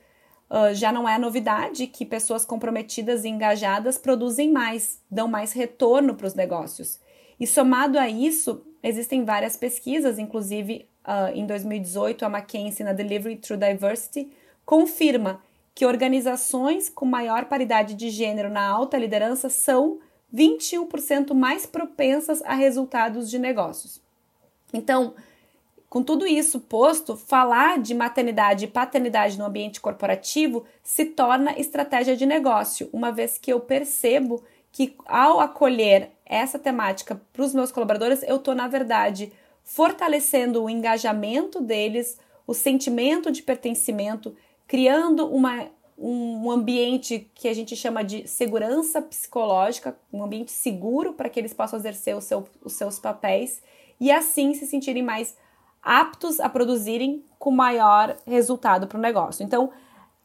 Uh, 0.49 0.73
já 0.73 0.91
não 0.91 1.07
é 1.07 1.17
novidade 1.17 1.87
que 1.87 2.05
pessoas 2.05 2.43
comprometidas 2.43 3.23
e 3.23 3.29
engajadas 3.29 3.97
produzem 3.97 4.51
mais, 4.51 5.01
dão 5.09 5.27
mais 5.27 5.53
retorno 5.53 6.13
para 6.13 6.27
os 6.27 6.33
negócios. 6.33 6.99
E 7.39 7.47
somado 7.47 7.97
a 7.97 8.09
isso, 8.09 8.61
existem 8.83 9.23
várias 9.23 9.55
pesquisas, 9.55 10.19
inclusive 10.19 10.87
uh, 11.05 11.33
em 11.33 11.45
2018, 11.45 12.25
a 12.25 12.27
McKinsey, 12.27 12.85
na 12.85 12.93
Delivery 12.93 13.37
Through 13.37 13.59
Diversity, 13.59 14.31
confirma 14.65 15.41
que 15.73 15.85
organizações 15.85 16.89
com 16.89 17.05
maior 17.05 17.45
paridade 17.45 17.95
de 17.95 18.09
gênero 18.09 18.49
na 18.49 18.67
alta 18.67 18.97
liderança 18.97 19.49
são 19.49 19.99
21% 20.33 21.33
mais 21.33 21.65
propensas 21.65 22.41
a 22.43 22.53
resultados 22.53 23.29
de 23.29 23.39
negócios. 23.39 24.01
Então, 24.73 25.13
com 25.91 26.01
tudo 26.01 26.25
isso 26.25 26.61
posto, 26.61 27.17
falar 27.17 27.77
de 27.77 27.93
maternidade 27.93 28.63
e 28.63 28.67
paternidade 28.69 29.37
no 29.37 29.43
ambiente 29.43 29.81
corporativo 29.81 30.63
se 30.81 31.03
torna 31.03 31.59
estratégia 31.59 32.15
de 32.15 32.25
negócio, 32.25 32.87
uma 32.93 33.11
vez 33.11 33.37
que 33.37 33.51
eu 33.51 33.59
percebo 33.59 34.41
que 34.71 34.95
ao 35.05 35.41
acolher 35.41 36.11
essa 36.25 36.57
temática 36.57 37.21
para 37.33 37.43
os 37.43 37.53
meus 37.53 37.73
colaboradores, 37.73 38.23
eu 38.23 38.37
estou, 38.37 38.55
na 38.55 38.69
verdade, 38.69 39.33
fortalecendo 39.65 40.63
o 40.63 40.69
engajamento 40.69 41.59
deles, 41.59 42.17
o 42.47 42.53
sentimento 42.53 43.29
de 43.29 43.43
pertencimento, 43.43 44.33
criando 44.65 45.27
uma, 45.27 45.67
um 45.97 46.49
ambiente 46.49 47.29
que 47.35 47.49
a 47.49 47.53
gente 47.53 47.75
chama 47.75 48.01
de 48.01 48.25
segurança 48.29 49.01
psicológica, 49.01 49.97
um 50.13 50.23
ambiente 50.23 50.53
seguro 50.53 51.11
para 51.11 51.27
que 51.27 51.37
eles 51.37 51.53
possam 51.53 51.77
exercer 51.77 52.21
seu, 52.21 52.47
os 52.63 52.71
seus 52.71 52.97
papéis 52.97 53.61
e 53.99 54.09
assim 54.09 54.53
se 54.53 54.65
sentirem 54.65 55.03
mais 55.03 55.35
aptos 55.81 56.39
a 56.39 56.47
produzirem 56.47 57.23
com 57.39 57.51
maior 57.51 58.15
resultado 58.25 58.87
para 58.87 58.97
o 58.97 59.01
negócio. 59.01 59.43
Então, 59.43 59.71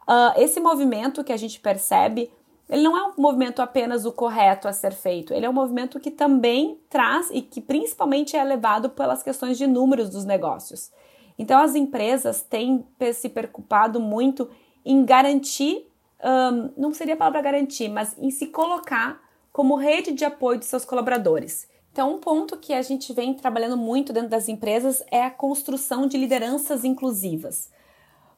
uh, 0.06 0.38
esse 0.40 0.60
movimento 0.60 1.24
que 1.24 1.32
a 1.32 1.36
gente 1.36 1.58
percebe, 1.60 2.30
ele 2.68 2.82
não 2.82 2.96
é 2.96 3.04
um 3.06 3.14
movimento 3.16 3.62
apenas 3.62 4.04
o 4.04 4.12
correto 4.12 4.68
a 4.68 4.72
ser 4.72 4.92
feito, 4.92 5.32
ele 5.32 5.46
é 5.46 5.50
um 5.50 5.54
movimento 5.54 5.98
que 5.98 6.10
também 6.10 6.78
traz 6.90 7.30
e 7.30 7.40
que 7.40 7.60
principalmente 7.60 8.36
é 8.36 8.44
levado 8.44 8.90
pelas 8.90 9.22
questões 9.22 9.56
de 9.56 9.66
números 9.66 10.10
dos 10.10 10.24
negócios. 10.24 10.90
Então, 11.38 11.60
as 11.60 11.74
empresas 11.74 12.42
têm 12.42 12.86
se 13.14 13.28
preocupado 13.28 14.00
muito 14.00 14.48
em 14.84 15.04
garantir, 15.04 15.86
um, 16.22 16.70
não 16.76 16.94
seria 16.94 17.14
a 17.14 17.16
palavra 17.16 17.42
garantir, 17.42 17.88
mas 17.88 18.16
em 18.18 18.30
se 18.30 18.46
colocar 18.46 19.20
como 19.52 19.76
rede 19.76 20.12
de 20.12 20.24
apoio 20.24 20.58
de 20.58 20.64
seus 20.64 20.84
colaboradores. 20.84 21.68
Então, 21.96 22.12
um 22.12 22.18
ponto 22.18 22.58
que 22.58 22.74
a 22.74 22.82
gente 22.82 23.10
vem 23.14 23.32
trabalhando 23.32 23.74
muito 23.74 24.12
dentro 24.12 24.28
das 24.28 24.50
empresas 24.50 25.02
é 25.10 25.22
a 25.22 25.30
construção 25.30 26.06
de 26.06 26.18
lideranças 26.18 26.84
inclusivas. 26.84 27.70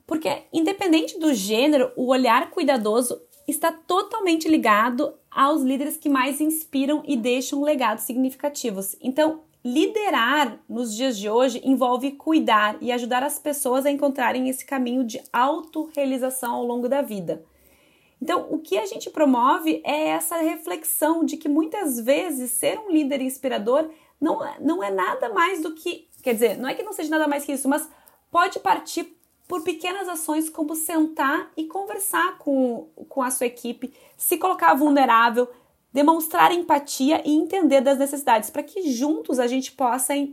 Porque, 0.06 0.44
independente 0.52 1.18
do 1.18 1.34
gênero, 1.34 1.90
o 1.96 2.06
olhar 2.06 2.52
cuidadoso 2.52 3.20
está 3.48 3.72
totalmente 3.72 4.46
ligado 4.46 5.12
aos 5.28 5.62
líderes 5.62 5.96
que 5.96 6.08
mais 6.08 6.40
inspiram 6.40 7.02
e 7.04 7.16
deixam 7.16 7.64
legados 7.64 8.04
significativos. 8.04 8.94
Então, 9.00 9.40
liderar 9.64 10.60
nos 10.68 10.94
dias 10.94 11.18
de 11.18 11.28
hoje 11.28 11.60
envolve 11.64 12.12
cuidar 12.12 12.78
e 12.80 12.92
ajudar 12.92 13.24
as 13.24 13.40
pessoas 13.40 13.84
a 13.84 13.90
encontrarem 13.90 14.48
esse 14.48 14.64
caminho 14.64 15.02
de 15.02 15.20
autorrealização 15.32 16.54
ao 16.54 16.64
longo 16.64 16.88
da 16.88 17.02
vida. 17.02 17.44
Então, 18.20 18.46
o 18.50 18.58
que 18.58 18.76
a 18.76 18.86
gente 18.86 19.10
promove 19.10 19.80
é 19.84 20.08
essa 20.08 20.36
reflexão 20.36 21.24
de 21.24 21.36
que 21.36 21.48
muitas 21.48 22.00
vezes 22.00 22.50
ser 22.50 22.78
um 22.78 22.90
líder 22.90 23.20
inspirador 23.20 23.88
não, 24.20 24.40
não 24.60 24.82
é 24.82 24.90
nada 24.90 25.28
mais 25.28 25.62
do 25.62 25.74
que. 25.74 26.08
Quer 26.22 26.34
dizer, 26.34 26.58
não 26.58 26.68
é 26.68 26.74
que 26.74 26.82
não 26.82 26.92
seja 26.92 27.10
nada 27.10 27.28
mais 27.28 27.44
que 27.44 27.52
isso, 27.52 27.68
mas 27.68 27.88
pode 28.30 28.58
partir 28.58 29.16
por 29.46 29.62
pequenas 29.62 30.08
ações 30.08 30.50
como 30.50 30.74
sentar 30.74 31.50
e 31.56 31.64
conversar 31.64 32.36
com, 32.38 32.88
com 33.08 33.22
a 33.22 33.30
sua 33.30 33.46
equipe, 33.46 33.94
se 34.16 34.36
colocar 34.36 34.74
vulnerável, 34.74 35.48
demonstrar 35.92 36.52
empatia 36.52 37.22
e 37.24 37.34
entender 37.34 37.80
das 37.80 37.98
necessidades, 37.98 38.50
para 38.50 38.62
que 38.62 38.90
juntos 38.90 39.38
a 39.38 39.46
gente 39.46 39.72
possa 39.72 40.14
uh, 40.14 40.28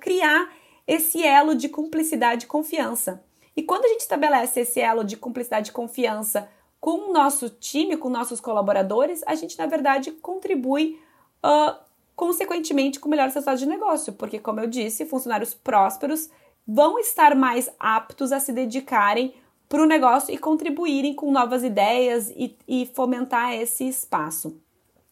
criar 0.00 0.52
esse 0.86 1.22
elo 1.22 1.54
de 1.54 1.68
cumplicidade 1.68 2.46
e 2.46 2.48
confiança. 2.48 3.22
E 3.56 3.62
quando 3.62 3.84
a 3.84 3.88
gente 3.88 4.00
estabelece 4.00 4.60
esse 4.60 4.80
elo 4.80 5.04
de 5.04 5.16
cumplicidade 5.16 5.70
e 5.70 5.72
confiança 5.72 6.48
com 6.80 7.10
o 7.10 7.12
nosso 7.12 7.50
time, 7.50 7.96
com 7.96 8.08
nossos 8.08 8.40
colaboradores, 8.40 9.22
a 9.26 9.34
gente, 9.34 9.58
na 9.58 9.66
verdade, 9.66 10.12
contribui 10.12 11.00
uh, 11.44 11.76
consequentemente 12.14 13.00
com 13.00 13.08
melhores 13.08 13.34
resultados 13.34 13.60
de 13.60 13.66
negócio, 13.66 14.12
porque, 14.12 14.38
como 14.38 14.60
eu 14.60 14.66
disse, 14.66 15.06
funcionários 15.06 15.54
prósperos 15.54 16.30
vão 16.66 16.98
estar 16.98 17.34
mais 17.34 17.70
aptos 17.78 18.30
a 18.32 18.40
se 18.40 18.52
dedicarem 18.52 19.34
para 19.68 19.82
o 19.82 19.86
negócio 19.86 20.32
e 20.32 20.38
contribuírem 20.38 21.14
com 21.14 21.30
novas 21.30 21.62
ideias 21.62 22.30
e, 22.30 22.56
e 22.66 22.86
fomentar 22.86 23.54
esse 23.54 23.88
espaço. 23.88 24.56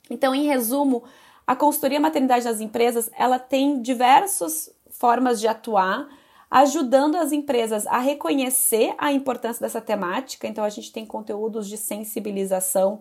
Então, 0.08 0.34
em 0.34 0.44
resumo, 0.44 1.04
a 1.46 1.54
consultoria 1.54 2.00
maternidade 2.00 2.44
das 2.44 2.60
empresas 2.60 3.10
ela 3.16 3.38
tem 3.38 3.80
diversas 3.80 4.72
formas 4.90 5.40
de 5.40 5.46
atuar 5.46 6.08
ajudando 6.50 7.16
as 7.16 7.32
empresas 7.32 7.86
a 7.86 7.98
reconhecer 7.98 8.94
a 8.98 9.12
importância 9.12 9.60
dessa 9.60 9.80
temática. 9.80 10.46
Então, 10.46 10.64
a 10.64 10.68
gente 10.68 10.92
tem 10.92 11.04
conteúdos 11.04 11.68
de 11.68 11.76
sensibilização 11.76 13.00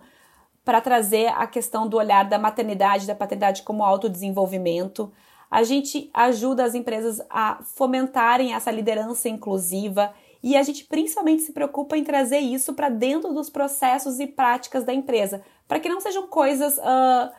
para 0.64 0.82
trazer 0.82 1.28
a 1.28 1.46
questão 1.46 1.88
do 1.88 1.98
olhar 1.98 2.28
da 2.28 2.40
maternidade, 2.40 3.06
da 3.06 3.14
paternidade 3.14 3.62
como 3.62 3.84
autodesenvolvimento. 3.84 5.14
A 5.50 5.64
gente 5.64 6.10
ajuda 6.12 6.66
as 6.66 6.74
empresas 6.74 7.22
a 7.30 7.60
fomentarem 7.64 8.56
essa 8.56 8.72
liderança 8.72 9.30
inclusiva 9.30 10.12
e 10.42 10.58
a 10.58 10.64
gente 10.64 10.84
principalmente 10.86 11.44
se 11.44 11.54
preocupa 11.54 11.96
em 11.98 12.04
trazer 12.04 12.40
isso 12.40 12.74
para 12.74 12.90
dentro 12.90 13.34
dos 13.34 13.50
processos 13.50 14.20
e 14.20 14.28
práticas 14.28 14.84
da 14.84 14.94
empresa, 14.94 15.42
para 15.68 15.80
que 15.80 15.90
não 15.90 16.00
sejam 16.00 16.28
coisas 16.28 16.78
uh, 16.78 17.30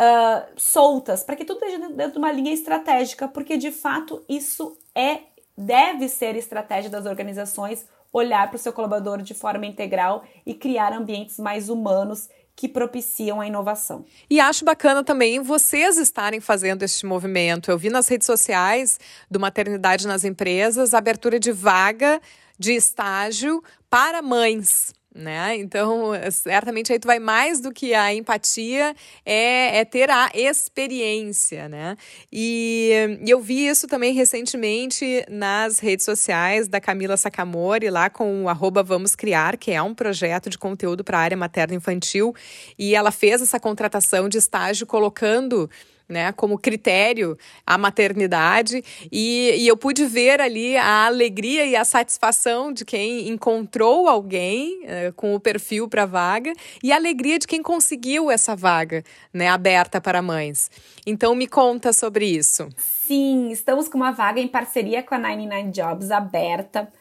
uh, 0.00 0.46
soltas, 0.56 1.22
para 1.22 1.36
que 1.36 1.44
tudo 1.44 1.64
esteja 1.64 1.88
dentro 1.90 2.12
de 2.12 2.18
uma 2.18 2.32
linha 2.32 2.52
estratégica, 2.52 3.28
porque 3.28 3.56
de 3.56 3.70
fato 3.70 4.24
isso 4.28 4.76
é 4.94 5.20
deve 5.60 6.08
ser 6.08 6.36
estratégia 6.36 6.90
das 6.90 7.04
organizações 7.04 7.86
olhar 8.12 8.48
para 8.48 8.56
o 8.56 8.58
seu 8.58 8.72
colaborador 8.72 9.22
de 9.22 9.34
forma 9.34 9.66
integral 9.66 10.24
e 10.44 10.54
criar 10.54 10.92
ambientes 10.92 11.38
mais 11.38 11.68
humanos 11.68 12.28
que 12.56 12.68
propiciam 12.68 13.40
a 13.40 13.46
inovação. 13.46 14.04
E 14.28 14.40
acho 14.40 14.64
bacana 14.64 15.04
também 15.04 15.40
vocês 15.40 15.96
estarem 15.96 16.40
fazendo 16.40 16.82
este 16.82 17.06
movimento. 17.06 17.70
Eu 17.70 17.78
vi 17.78 17.88
nas 17.88 18.08
redes 18.08 18.26
sociais 18.26 18.98
do 19.30 19.38
Maternidade 19.38 20.06
nas 20.06 20.24
Empresas 20.24 20.92
abertura 20.92 21.38
de 21.38 21.52
vaga 21.52 22.20
de 22.58 22.72
estágio 22.72 23.62
para 23.88 24.20
mães 24.20 24.92
né? 25.14 25.56
Então, 25.56 26.12
certamente 26.30 26.92
aí 26.92 26.98
tu 26.98 27.06
vai 27.06 27.18
mais 27.18 27.60
do 27.60 27.72
que 27.72 27.94
a 27.94 28.14
empatia, 28.14 28.94
é, 29.24 29.78
é 29.78 29.84
ter 29.84 30.08
a 30.08 30.30
experiência, 30.34 31.68
né? 31.68 31.96
E, 32.32 33.18
e, 33.20 33.30
eu 33.30 33.40
vi 33.40 33.66
isso 33.66 33.88
também 33.88 34.14
recentemente 34.14 35.24
nas 35.28 35.80
redes 35.80 36.04
sociais 36.04 36.68
da 36.68 36.80
Camila 36.80 37.16
Sacamori, 37.16 37.90
lá 37.90 38.08
com 38.08 38.44
o 38.44 38.48
arroba 38.48 38.82
Vamos 38.82 39.16
Criar, 39.16 39.56
que 39.56 39.72
é 39.72 39.82
um 39.82 39.94
projeto 39.94 40.48
de 40.48 40.56
conteúdo 40.56 41.02
para 41.02 41.18
a 41.18 41.22
área 41.22 41.36
materno-infantil, 41.36 42.34
e 42.78 42.94
ela 42.94 43.10
fez 43.10 43.42
essa 43.42 43.58
contratação 43.58 44.28
de 44.28 44.38
estágio 44.38 44.86
colocando 44.86 45.68
né, 46.10 46.32
como 46.32 46.58
critério 46.58 47.38
a 47.64 47.78
maternidade 47.78 48.82
e, 49.10 49.54
e, 49.56 49.68
eu 49.68 49.76
pude 49.76 50.04
ver 50.04 50.40
ali 50.40 50.76
a 50.76 51.06
alegria 51.06 51.64
e 51.64 51.76
a 51.76 51.84
satisfação 51.84 52.72
de 52.72 52.84
quem 52.84 53.28
encontrou 53.28 54.08
alguém 54.08 54.82
uh, 54.82 55.12
com 55.14 55.34
o 55.34 55.40
perfil 55.40 55.88
para 55.88 56.02
a 56.02 56.06
vaga 56.06 56.52
e 56.82 56.92
a 56.92 56.96
alegria 56.96 57.38
de 57.38 57.46
quem 57.46 57.62
conseguiu 57.62 58.30
essa 58.30 58.56
vaga, 58.56 59.04
né, 59.32 59.48
aberta 59.48 60.00
para 60.00 60.20
mães. 60.20 60.70
Então 61.06 61.34
me 61.34 61.46
conta 61.46 61.92
sobre 61.92 62.26
isso. 62.26 62.68
Sim, 62.76 63.50
estamos 63.50 63.88
com 63.88 63.96
uma 63.96 64.10
vaga 64.10 64.40
em 64.40 64.48
parceria 64.48 65.02
com 65.02 65.14
a 65.14 65.18
99 65.18 65.70
Jobs 65.70 66.10
aberta 66.10 66.92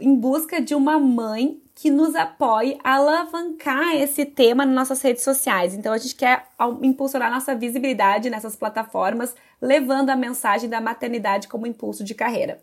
em 0.00 0.14
busca 0.14 0.60
de 0.60 0.74
uma 0.74 0.98
mãe 0.98 1.60
que 1.74 1.90
nos 1.90 2.14
apoie 2.14 2.78
a 2.84 2.96
alavancar 2.96 3.94
esse 3.96 4.24
tema 4.24 4.64
nas 4.64 4.74
nossas 4.74 5.02
redes 5.02 5.22
sociais. 5.22 5.74
Então 5.74 5.92
a 5.92 5.98
gente 5.98 6.14
quer 6.14 6.46
impulsionar 6.82 7.30
nossa 7.30 7.54
visibilidade 7.54 8.30
nessas 8.30 8.54
plataformas, 8.54 9.34
levando 9.60 10.10
a 10.10 10.16
mensagem 10.16 10.68
da 10.68 10.80
maternidade 10.80 11.48
como 11.48 11.66
impulso 11.66 12.04
de 12.04 12.14
carreira. 12.14 12.62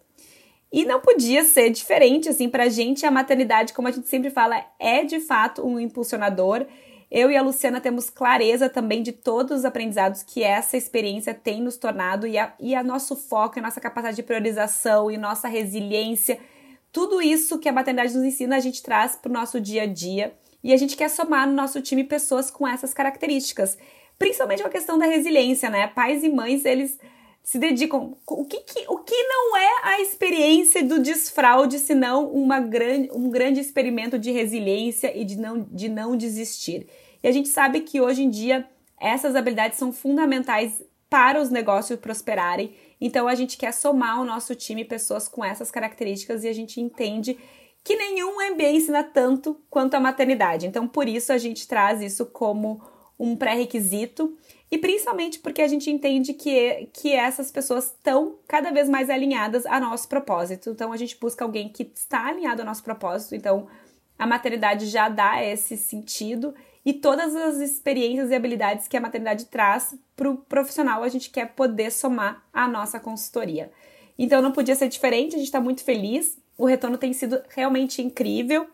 E 0.71 0.85
não 0.85 1.01
podia 1.01 1.43
ser 1.43 1.71
diferente, 1.71 2.29
assim, 2.29 2.47
pra 2.47 2.69
gente 2.69 3.05
a 3.05 3.09
maternidade, 3.09 3.73
como 3.73 3.87
a 3.87 3.91
gente 3.91 4.07
sempre 4.07 4.29
fala, 4.29 4.63
é 4.77 5.03
de 5.03 5.19
fato 5.19 5.65
um 5.65 5.79
impulsionador. 5.79 6.65
Eu 7.09 7.31
e 7.31 7.35
a 7.35 7.41
Luciana 7.41 7.81
temos 7.81 8.07
clareza 8.07 8.69
também 8.69 9.01
de 9.01 9.11
todos 9.11 9.59
os 9.59 9.65
aprendizados 9.65 10.21
que 10.21 10.43
essa 10.43 10.77
experiência 10.77 11.33
tem 11.33 11.59
nos 11.59 11.75
tornado 11.75 12.27
e 12.27 12.37
a, 12.37 12.53
e 12.59 12.75
a 12.75 12.83
nosso 12.83 13.15
foco, 13.15 13.57
a 13.57 13.63
nossa 13.63 13.81
capacidade 13.81 14.17
de 14.17 14.21
priorização 14.21 15.09
e 15.09 15.17
nossa 15.17 15.47
resiliência 15.47 16.39
tudo 16.91 17.21
isso 17.21 17.59
que 17.59 17.69
a 17.69 17.73
maternidade 17.73 18.15
nos 18.15 18.25
ensina, 18.25 18.55
a 18.55 18.59
gente 18.59 18.81
traz 18.81 19.15
para 19.15 19.29
o 19.29 19.33
nosso 19.33 19.59
dia 19.59 19.83
a 19.83 19.85
dia 19.85 20.33
e 20.63 20.73
a 20.73 20.77
gente 20.77 20.97
quer 20.97 21.09
somar 21.09 21.47
no 21.47 21.53
nosso 21.53 21.81
time 21.81 22.03
pessoas 22.03 22.49
com 22.49 22.67
essas 22.67 22.93
características. 22.93 23.77
Principalmente 24.17 24.63
a 24.63 24.69
questão 24.69 24.97
da 24.97 25.05
resiliência, 25.05 25.69
né? 25.69 25.87
Pais 25.87 26.23
e 26.23 26.29
mães, 26.29 26.65
eles 26.65 26.99
se 27.43 27.57
dedicam. 27.57 28.17
O 28.27 28.43
que, 28.45 28.59
que, 28.61 28.85
o 28.89 28.97
que 28.97 29.23
não 29.23 29.55
é 29.55 29.69
a 29.83 30.01
experiência 30.01 30.83
do 30.83 30.99
desfraude, 30.99 31.79
senão 31.79 32.29
uma 32.29 32.59
grande, 32.59 33.09
um 33.13 33.29
grande 33.29 33.59
experimento 33.61 34.19
de 34.19 34.31
resiliência 34.31 35.15
e 35.17 35.23
de 35.23 35.37
não, 35.37 35.61
de 35.71 35.87
não 35.87 36.17
desistir? 36.17 36.87
E 37.23 37.27
a 37.27 37.31
gente 37.31 37.49
sabe 37.49 37.81
que 37.81 38.01
hoje 38.01 38.23
em 38.23 38.29
dia 38.29 38.67
essas 38.99 39.35
habilidades 39.35 39.77
são 39.77 39.93
fundamentais 39.93 40.83
para 41.09 41.41
os 41.41 41.49
negócios 41.49 41.99
prosperarem 41.99 42.73
então 42.99 43.27
a 43.27 43.35
gente 43.35 43.57
quer 43.57 43.71
somar 43.71 44.17
ao 44.17 44.25
nosso 44.25 44.55
time 44.55 44.83
pessoas 44.83 45.27
com 45.27 45.43
essas 45.43 45.71
características 45.71 46.43
e 46.43 46.47
a 46.47 46.53
gente 46.53 46.81
entende 46.81 47.37
que 47.83 47.95
nenhum 47.95 48.35
MBA 48.51 48.69
ensina 48.71 49.03
tanto 49.03 49.59
quanto 49.69 49.95
a 49.95 49.99
maternidade. 49.99 50.67
Então 50.67 50.87
por 50.87 51.07
isso 51.07 51.31
a 51.31 51.37
gente 51.37 51.67
traz 51.67 52.01
isso 52.01 52.25
como 52.25 52.81
um 53.17 53.35
pré-requisito 53.35 54.37
e 54.71 54.77
principalmente 54.77 55.39
porque 55.39 55.61
a 55.61 55.67
gente 55.67 55.89
entende 55.89 56.33
que, 56.33 56.89
que 56.93 57.13
essas 57.13 57.51
pessoas 57.51 57.85
estão 57.85 58.37
cada 58.47 58.71
vez 58.71 58.87
mais 58.87 59.09
alinhadas 59.09 59.65
a 59.65 59.79
nosso 59.79 60.07
propósito. 60.07 60.69
Então 60.69 60.91
a 60.93 60.97
gente 60.97 61.17
busca 61.17 61.43
alguém 61.43 61.69
que 61.69 61.83
está 61.95 62.27
alinhado 62.27 62.61
ao 62.61 62.67
nosso 62.67 62.83
propósito. 62.83 63.35
Então 63.35 63.67
a 64.17 64.27
maternidade 64.27 64.85
já 64.87 65.09
dá 65.09 65.43
esse 65.43 65.75
sentido 65.77 66.53
e 66.89 66.93
todas 66.93 67.35
as 67.35 67.57
experiências 67.57 68.31
e 68.31 68.35
habilidades 68.35 68.87
que 68.87 68.97
a 68.97 68.99
maternidade 68.99 69.45
traz 69.45 69.93
para 70.15 70.27
o 70.27 70.37
profissional 70.37 71.03
a 71.03 71.07
gente 71.07 71.29
quer 71.29 71.53
poder 71.53 71.91
somar 71.91 72.43
à 72.51 72.67
nossa 72.67 72.99
consultoria. 72.99 73.71
Então 74.17 74.41
não 74.41 74.51
podia 74.51 74.73
ser 74.75 74.87
diferente, 74.87 75.35
a 75.35 75.37
gente 75.37 75.45
está 75.45 75.61
muito 75.61 75.83
feliz. 75.83 76.35
O 76.57 76.65
retorno 76.65 76.97
tem 76.97 77.13
sido 77.13 77.43
realmente 77.49 78.01
incrível. 78.01 78.65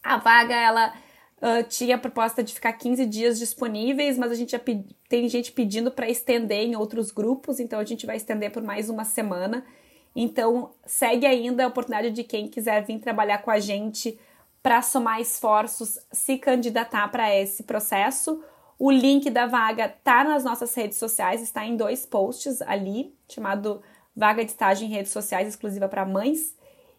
A 0.00 0.16
vaga 0.16 0.54
ela 0.54 0.94
uh, 1.38 1.64
tinha 1.68 1.96
a 1.96 1.98
proposta 1.98 2.40
de 2.40 2.54
ficar 2.54 2.72
15 2.74 3.04
dias 3.06 3.36
disponíveis, 3.36 4.16
mas 4.16 4.30
a 4.30 4.36
gente 4.36 4.52
já 4.52 4.60
tem 5.08 5.28
gente 5.28 5.50
pedindo 5.50 5.90
para 5.90 6.08
estender 6.08 6.62
em 6.62 6.76
outros 6.76 7.10
grupos, 7.10 7.58
então 7.58 7.80
a 7.80 7.84
gente 7.84 8.06
vai 8.06 8.16
estender 8.16 8.52
por 8.52 8.62
mais 8.62 8.88
uma 8.88 9.04
semana. 9.04 9.66
Então 10.14 10.70
segue 10.86 11.26
ainda 11.26 11.64
a 11.64 11.66
oportunidade 11.66 12.14
de 12.14 12.22
quem 12.22 12.46
quiser 12.46 12.84
vir 12.84 13.00
trabalhar 13.00 13.38
com 13.38 13.50
a 13.50 13.58
gente 13.58 14.16
para 14.62 14.82
somar 14.82 15.20
esforços, 15.20 15.98
se 16.12 16.38
candidatar 16.38 17.08
para 17.08 17.34
esse 17.34 17.62
processo. 17.62 18.42
O 18.78 18.90
link 18.90 19.28
da 19.30 19.46
vaga 19.46 19.88
tá 20.02 20.24
nas 20.24 20.44
nossas 20.44 20.74
redes 20.74 20.98
sociais, 20.98 21.42
está 21.42 21.64
em 21.64 21.76
dois 21.76 22.06
posts 22.06 22.62
ali, 22.62 23.14
chamado 23.28 23.82
Vaga 24.16 24.44
de 24.44 24.50
Estágio 24.50 24.86
em 24.86 24.90
Redes 24.90 25.12
Sociais 25.12 25.48
exclusiva 25.48 25.88
para 25.88 26.04
mães. 26.04 26.54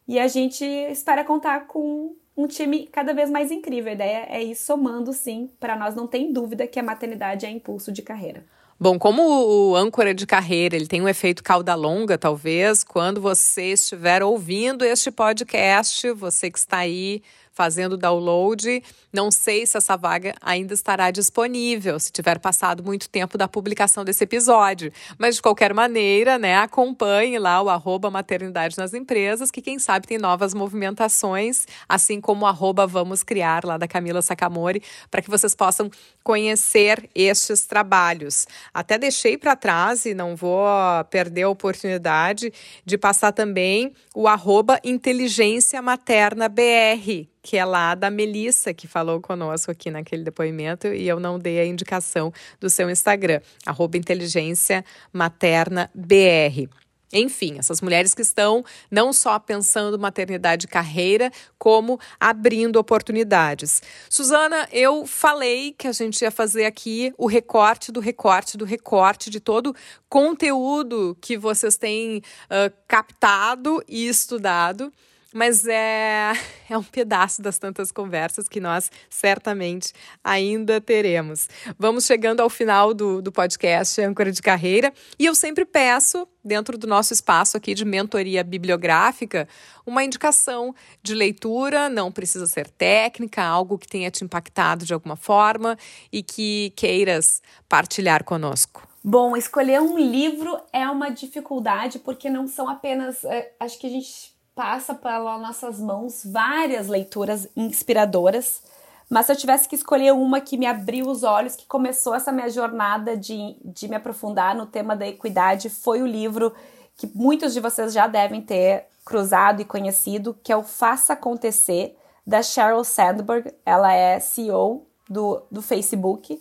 E 0.08 0.20
a 0.20 0.28
gente 0.28 0.66
espera 0.66 1.24
contar 1.24 1.68
com 1.68 2.16
um 2.36 2.48
time 2.48 2.88
cada 2.88 3.14
vez 3.14 3.30
mais 3.30 3.52
incrível. 3.52 3.92
A 3.92 3.96
ideia 3.96 4.26
é 4.30 4.44
ir 4.44 4.56
somando, 4.56 5.14
sim, 5.14 5.50
para 5.60 5.76
nós 5.76 5.96
não 5.96 6.08
tem 6.08 6.32
dúvida 6.32 6.68
que 6.68 6.80
a 6.80 6.84
maternidade 6.84 7.46
é 7.46 7.50
impulso 7.50 7.92
de 7.92 8.02
carreira. 8.02 8.44
Bom, 8.80 8.98
como 8.98 9.22
o 9.22 9.76
âncora 9.76 10.12
de 10.12 10.26
carreira, 10.26 10.76
ele 10.76 10.88
tem 10.88 11.02
um 11.04 11.08
efeito 11.08 11.44
cauda 11.44 11.76
longa, 11.76 12.18
talvez, 12.18 12.84
quando 12.84 13.22
você 13.22 13.74
estiver 13.74 14.24
ouvindo 14.24 14.84
este 14.84 15.12
podcast, 15.12 16.10
você 16.14 16.50
que 16.50 16.58
está 16.58 16.78
aí 16.78 17.22
fazendo 17.52 17.98
download. 17.98 18.84
Não 19.12 19.30
sei 19.30 19.66
se 19.66 19.78
essa 19.78 19.98
vaga 19.98 20.34
ainda 20.42 20.74
estará 20.74 21.12
disponível, 21.12 22.00
se 22.00 22.12
tiver 22.12 22.40
passado 22.40 22.84
muito 22.84 23.10
tempo 23.10 23.38
da 23.38 23.48
publicação 23.48 24.06
desse 24.06 24.24
episódio. 24.24 24.92
Mas, 25.18 25.36
de 25.36 25.42
qualquer 25.42 25.74
maneira, 25.74 26.38
né, 26.38 26.58
acompanhe 26.58 27.38
lá 27.38 27.62
o 27.62 27.70
arroba 27.70 28.10
maternidade 28.10 28.78
nas 28.78 28.94
empresas, 28.94 29.52
que 29.52 29.62
quem 29.62 29.80
sabe 29.80 30.08
tem 30.08 30.18
novas 30.18 30.54
movimentações, 30.54 31.66
assim 31.88 32.22
como 32.22 32.46
o 32.46 32.48
arroba 32.48 32.88
vamos 32.88 33.24
criar 33.24 33.66
lá 33.66 33.78
da 33.78 33.88
Camila 33.88 34.22
Sacamori, 34.22 34.82
para 35.10 35.22
que 35.22 35.30
vocês 35.30 35.54
possam 35.54 35.90
conhecer 36.24 37.10
estes 37.14 37.66
trabalhos. 37.66 38.48
Até 38.74 38.98
deixei 38.98 39.38
para 39.38 39.56
trás 39.56 40.06
e 40.06 40.14
não 40.14 40.36
vou 40.36 40.66
perder 41.10 41.44
a 41.44 41.50
oportunidade 41.50 42.54
de 42.86 42.98
passar 42.98 43.32
também 43.32 43.94
o 44.16 44.28
arroba 44.28 44.80
inteligência 44.84 45.82
materna 45.82 46.48
BR, 46.48 47.28
que 47.42 47.58
é 47.58 47.66
lá 47.66 47.96
da 47.96 48.10
Melissa, 48.10 48.74
que 48.74 48.88
falou 48.88 49.20
conosco 49.20 49.72
aqui 49.72 49.90
naquele 49.90 50.24
depoimento, 50.24 50.88
e 50.88 51.08
eu 51.08 51.20
não 51.20 51.40
dei 51.40 51.60
a 51.60 51.66
indicação 51.66 52.32
do 52.60 52.70
seu 52.70 52.90
Instagram, 52.90 53.42
arroba 53.66 53.98
inteligência 53.98 54.86
materna 55.12 55.90
BR. 55.94 56.70
Enfim, 57.14 57.58
essas 57.60 57.82
mulheres 57.82 58.14
que 58.14 58.22
estão 58.22 58.64
não 58.90 59.12
só 59.12 59.38
pensando 59.38 60.00
maternidade 60.00 60.66
e 60.66 60.70
carreira, 60.70 61.32
como 61.58 62.00
abrindo 62.20 62.78
oportunidades. 62.78 63.82
Suzana, 64.10 64.68
eu 64.72 65.06
falei 65.06 65.76
que 65.78 65.88
a 65.88 65.92
gente 65.92 66.22
ia 66.22 66.32
fazer 66.32 66.66
aqui 66.66 67.14
o 67.18 67.28
recorte 67.28 67.92
do 67.92 68.00
recorte 68.00 68.58
do 68.58 68.64
recorte 68.64 69.30
de 69.30 69.40
todo 69.40 69.76
conteúdo 70.08 71.18
que 71.20 71.38
vocês 71.38 71.76
têm 71.76 72.20
uh, 72.46 72.74
captado 72.88 73.84
e 73.88 74.08
estudado 74.08 74.92
mas 75.34 75.66
é, 75.66 76.34
é 76.70 76.78
um 76.78 76.84
pedaço 76.84 77.42
das 77.42 77.58
tantas 77.58 77.92
conversas 77.92 78.48
que 78.48 78.60
nós 78.60 78.92
certamente 79.10 79.94
ainda 80.24 80.80
teremos. 80.82 81.48
Vamos 81.78 82.06
chegando 82.06 82.42
ao 82.42 82.50
final 82.50 82.94
do, 82.94 83.22
do 83.22 83.32
podcast 83.32 84.02
Âncora 84.02 84.32
de 84.32 84.42
Carreira 84.42 84.94
e 85.18 85.26
eu 85.26 85.36
sempre 85.36 85.66
peço, 85.66 86.28
dentro 86.44 86.78
do 86.78 86.88
nosso 86.88 87.14
espaço 87.14 87.56
aqui 87.58 87.74
de 87.74 87.86
mentoria 87.86 88.44
bibliográfica, 88.44 89.48
uma 89.86 90.04
indicação 90.04 90.74
de 91.02 91.14
leitura, 91.14 91.90
não 91.90 92.12
precisa 92.12 92.48
ser 92.48 92.68
técnica, 92.68 93.44
algo 93.44 93.78
que 93.78 93.88
tenha 93.88 94.12
te 94.12 94.24
impactado 94.24 94.86
de 94.86 94.94
alguma 94.94 95.16
forma 95.16 95.78
e 96.12 96.24
que 96.24 96.72
queiras 96.76 97.42
partilhar 97.70 98.24
conosco. 98.24 98.88
Bom, 99.04 99.36
escolher 99.36 99.82
um 99.82 99.98
livro 99.98 100.60
é 100.72 100.88
uma 100.88 101.10
dificuldade 101.10 101.98
porque 101.98 102.30
não 102.30 102.48
são 102.48 102.70
apenas. 102.70 103.24
É, 103.26 103.52
acho 103.60 103.80
que 103.80 103.88
a 103.88 103.90
gente 103.90 104.31
passa 104.62 104.94
pelas 104.94 105.42
nossas 105.42 105.80
mãos 105.80 106.22
várias 106.24 106.88
leituras 106.88 107.48
inspiradoras, 107.58 108.62
mas 109.10 109.26
se 109.26 109.32
eu 109.32 109.36
tivesse 109.36 109.68
que 109.68 109.74
escolher 109.74 110.14
uma 110.14 110.40
que 110.40 110.56
me 110.56 110.68
abriu 110.68 111.10
os 111.10 111.24
olhos, 111.24 111.56
que 111.56 111.66
começou 111.66 112.14
essa 112.14 112.32
minha 112.32 112.48
jornada 112.48 113.18
de, 113.18 113.58
de 113.66 113.88
me 113.88 113.96
aprofundar 113.96 114.54
no 114.56 114.68
tema 114.68 114.96
da 114.96 115.08
equidade, 115.08 115.68
foi 115.68 116.04
o 116.04 116.06
livro 116.06 116.54
que 116.96 117.10
muitos 117.16 117.56
de 117.56 117.60
vocês 117.60 117.92
já 117.92 118.06
devem 118.06 118.40
ter 118.40 118.86
cruzado 119.04 119.64
e 119.64 119.66
conhecido, 119.66 120.38
que 120.44 120.54
é 120.54 120.56
o 120.56 120.62
Faça 120.62 121.14
Acontecer, 121.14 121.98
da 122.26 122.44
Sheryl 122.44 122.84
Sandberg. 122.84 123.52
Ela 123.66 123.92
é 123.92 124.20
CEO 124.20 124.86
do, 125.10 125.42
do 125.50 125.64
Facebook. 125.64 126.40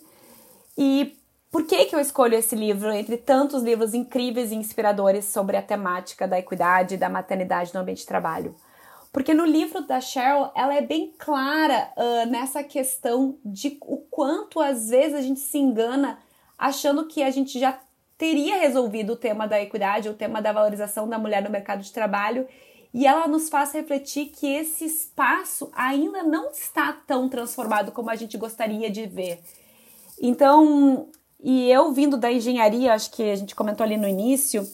E 0.77 1.17
por 1.51 1.65
que, 1.65 1.83
que 1.85 1.93
eu 1.93 1.99
escolho 1.99 2.35
esse 2.35 2.55
livro 2.55 2.89
entre 2.91 3.17
tantos 3.17 3.61
livros 3.61 3.93
incríveis 3.93 4.51
e 4.51 4.55
inspiradores 4.55 5.25
sobre 5.25 5.57
a 5.57 5.61
temática 5.61 6.25
da 6.25 6.39
equidade 6.39 6.95
e 6.95 6.97
da 6.97 7.09
maternidade 7.09 7.73
no 7.73 7.81
ambiente 7.81 7.99
de 7.99 8.05
trabalho? 8.05 8.55
Porque 9.11 9.33
no 9.33 9.45
livro 9.45 9.81
da 9.81 9.99
Cheryl, 9.99 10.49
ela 10.55 10.73
é 10.73 10.81
bem 10.81 11.13
clara 11.19 11.91
uh, 11.97 12.29
nessa 12.29 12.63
questão 12.63 13.37
de 13.43 13.77
o 13.81 13.97
quanto 13.97 14.61
às 14.61 14.89
vezes 14.89 15.13
a 15.13 15.21
gente 15.21 15.41
se 15.41 15.57
engana 15.57 16.17
achando 16.57 17.05
que 17.05 17.21
a 17.21 17.29
gente 17.29 17.59
já 17.59 17.77
teria 18.17 18.57
resolvido 18.57 19.13
o 19.13 19.17
tema 19.17 19.45
da 19.45 19.61
equidade, 19.61 20.07
o 20.07 20.13
tema 20.13 20.41
da 20.41 20.53
valorização 20.53 21.09
da 21.09 21.19
mulher 21.19 21.43
no 21.43 21.49
mercado 21.49 21.81
de 21.81 21.91
trabalho, 21.91 22.47
e 22.93 23.05
ela 23.05 23.27
nos 23.27 23.49
faz 23.49 23.73
refletir 23.73 24.27
que 24.27 24.47
esse 24.47 24.85
espaço 24.85 25.69
ainda 25.73 26.23
não 26.23 26.51
está 26.51 26.93
tão 27.05 27.27
transformado 27.27 27.91
como 27.91 28.09
a 28.09 28.15
gente 28.15 28.37
gostaria 28.37 28.89
de 28.89 29.05
ver. 29.05 29.41
Então, 30.21 31.09
E 31.41 31.71
eu 31.71 31.91
vindo 31.91 32.17
da 32.17 32.31
engenharia, 32.31 32.93
acho 32.93 33.11
que 33.11 33.23
a 33.23 33.35
gente 33.35 33.55
comentou 33.55 33.83
ali 33.83 33.97
no 33.97 34.07
início, 34.07 34.67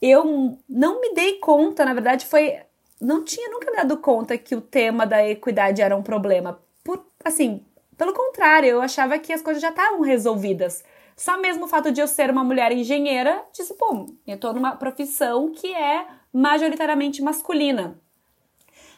eu 0.00 0.58
não 0.68 1.00
me 1.00 1.14
dei 1.14 1.34
conta, 1.38 1.84
na 1.84 1.94
verdade 1.94 2.26
foi 2.26 2.58
não 3.00 3.24
tinha 3.24 3.48
nunca 3.50 3.70
me 3.70 3.76
dado 3.76 3.96
conta 3.98 4.38
que 4.38 4.54
o 4.54 4.60
tema 4.60 5.06
da 5.06 5.26
equidade 5.28 5.82
era 5.82 5.96
um 5.96 6.02
problema. 6.02 6.60
Por 6.82 7.04
assim, 7.24 7.64
pelo 7.96 8.12
contrário, 8.12 8.68
eu 8.68 8.80
achava 8.80 9.18
que 9.18 9.32
as 9.32 9.42
coisas 9.42 9.62
já 9.62 9.70
estavam 9.70 10.00
resolvidas. 10.00 10.84
Só 11.16 11.38
mesmo 11.38 11.64
o 11.64 11.68
fato 11.68 11.92
de 11.92 12.00
eu 12.00 12.08
ser 12.08 12.30
uma 12.30 12.42
mulher 12.42 12.72
engenheira, 12.72 13.42
disse, 13.52 13.74
pô, 13.74 14.06
eu 14.26 14.38
tô 14.38 14.52
numa 14.52 14.76
profissão 14.76 15.52
que 15.52 15.72
é 15.72 16.06
majoritariamente 16.32 17.22
masculina. 17.22 17.98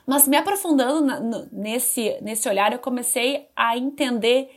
Mas 0.07 0.27
me 0.27 0.37
aprofundando 0.37 1.05
na, 1.05 1.47
nesse, 1.53 2.17
nesse 2.23 2.49
olhar, 2.49 2.73
eu 2.73 2.79
comecei 2.79 3.49
a 3.55 3.77
entender 3.77 4.51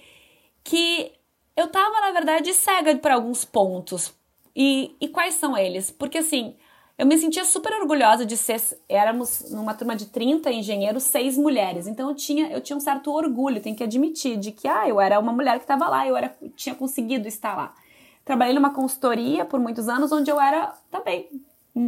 que 0.63 1.11
eu 1.59 1.67
tava, 1.67 1.99
na 1.99 2.11
verdade, 2.11 2.53
cega 2.53 2.95
para 2.95 3.15
alguns 3.15 3.43
pontos. 3.43 4.13
E, 4.55 4.95
e 4.99 5.09
quais 5.09 5.33
são 5.33 5.57
eles? 5.57 5.91
Porque 5.91 6.19
assim, 6.19 6.55
eu 6.97 7.05
me 7.05 7.17
sentia 7.17 7.43
super 7.43 7.73
orgulhosa 7.81 8.25
de 8.25 8.37
ser. 8.37 8.61
Éramos 8.87 9.51
numa 9.51 9.73
turma 9.73 9.93
de 9.93 10.05
30 10.05 10.49
engenheiros, 10.51 11.03
seis 11.03 11.37
mulheres. 11.37 11.85
Então 11.85 12.07
eu 12.09 12.15
tinha, 12.15 12.49
eu 12.49 12.61
tinha 12.61 12.77
um 12.77 12.79
certo 12.79 13.11
orgulho, 13.11 13.61
tenho 13.61 13.75
que 13.75 13.83
admitir, 13.83 14.37
de 14.37 14.53
que 14.53 14.69
ah, 14.69 14.87
eu 14.87 15.01
era 15.01 15.19
uma 15.19 15.33
mulher 15.33 15.57
que 15.57 15.65
estava 15.65 15.89
lá, 15.89 16.07
eu 16.07 16.15
era, 16.15 16.33
tinha 16.55 16.73
conseguido 16.73 17.27
estar 17.27 17.55
lá. 17.55 17.75
Trabalhei 18.23 18.53
numa 18.53 18.73
consultoria 18.73 19.43
por 19.43 19.59
muitos 19.59 19.89
anos, 19.89 20.13
onde 20.13 20.31
eu 20.31 20.39
era 20.39 20.73
também. 20.89 21.29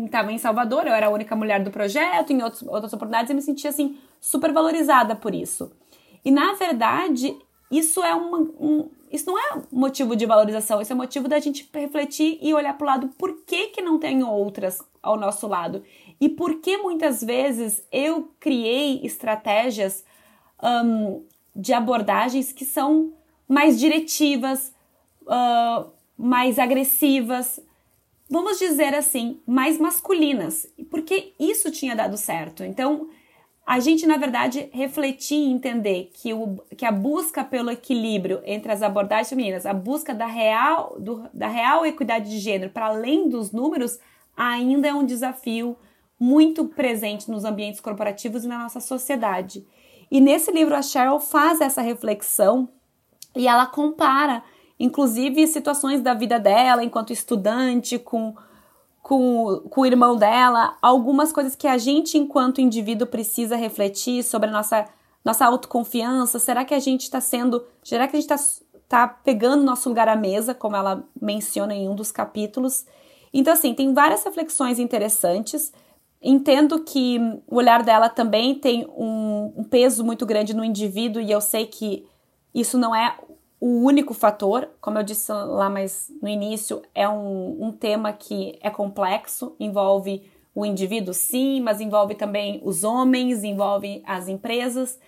Estava 0.05 0.33
em 0.33 0.37
Salvador, 0.37 0.85
eu 0.85 0.93
era 0.93 1.07
a 1.07 1.09
única 1.09 1.35
mulher 1.35 1.63
do 1.63 1.71
projeto, 1.71 2.33
em 2.33 2.43
outros, 2.43 2.63
outras 2.63 2.91
oportunidades, 2.91 3.31
e 3.31 3.33
me 3.33 3.41
sentia 3.41 3.69
assim, 3.69 3.97
super 4.19 4.51
valorizada 4.51 5.15
por 5.15 5.33
isso. 5.33 5.71
E 6.25 6.31
na 6.31 6.53
verdade, 6.53 7.37
isso 7.71 8.03
é 8.03 8.13
uma, 8.13 8.37
um, 8.37 8.89
isso 9.11 9.25
não 9.25 9.37
é 9.37 9.61
motivo 9.71 10.15
de 10.15 10.25
valorização, 10.25 10.81
isso 10.81 10.93
é 10.93 10.95
motivo 10.95 11.27
da 11.27 11.39
gente 11.39 11.69
refletir 11.73 12.39
e 12.41 12.53
olhar 12.53 12.77
para 12.77 12.85
o 12.85 12.87
lado 12.87 13.07
por 13.17 13.41
que, 13.45 13.67
que 13.67 13.81
não 13.81 13.99
tem 13.99 14.23
outras 14.23 14.79
ao 15.03 15.17
nosso 15.17 15.47
lado 15.47 15.83
e 16.19 16.29
por 16.29 16.61
que 16.61 16.77
muitas 16.77 17.21
vezes 17.21 17.83
eu 17.91 18.31
criei 18.39 19.01
estratégias 19.03 20.05
um, 20.63 21.23
de 21.55 21.73
abordagens 21.73 22.53
que 22.53 22.63
são 22.63 23.11
mais 23.47 23.79
diretivas, 23.79 24.73
uh, 25.23 25.89
mais 26.17 26.57
agressivas, 26.57 27.59
vamos 28.29 28.57
dizer 28.59 28.95
assim, 28.95 29.41
mais 29.45 29.77
masculinas, 29.77 30.65
porque 30.89 31.33
isso 31.37 31.69
tinha 31.69 31.95
dado 31.95 32.15
certo. 32.15 32.63
Então, 32.63 33.09
a 33.65 33.79
gente, 33.79 34.05
na 34.05 34.17
verdade, 34.17 34.69
refletir 34.73 35.37
e 35.37 35.51
entender 35.51 36.11
que, 36.13 36.33
o, 36.33 36.57
que 36.75 36.85
a 36.85 36.91
busca 36.91 37.43
pelo 37.43 37.69
equilíbrio 37.69 38.41
entre 38.43 38.71
as 38.71 38.81
abordagens 38.81 39.29
femininas, 39.29 39.65
a 39.65 39.73
busca 39.73 40.13
da 40.13 40.25
real, 40.25 40.97
do, 40.99 41.29
da 41.33 41.47
real 41.47 41.85
equidade 41.85 42.29
de 42.29 42.39
gênero 42.39 42.71
para 42.71 42.87
além 42.87 43.29
dos 43.29 43.51
números, 43.51 43.99
ainda 44.35 44.87
é 44.87 44.93
um 44.93 45.05
desafio 45.05 45.77
muito 46.19 46.65
presente 46.65 47.29
nos 47.31 47.45
ambientes 47.45 47.79
corporativos 47.79 48.43
e 48.43 48.47
na 48.47 48.59
nossa 48.59 48.79
sociedade. 48.79 49.65
E 50.09 50.19
nesse 50.19 50.51
livro 50.51 50.75
a 50.75 50.81
Cheryl 50.81 51.19
faz 51.19 51.61
essa 51.61 51.81
reflexão 51.81 52.67
e 53.35 53.47
ela 53.47 53.65
compara, 53.65 54.43
inclusive, 54.77 55.47
situações 55.47 56.01
da 56.01 56.13
vida 56.13 56.39
dela 56.39 56.83
enquanto 56.83 57.13
estudante 57.13 57.97
com 57.97 58.35
com, 59.01 59.61
com 59.69 59.81
o 59.81 59.85
irmão 59.85 60.15
dela, 60.15 60.77
algumas 60.81 61.31
coisas 61.31 61.55
que 61.55 61.67
a 61.67 61.77
gente, 61.77 62.17
enquanto 62.17 62.61
indivíduo, 62.61 63.07
precisa 63.07 63.55
refletir 63.55 64.23
sobre 64.23 64.49
a 64.49 64.51
nossa, 64.51 64.85
nossa 65.25 65.45
autoconfiança. 65.45 66.39
Será 66.39 66.63
que 66.63 66.73
a 66.73 66.79
gente 66.79 67.01
está 67.01 67.19
sendo. 67.19 67.65
Será 67.83 68.07
que 68.07 68.15
a 68.15 68.19
gente 68.19 68.31
está 68.31 68.45
tá 68.87 69.07
pegando 69.07 69.63
nosso 69.63 69.89
lugar 69.89 70.07
à 70.07 70.15
mesa, 70.15 70.53
como 70.53 70.75
ela 70.75 71.03
menciona 71.19 71.73
em 71.73 71.89
um 71.89 71.95
dos 71.95 72.11
capítulos? 72.11 72.85
Então, 73.33 73.53
assim, 73.53 73.73
tem 73.73 73.93
várias 73.93 74.23
reflexões 74.23 74.77
interessantes. 74.77 75.73
Entendo 76.21 76.83
que 76.83 77.17
o 77.47 77.55
olhar 77.55 77.81
dela 77.81 78.07
também 78.07 78.53
tem 78.53 78.85
um, 78.95 79.53
um 79.57 79.63
peso 79.63 80.03
muito 80.03 80.23
grande 80.23 80.53
no 80.53 80.63
indivíduo, 80.63 81.19
e 81.19 81.31
eu 81.31 81.41
sei 81.41 81.65
que 81.65 82.05
isso 82.53 82.77
não 82.77 82.93
é 82.93 83.17
o 83.61 83.83
único 83.83 84.15
fator, 84.15 84.67
como 84.81 84.97
eu 84.97 85.03
disse 85.03 85.31
lá 85.31 85.69
mais 85.69 86.11
no 86.19 86.27
início, 86.27 86.81
é 86.95 87.07
um, 87.07 87.67
um 87.67 87.71
tema 87.71 88.11
que 88.11 88.57
é 88.59 88.71
complexo, 88.71 89.55
envolve 89.59 90.23
o 90.55 90.65
indivíduo, 90.65 91.13
sim, 91.13 91.61
mas 91.61 91.79
envolve 91.79 92.15
também 92.15 92.59
os 92.63 92.83
homens, 92.83 93.43
envolve 93.43 94.01
as 94.03 94.27
empresas. 94.27 94.99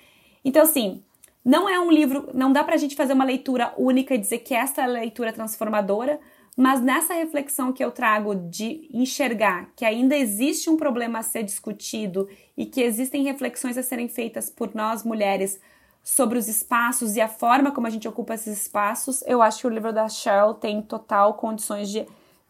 Então, 0.46 0.62
assim, 0.62 1.02
não 1.44 1.68
é 1.68 1.80
um 1.80 1.92
livro, 1.92 2.30
não 2.32 2.54
dá 2.54 2.64
pra 2.64 2.78
gente 2.78 2.96
fazer 2.96 3.14
uma 3.14 3.26
leitura 3.26 3.74
única 3.76 4.14
e 4.14 4.20
dizer 4.20 4.38
que 4.40 4.54
esta 4.54 4.82
é 4.82 4.84
a 4.84 4.88
leitura 4.88 5.34
transformadora, 5.34 6.20
mas 6.56 6.80
nessa 6.80 7.16
reflexão 7.16 7.74
que 7.74 7.84
eu 7.84 7.90
trago 7.90 8.36
de 8.36 8.88
enxergar 8.94 9.72
que 9.76 9.84
ainda 9.84 10.16
existe 10.16 10.70
um 10.70 10.78
problema 10.78 11.20
a 11.20 11.24
ser 11.24 11.42
discutido 11.42 12.30
e 12.56 12.68
que 12.68 12.82
existem 12.82 13.24
reflexões 13.24 13.80
a 13.80 13.84
serem 13.84 14.08
feitas 14.08 14.52
por 14.52 14.76
nós 14.76 15.04
mulheres 15.04 15.60
sobre 16.04 16.38
os 16.38 16.50
espaços 16.50 17.16
e 17.16 17.22
a 17.22 17.30
forma 17.30 17.72
como 17.72 17.88
a 17.88 17.90
gente 17.90 18.08
ocupa 18.08 18.34
esses 18.34 18.64
espaços, 18.64 19.24
eu 19.26 19.42
acho 19.42 19.62
que 19.62 19.68
o 19.68 19.70
livro 19.70 19.94
da 19.94 20.10
Cheryl 20.10 20.54
tem 20.54 20.82
total 20.82 21.36
condições 21.36 21.90
de, 21.90 22.06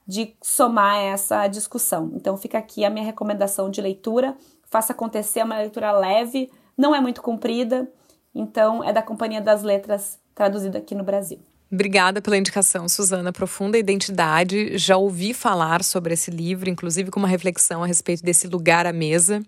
de 0.08 0.36
somar 0.42 0.98
essa 0.98 1.48
discussão. 1.48 2.12
Então 2.16 2.36
fica 2.36 2.58
aqui 2.58 2.84
a 2.84 2.90
minha 2.90 3.06
recomendação 3.06 3.70
de 3.70 3.80
leitura. 3.80 4.36
Faça 4.70 4.92
acontecer, 4.92 5.42
é 5.42 5.44
uma 5.44 5.58
leitura 5.58 5.92
leve, 5.92 6.52
não 6.76 6.96
é 6.96 7.00
muito 7.00 7.22
comprida, 7.22 7.88
então 8.34 8.84
é 8.84 8.92
da 8.92 9.04
Companhia 9.04 9.40
das 9.40 9.62
Letras, 9.62 10.20
traduzido 10.34 10.76
aqui 10.76 10.96
no 10.96 11.04
Brasil. 11.04 11.40
Obrigada 11.72 12.22
pela 12.22 12.38
indicação, 12.38 12.88
Suzana. 12.88 13.32
Profunda 13.32 13.78
Identidade. 13.78 14.78
Já 14.78 14.98
ouvi 14.98 15.34
falar 15.34 15.84
sobre 15.84 16.14
esse 16.14 16.30
livro, 16.30 16.70
inclusive 16.70 17.10
com 17.10 17.20
uma 17.20 17.28
reflexão 17.28 17.84
a 17.84 17.88
respeito 17.88 18.24
desse 18.24 18.48
lugar 18.48 18.86
à 18.86 18.94
mesa. 18.94 19.44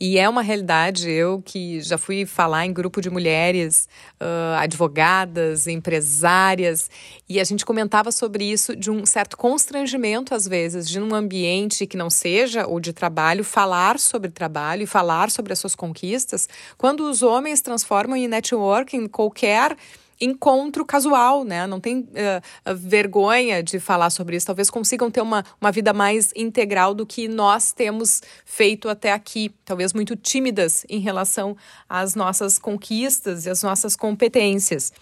E 0.00 0.16
é 0.16 0.28
uma 0.28 0.42
realidade, 0.42 1.10
eu 1.10 1.42
que 1.44 1.80
já 1.80 1.98
fui 1.98 2.24
falar 2.24 2.64
em 2.64 2.72
grupo 2.72 3.00
de 3.00 3.10
mulheres, 3.10 3.88
uh, 4.20 4.54
advogadas, 4.58 5.66
empresárias, 5.66 6.88
e 7.28 7.40
a 7.40 7.44
gente 7.44 7.66
comentava 7.66 8.12
sobre 8.12 8.44
isso 8.44 8.76
de 8.76 8.92
um 8.92 9.04
certo 9.04 9.36
constrangimento, 9.36 10.36
às 10.36 10.46
vezes, 10.46 10.88
de 10.88 11.00
um 11.00 11.12
ambiente 11.12 11.84
que 11.84 11.96
não 11.96 12.08
seja 12.08 12.64
o 12.64 12.78
de 12.78 12.92
trabalho, 12.92 13.42
falar 13.42 13.98
sobre 13.98 14.30
trabalho 14.30 14.84
e 14.84 14.86
falar 14.86 15.32
sobre 15.32 15.52
as 15.52 15.58
suas 15.58 15.74
conquistas, 15.74 16.48
quando 16.76 17.00
os 17.00 17.20
homens 17.20 17.60
transformam 17.60 18.16
em 18.16 18.28
networking 18.28 19.08
qualquer 19.08 19.76
encontro 20.20 20.84
casual, 20.84 21.44
né? 21.44 21.66
Não 21.66 21.80
tem 21.80 22.00
uh, 22.00 22.74
vergonha 22.74 23.62
de 23.62 23.78
falar 23.78 24.10
sobre 24.10 24.36
isso. 24.36 24.46
Talvez 24.46 24.70
consigam 24.70 25.10
ter 25.10 25.20
uma, 25.20 25.44
uma 25.60 25.70
vida 25.70 25.92
mais 25.92 26.32
integral 26.34 26.94
do 26.94 27.06
que 27.06 27.28
nós 27.28 27.72
temos 27.72 28.22
feito 28.44 28.88
até 28.88 29.12
aqui. 29.12 29.52
Talvez 29.64 29.92
muito 29.92 30.16
tímidas 30.16 30.84
em 30.88 30.98
relação 30.98 31.56
às 31.88 32.14
nossas 32.14 32.58
conquistas 32.58 33.46
e 33.46 33.50
às 33.50 33.62
nossas 33.62 33.94
competências. 33.94 34.92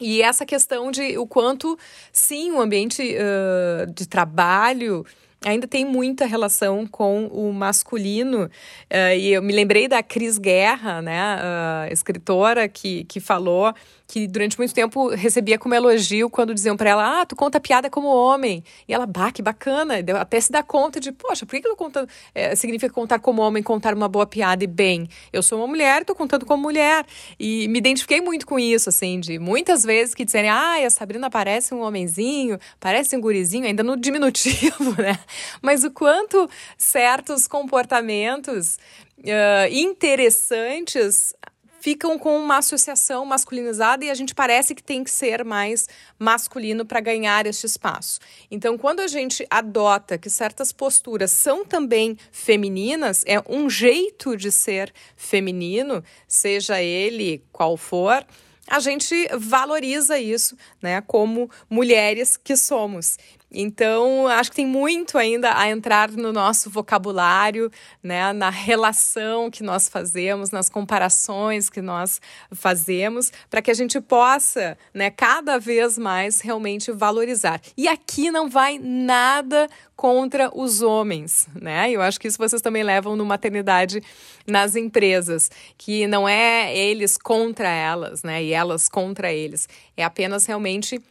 E 0.00 0.22
essa 0.22 0.46
questão 0.46 0.90
de 0.90 1.18
o 1.18 1.26
quanto, 1.26 1.78
sim, 2.10 2.52
o 2.52 2.60
ambiente 2.60 3.02
uh, 3.02 3.92
de 3.92 4.08
trabalho 4.08 5.04
ainda 5.44 5.66
tem 5.66 5.84
muita 5.84 6.26
relação 6.26 6.86
com 6.86 7.26
o 7.26 7.52
masculino. 7.52 8.44
Uh, 8.44 9.16
e 9.16 9.32
eu 9.32 9.42
me 9.42 9.52
lembrei 9.52 9.88
da 9.88 10.02
Cris 10.02 10.38
Guerra, 10.38 11.00
né, 11.00 11.36
uh, 11.36 11.92
escritora, 11.92 12.68
que, 12.68 13.04
que 13.04 13.20
falou 13.20 13.74
que 14.10 14.26
durante 14.26 14.58
muito 14.58 14.74
tempo 14.74 15.08
recebia 15.10 15.56
como 15.56 15.72
elogio 15.72 16.28
quando 16.28 16.52
diziam 16.52 16.76
para 16.76 16.90
ela: 16.90 17.20
Ah, 17.20 17.24
tu 17.24 17.36
conta 17.36 17.60
piada 17.60 17.88
como 17.88 18.08
homem. 18.08 18.64
E 18.88 18.92
ela, 18.92 19.06
bah, 19.06 19.30
que 19.30 19.40
bacana. 19.40 19.94
Até 20.18 20.40
se 20.40 20.50
dá 20.50 20.64
conta 20.64 20.98
de, 20.98 21.12
poxa, 21.12 21.46
por 21.46 21.52
que, 21.52 21.60
que 21.60 21.68
eu 21.68 21.76
contando? 21.76 22.08
É, 22.34 22.56
significa 22.56 22.92
contar 22.92 23.20
como 23.20 23.40
homem, 23.40 23.62
contar 23.62 23.94
uma 23.94 24.08
boa 24.08 24.26
piada 24.26 24.64
e 24.64 24.66
bem. 24.66 25.08
Eu 25.32 25.44
sou 25.44 25.58
uma 25.58 25.68
mulher, 25.68 26.04
tô 26.04 26.12
contando 26.12 26.44
como 26.44 26.60
mulher. 26.60 27.06
E 27.38 27.68
me 27.68 27.78
identifiquei 27.78 28.20
muito 28.20 28.48
com 28.48 28.58
isso, 28.58 28.88
assim, 28.88 29.20
de 29.20 29.38
muitas 29.38 29.84
vezes 29.84 30.12
que 30.12 30.24
dizem, 30.24 30.48
ah, 30.48 30.84
a 30.84 30.90
Sabrina 30.90 31.30
parece 31.30 31.72
um 31.72 31.82
homenzinho, 31.82 32.58
parece 32.80 33.16
um 33.16 33.20
gurizinho, 33.20 33.64
ainda 33.64 33.84
no 33.84 33.96
diminutivo, 33.96 34.90
né? 35.00 35.20
Mas 35.62 35.84
o 35.84 35.90
quanto 35.92 36.50
certos 36.76 37.46
comportamentos 37.46 38.76
uh, 39.20 39.72
interessantes 39.72 41.32
ficam 41.80 42.18
com 42.18 42.36
uma 42.38 42.58
associação 42.58 43.24
masculinizada 43.24 44.04
e 44.04 44.10
a 44.10 44.14
gente 44.14 44.34
parece 44.34 44.74
que 44.74 44.82
tem 44.82 45.02
que 45.02 45.10
ser 45.10 45.44
mais 45.44 45.88
masculino 46.18 46.84
para 46.84 47.00
ganhar 47.00 47.46
este 47.46 47.66
espaço. 47.66 48.20
Então, 48.50 48.76
quando 48.78 49.00
a 49.00 49.08
gente 49.08 49.46
adota 49.50 50.18
que 50.18 50.30
certas 50.30 50.70
posturas 50.72 51.30
são 51.30 51.64
também 51.64 52.16
femininas, 52.30 53.24
é 53.26 53.42
um 53.48 53.68
jeito 53.68 54.36
de 54.36 54.52
ser 54.52 54.92
feminino, 55.16 56.04
seja 56.28 56.82
ele 56.82 57.42
qual 57.50 57.76
for, 57.76 58.24
a 58.68 58.78
gente 58.78 59.28
valoriza 59.36 60.18
isso, 60.18 60.56
né, 60.80 61.00
como 61.00 61.50
mulheres 61.68 62.36
que 62.36 62.56
somos. 62.56 63.18
Então, 63.52 64.28
acho 64.28 64.50
que 64.50 64.56
tem 64.56 64.66
muito 64.66 65.18
ainda 65.18 65.58
a 65.58 65.68
entrar 65.68 66.10
no 66.10 66.32
nosso 66.32 66.70
vocabulário, 66.70 67.70
né, 68.02 68.32
na 68.32 68.48
relação 68.48 69.50
que 69.50 69.62
nós 69.62 69.88
fazemos, 69.88 70.50
nas 70.50 70.68
comparações 70.68 71.68
que 71.68 71.82
nós 71.82 72.20
fazemos, 72.52 73.32
para 73.48 73.60
que 73.60 73.70
a 73.70 73.74
gente 73.74 74.00
possa, 74.00 74.78
né, 74.94 75.10
cada 75.10 75.58
vez 75.58 75.98
mais 75.98 76.40
realmente 76.40 76.92
valorizar. 76.92 77.60
E 77.76 77.88
aqui 77.88 78.30
não 78.30 78.48
vai 78.48 78.78
nada 78.78 79.68
contra 79.96 80.50
os 80.56 80.80
homens, 80.80 81.46
né? 81.54 81.90
Eu 81.90 82.00
acho 82.00 82.18
que 82.18 82.26
isso 82.26 82.38
vocês 82.38 82.62
também 82.62 82.82
levam 82.82 83.16
no 83.16 83.26
maternidade 83.26 84.02
nas 84.46 84.74
empresas, 84.74 85.50
que 85.76 86.06
não 86.06 86.26
é 86.26 86.74
eles 86.74 87.18
contra 87.18 87.68
elas, 87.68 88.22
né? 88.22 88.42
E 88.42 88.52
elas 88.54 88.88
contra 88.88 89.30
eles. 89.30 89.68
É 89.96 90.02
apenas 90.02 90.46
realmente 90.46 91.02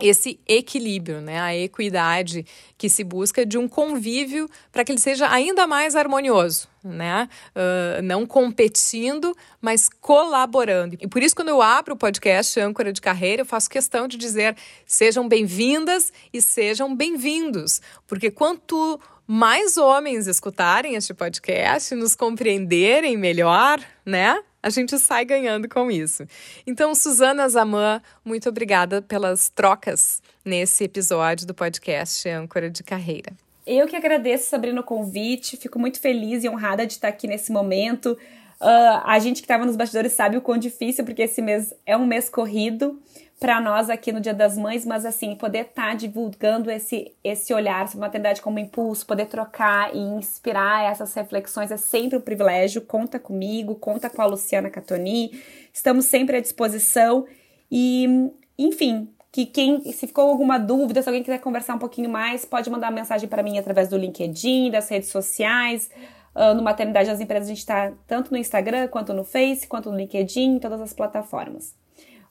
esse 0.00 0.40
equilíbrio, 0.46 1.20
né, 1.20 1.40
a 1.40 1.54
equidade 1.56 2.44
que 2.76 2.88
se 2.88 3.04
busca 3.04 3.44
de 3.44 3.58
um 3.58 3.68
convívio 3.68 4.48
para 4.72 4.84
que 4.84 4.92
ele 4.92 5.00
seja 5.00 5.30
ainda 5.30 5.66
mais 5.66 5.94
harmonioso, 5.94 6.68
né, 6.82 7.28
uh, 7.54 8.02
não 8.02 8.26
competindo, 8.26 9.36
mas 9.60 9.88
colaborando. 10.00 10.96
E 11.00 11.06
por 11.06 11.22
isso 11.22 11.36
quando 11.36 11.48
eu 11.48 11.60
abro 11.60 11.94
o 11.94 11.98
podcast 11.98 12.58
Âncora 12.58 12.92
de 12.92 13.00
Carreira, 13.00 13.42
eu 13.42 13.46
faço 13.46 13.68
questão 13.68 14.08
de 14.08 14.16
dizer 14.16 14.56
sejam 14.86 15.28
bem-vindas 15.28 16.12
e 16.32 16.40
sejam 16.40 16.94
bem-vindos, 16.94 17.80
porque 18.06 18.30
quanto 18.30 19.00
mais 19.26 19.76
homens 19.76 20.26
escutarem 20.26 20.96
este 20.96 21.14
podcast, 21.14 21.94
nos 21.94 22.16
compreenderem 22.16 23.16
melhor, 23.16 23.80
né? 24.04 24.42
A 24.62 24.70
gente 24.70 24.98
sai 24.98 25.24
ganhando 25.24 25.68
com 25.68 25.90
isso. 25.90 26.24
Então, 26.66 26.94
Suzana 26.94 27.48
Zaman, 27.48 28.00
muito 28.24 28.48
obrigada 28.48 29.00
pelas 29.00 29.48
trocas 29.48 30.22
nesse 30.44 30.84
episódio 30.84 31.46
do 31.46 31.54
podcast 31.54 32.28
Âncora 32.28 32.70
de 32.70 32.82
Carreira. 32.82 33.32
Eu 33.66 33.86
que 33.86 33.96
agradeço, 33.96 34.50
Sabrina, 34.50 34.80
o 34.80 34.84
convite. 34.84 35.56
Fico 35.56 35.78
muito 35.78 36.00
feliz 36.00 36.44
e 36.44 36.48
honrada 36.48 36.86
de 36.86 36.94
estar 36.94 37.08
aqui 37.08 37.26
nesse 37.26 37.52
momento. 37.52 38.18
Uh, 38.60 39.00
a 39.04 39.18
gente 39.18 39.36
que 39.36 39.46
estava 39.46 39.64
nos 39.64 39.76
bastidores 39.76 40.12
sabe 40.12 40.36
o 40.36 40.42
quão 40.42 40.58
difícil, 40.58 41.04
porque 41.04 41.22
esse 41.22 41.40
mês 41.40 41.72
é 41.86 41.96
um 41.96 42.04
mês 42.04 42.28
corrido 42.28 43.00
para 43.40 43.58
nós 43.58 43.88
aqui 43.88 44.12
no 44.12 44.20
Dia 44.20 44.34
das 44.34 44.58
Mães, 44.58 44.84
mas 44.84 45.06
assim, 45.06 45.34
poder 45.34 45.60
estar 45.60 45.88
tá 45.88 45.94
divulgando 45.94 46.70
esse, 46.70 47.10
esse 47.24 47.54
olhar 47.54 47.88
sobre 47.88 48.00
maternidade 48.00 48.42
como 48.42 48.58
impulso, 48.58 49.06
poder 49.06 49.26
trocar 49.26 49.96
e 49.96 49.98
inspirar 49.98 50.92
essas 50.92 51.14
reflexões 51.14 51.70
é 51.70 51.78
sempre 51.78 52.18
um 52.18 52.20
privilégio. 52.20 52.82
Conta 52.82 53.18
comigo, 53.18 53.74
conta 53.76 54.10
com 54.10 54.20
a 54.20 54.26
Luciana 54.26 54.68
Catoni, 54.68 55.42
estamos 55.72 56.04
sempre 56.04 56.36
à 56.36 56.40
disposição 56.40 57.26
e, 57.72 58.30
enfim, 58.58 59.08
que 59.32 59.46
quem, 59.46 59.90
se 59.90 60.06
ficou 60.06 60.28
alguma 60.28 60.58
dúvida, 60.58 61.00
se 61.00 61.08
alguém 61.08 61.22
quiser 61.22 61.38
conversar 61.40 61.76
um 61.76 61.78
pouquinho 61.78 62.10
mais, 62.10 62.44
pode 62.44 62.68
mandar 62.68 62.90
mensagem 62.90 63.26
para 63.26 63.42
mim 63.42 63.58
através 63.58 63.88
do 63.88 63.96
LinkedIn, 63.96 64.70
das 64.70 64.90
redes 64.90 65.08
sociais. 65.08 65.90
Uh, 66.34 66.54
no 66.54 66.62
Maternidade 66.62 67.08
das 67.08 67.20
Empresas 67.20 67.46
a 67.46 67.48
gente 67.48 67.58
está 67.58 67.90
tanto 68.06 68.32
no 68.32 68.36
Instagram, 68.36 68.86
quanto 68.88 69.14
no 69.14 69.24
Face, 69.24 69.66
quanto 69.66 69.90
no 69.90 69.96
LinkedIn, 69.96 70.56
em 70.56 70.58
todas 70.58 70.80
as 70.82 70.92
plataformas. 70.92 71.79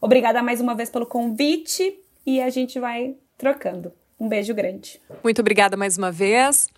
Obrigada 0.02 0.41
mais 0.41 0.62
uma 0.62 0.76
vez 0.76 0.89
pelo 0.89 1.06
convite 1.06 2.00
e 2.26 2.41
a 2.41 2.50
gente 2.50 2.80
vai 2.80 3.16
trocando. 3.38 3.91
Um 4.20 4.28
beijo 4.28 4.54
grande. 4.54 5.02
Muito 5.24 5.39
obrigada 5.39 5.76
mais 5.76 5.97
uma 5.97 6.12
vez. 6.12 6.70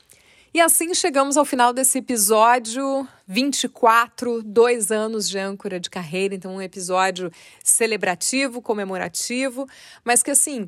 E 0.53 0.59
assim 0.59 0.93
chegamos 0.93 1.37
ao 1.37 1.45
final 1.45 1.71
desse 1.71 1.99
episódio 1.99 3.07
24, 3.25 4.43
dois 4.43 4.91
anos 4.91 5.29
de 5.29 5.39
âncora 5.39 5.79
de 5.79 5.89
carreira, 5.89 6.35
então 6.35 6.55
um 6.55 6.61
episódio 6.61 7.31
celebrativo, 7.63 8.61
comemorativo, 8.61 9.65
mas 10.03 10.21
que 10.21 10.29
assim, 10.29 10.67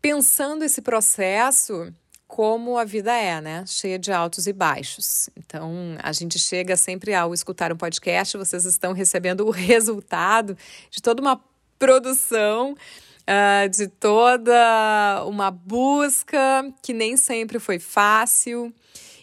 pensando 0.00 0.64
esse 0.64 0.80
processo 0.80 1.92
como 2.28 2.76
a 2.76 2.84
vida 2.84 3.12
é, 3.12 3.40
né? 3.40 3.64
Cheia 3.66 3.98
de 3.98 4.12
altos 4.12 4.46
e 4.46 4.52
baixos. 4.52 5.30
Então, 5.34 5.96
a 6.00 6.12
gente 6.12 6.38
chega 6.38 6.76
sempre 6.76 7.14
ao 7.14 7.32
escutar 7.32 7.72
um 7.72 7.76
podcast, 7.76 8.36
vocês 8.36 8.66
estão 8.66 8.92
recebendo 8.92 9.46
o 9.46 9.50
resultado 9.50 10.56
de 10.90 11.02
toda 11.02 11.20
uma 11.20 11.40
produção. 11.78 12.76
Uh, 13.28 13.68
de 13.68 13.88
toda 13.88 15.22
uma 15.26 15.50
busca 15.50 16.38
que 16.82 16.94
nem 16.94 17.14
sempre 17.14 17.58
foi 17.58 17.78
fácil 17.78 18.72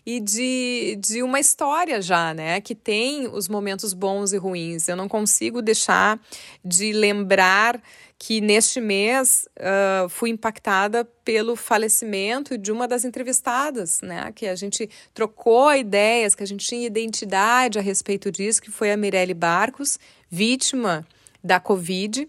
e 0.05 0.19
de, 0.19 0.97
de 0.99 1.23
uma 1.23 1.39
história 1.39 2.01
já, 2.01 2.33
né? 2.33 2.61
Que 2.61 2.75
tem 2.75 3.27
os 3.27 3.47
momentos 3.47 3.93
bons 3.93 4.33
e 4.33 4.37
ruins. 4.37 4.87
Eu 4.87 4.95
não 4.95 5.07
consigo 5.07 5.61
deixar 5.61 6.19
de 6.63 6.93
lembrar 6.93 7.81
que 8.17 8.39
neste 8.39 8.79
mês 8.79 9.47
uh, 9.57 10.07
fui 10.07 10.29
impactada 10.29 11.03
pelo 11.23 11.55
falecimento 11.55 12.57
de 12.57 12.71
uma 12.71 12.87
das 12.87 13.03
entrevistadas, 13.03 13.99
né? 14.01 14.31
Que 14.35 14.45
a 14.45 14.55
gente 14.55 14.87
trocou 15.13 15.73
ideias, 15.73 16.35
que 16.35 16.43
a 16.43 16.47
gente 16.47 16.65
tinha 16.65 16.85
identidade 16.85 17.79
a 17.79 17.81
respeito 17.81 18.31
disso, 18.31 18.61
que 18.61 18.71
foi 18.71 18.91
a 18.91 18.97
Mirelle 18.97 19.33
Barcos, 19.33 19.99
vítima 20.29 21.05
da 21.43 21.59
Covid 21.59 22.27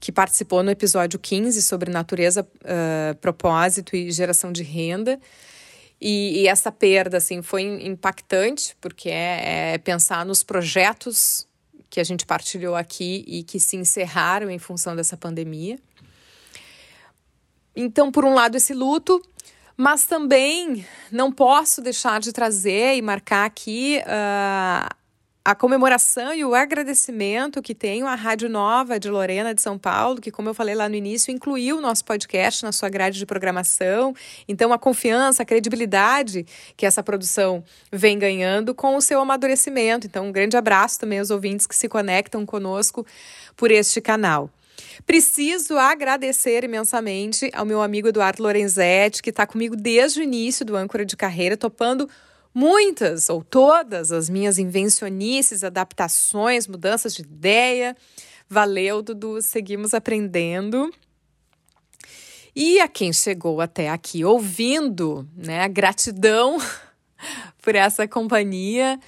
que 0.00 0.12
participou 0.12 0.62
no 0.62 0.70
episódio 0.70 1.18
15 1.18 1.62
sobre 1.62 1.90
natureza, 1.90 2.42
uh, 2.42 3.14
propósito 3.22 3.96
e 3.96 4.12
geração 4.12 4.52
de 4.52 4.62
renda. 4.62 5.18
E, 6.00 6.42
e, 6.42 6.48
essa 6.48 6.70
perda 6.70 7.16
assim 7.16 7.40
foi 7.40 7.62
impactante 7.62 8.76
porque 8.80 9.08
é, 9.08 9.74
é, 9.74 9.78
pensar 9.78 10.26
nos 10.26 10.42
projetos 10.42 11.46
que 11.88 12.00
a 12.00 12.04
gente 12.04 12.26
partilhou 12.26 12.74
aqui 12.74 13.24
e 13.26 13.42
que 13.42 13.60
se 13.60 13.76
encerraram 13.76 14.50
em 14.50 14.58
função 14.58 14.96
dessa 14.96 15.16
pandemia. 15.16 15.78
Então, 17.74 18.10
por 18.10 18.24
um 18.24 18.34
lado, 18.34 18.56
esse 18.56 18.74
luto, 18.74 19.22
mas 19.76 20.04
também 20.04 20.84
não 21.10 21.32
posso 21.32 21.80
deixar 21.80 22.20
de 22.20 22.32
trazer 22.32 22.96
e 22.96 23.02
marcar 23.02 23.44
aqui 23.44 24.00
uh, 24.00 24.94
a 25.44 25.54
comemoração 25.54 26.32
e 26.32 26.42
o 26.42 26.54
agradecimento 26.54 27.60
que 27.60 27.74
tenho 27.74 28.06
à 28.06 28.14
Rádio 28.14 28.48
Nova 28.48 28.98
de 28.98 29.10
Lorena 29.10 29.54
de 29.54 29.60
São 29.60 29.78
Paulo, 29.78 30.18
que, 30.18 30.30
como 30.30 30.48
eu 30.48 30.54
falei 30.54 30.74
lá 30.74 30.88
no 30.88 30.94
início, 30.94 31.30
incluiu 31.30 31.76
o 31.76 31.80
nosso 31.82 32.02
podcast 32.02 32.64
na 32.64 32.72
sua 32.72 32.88
grade 32.88 33.18
de 33.18 33.26
programação. 33.26 34.14
Então, 34.48 34.72
a 34.72 34.78
confiança, 34.78 35.42
a 35.42 35.46
credibilidade 35.46 36.46
que 36.74 36.86
essa 36.86 37.02
produção 37.02 37.62
vem 37.92 38.18
ganhando 38.18 38.74
com 38.74 38.96
o 38.96 39.02
seu 39.02 39.20
amadurecimento. 39.20 40.06
Então, 40.06 40.28
um 40.28 40.32
grande 40.32 40.56
abraço 40.56 40.98
também 40.98 41.18
aos 41.18 41.30
ouvintes 41.30 41.66
que 41.66 41.76
se 41.76 41.90
conectam 41.90 42.46
conosco 42.46 43.06
por 43.54 43.70
este 43.70 44.00
canal. 44.00 44.48
Preciso 45.04 45.76
agradecer 45.76 46.64
imensamente 46.64 47.50
ao 47.52 47.66
meu 47.66 47.82
amigo 47.82 48.08
Eduardo 48.08 48.42
Lorenzetti, 48.42 49.22
que 49.22 49.28
está 49.28 49.46
comigo 49.46 49.76
desde 49.76 50.20
o 50.20 50.22
início 50.22 50.64
do 50.64 50.74
âncora 50.74 51.04
de 51.04 51.16
carreira, 51.16 51.54
topando 51.54 52.08
muitas 52.54 53.28
ou 53.28 53.42
todas 53.42 54.12
as 54.12 54.30
minhas 54.30 54.58
invencionices, 54.58 55.64
adaptações, 55.64 56.68
mudanças 56.68 57.14
de 57.14 57.22
ideia. 57.22 57.96
Valeu, 58.48 59.02
Dudu, 59.02 59.42
seguimos 59.42 59.92
aprendendo. 59.92 60.92
E 62.54 62.78
a 62.80 62.86
quem 62.86 63.12
chegou 63.12 63.60
até 63.60 63.90
aqui 63.90 64.24
ouvindo, 64.24 65.28
né? 65.36 65.68
Gratidão 65.68 66.58
por 67.60 67.74
essa 67.74 68.06
companhia. 68.06 69.00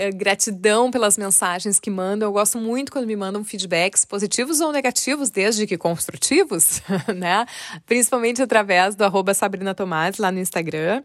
É, 0.00 0.12
gratidão 0.12 0.92
pelas 0.92 1.18
mensagens 1.18 1.80
que 1.80 1.90
mandam. 1.90 2.28
Eu 2.28 2.32
gosto 2.32 2.56
muito 2.56 2.92
quando 2.92 3.04
me 3.04 3.16
mandam 3.16 3.42
feedbacks 3.42 4.04
positivos 4.04 4.60
ou 4.60 4.70
negativos, 4.70 5.28
desde 5.28 5.66
que 5.66 5.76
construtivos, 5.76 6.80
né? 7.16 7.44
Principalmente 7.84 8.40
através 8.40 8.94
do 8.94 9.02
arroba 9.02 9.34
Sabrina 9.34 9.74
Tomás 9.74 10.16
lá 10.18 10.30
no 10.30 10.38
Instagram. 10.38 11.02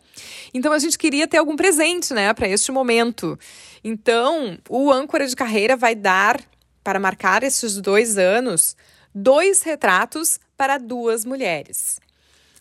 Então 0.54 0.72
a 0.72 0.78
gente 0.78 0.96
queria 0.96 1.28
ter 1.28 1.38
algum 1.38 1.56
presente, 1.56 2.14
né, 2.14 2.32
para 2.36 2.48
este 2.48 2.72
momento. 2.72 3.36
Então, 3.84 4.60
o 4.70 4.92
âncora 4.92 5.26
de 5.26 5.36
carreira 5.36 5.76
vai 5.76 5.96
dar, 5.96 6.40
para 6.84 7.00
marcar 7.00 7.42
esses 7.42 7.82
dois 7.82 8.20
anos, 8.20 8.78
dois 9.14 9.64
retratos 9.64 10.40
para 10.56 10.78
duas 10.78 11.26
mulheres 11.26 12.00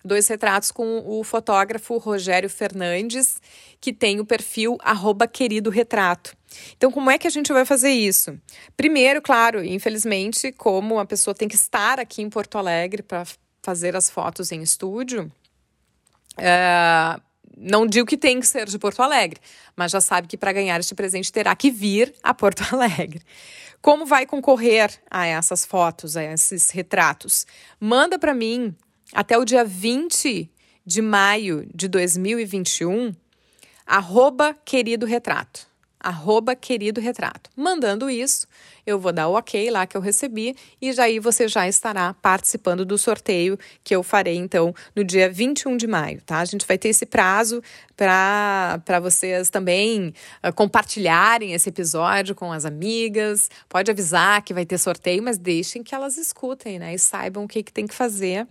dois 0.04 0.26
retratos 0.28 0.70
com 0.70 1.02
o 1.06 1.22
fotógrafo 1.24 1.96
Rogério 1.98 2.50
Fernandes, 2.50 3.40
que 3.80 3.92
tem 3.92 4.20
o 4.20 4.26
perfil 4.26 4.76
arroba 4.80 5.26
querido 5.26 5.70
retrato. 5.70 6.36
Então, 6.76 6.90
como 6.90 7.10
é 7.10 7.18
que 7.18 7.26
a 7.26 7.30
gente 7.30 7.52
vai 7.52 7.64
fazer 7.64 7.90
isso? 7.90 8.38
Primeiro, 8.76 9.22
claro, 9.22 9.64
infelizmente, 9.64 10.52
como 10.52 10.98
a 10.98 11.06
pessoa 11.06 11.34
tem 11.34 11.48
que 11.48 11.54
estar 11.54 11.98
aqui 11.98 12.22
em 12.22 12.28
Porto 12.28 12.58
Alegre 12.58 13.02
para 13.02 13.24
fazer 13.62 13.96
as 13.96 14.10
fotos 14.10 14.52
em 14.52 14.60
estúdio, 14.60 15.30
é, 16.36 17.20
não 17.56 17.86
digo 17.86 18.06
que 18.06 18.16
tem 18.16 18.40
que 18.40 18.46
ser 18.46 18.66
de 18.66 18.78
Porto 18.78 19.02
Alegre, 19.02 19.40
mas 19.76 19.92
já 19.92 20.00
sabe 20.00 20.26
que 20.26 20.36
para 20.36 20.52
ganhar 20.52 20.80
este 20.80 20.94
presente 20.94 21.32
terá 21.32 21.54
que 21.54 21.70
vir 21.70 22.14
a 22.22 22.34
Porto 22.34 22.62
Alegre. 22.74 23.22
Como 23.80 24.06
vai 24.06 24.26
concorrer 24.26 24.92
a 25.10 25.26
essas 25.26 25.64
fotos, 25.64 26.16
a 26.16 26.22
esses 26.22 26.70
retratos? 26.70 27.46
Manda 27.80 28.18
para 28.18 28.32
mim 28.32 28.74
até 29.12 29.36
o 29.38 29.44
dia 29.44 29.64
20 29.64 30.50
de 30.84 31.02
maio 31.02 31.68
de 31.74 31.86
2021, 31.88 33.14
arroba 33.86 34.54
querido 34.64 35.06
retrato. 35.06 35.70
arroba 36.04 36.56
querido 36.56 37.00
retrato. 37.00 37.48
Mandando 37.56 38.10
isso, 38.10 38.48
eu 38.84 38.98
vou 38.98 39.12
dar 39.12 39.28
o 39.28 39.34
ok 39.34 39.70
lá 39.70 39.86
que 39.86 39.96
eu 39.96 40.00
recebi 40.00 40.56
e 40.80 40.92
já 40.92 41.04
aí 41.04 41.20
você 41.20 41.46
já 41.46 41.68
estará 41.68 42.12
participando 42.14 42.84
do 42.84 42.98
sorteio 42.98 43.56
que 43.84 43.94
eu 43.94 44.02
farei 44.02 44.36
então 44.36 44.74
no 44.96 45.04
dia 45.04 45.30
21 45.30 45.76
de 45.76 45.86
maio, 45.86 46.20
tá? 46.22 46.40
A 46.40 46.44
gente 46.44 46.66
vai 46.66 46.76
ter 46.76 46.88
esse 46.88 47.06
prazo 47.06 47.62
para 47.96 48.98
vocês 49.00 49.48
também 49.48 50.12
uh, 50.44 50.52
compartilharem 50.52 51.52
esse 51.52 51.68
episódio 51.68 52.34
com 52.34 52.50
as 52.50 52.64
amigas. 52.64 53.48
Pode 53.68 53.88
avisar 53.88 54.42
que 54.42 54.52
vai 54.52 54.66
ter 54.66 54.78
sorteio, 54.78 55.22
mas 55.22 55.38
deixem 55.38 55.84
que 55.84 55.94
elas 55.94 56.16
escutem, 56.16 56.80
né? 56.80 56.94
E 56.94 56.98
saibam 56.98 57.44
o 57.44 57.48
que, 57.48 57.62
que 57.62 57.72
tem 57.72 57.86
que 57.86 57.94
fazer 57.94 58.48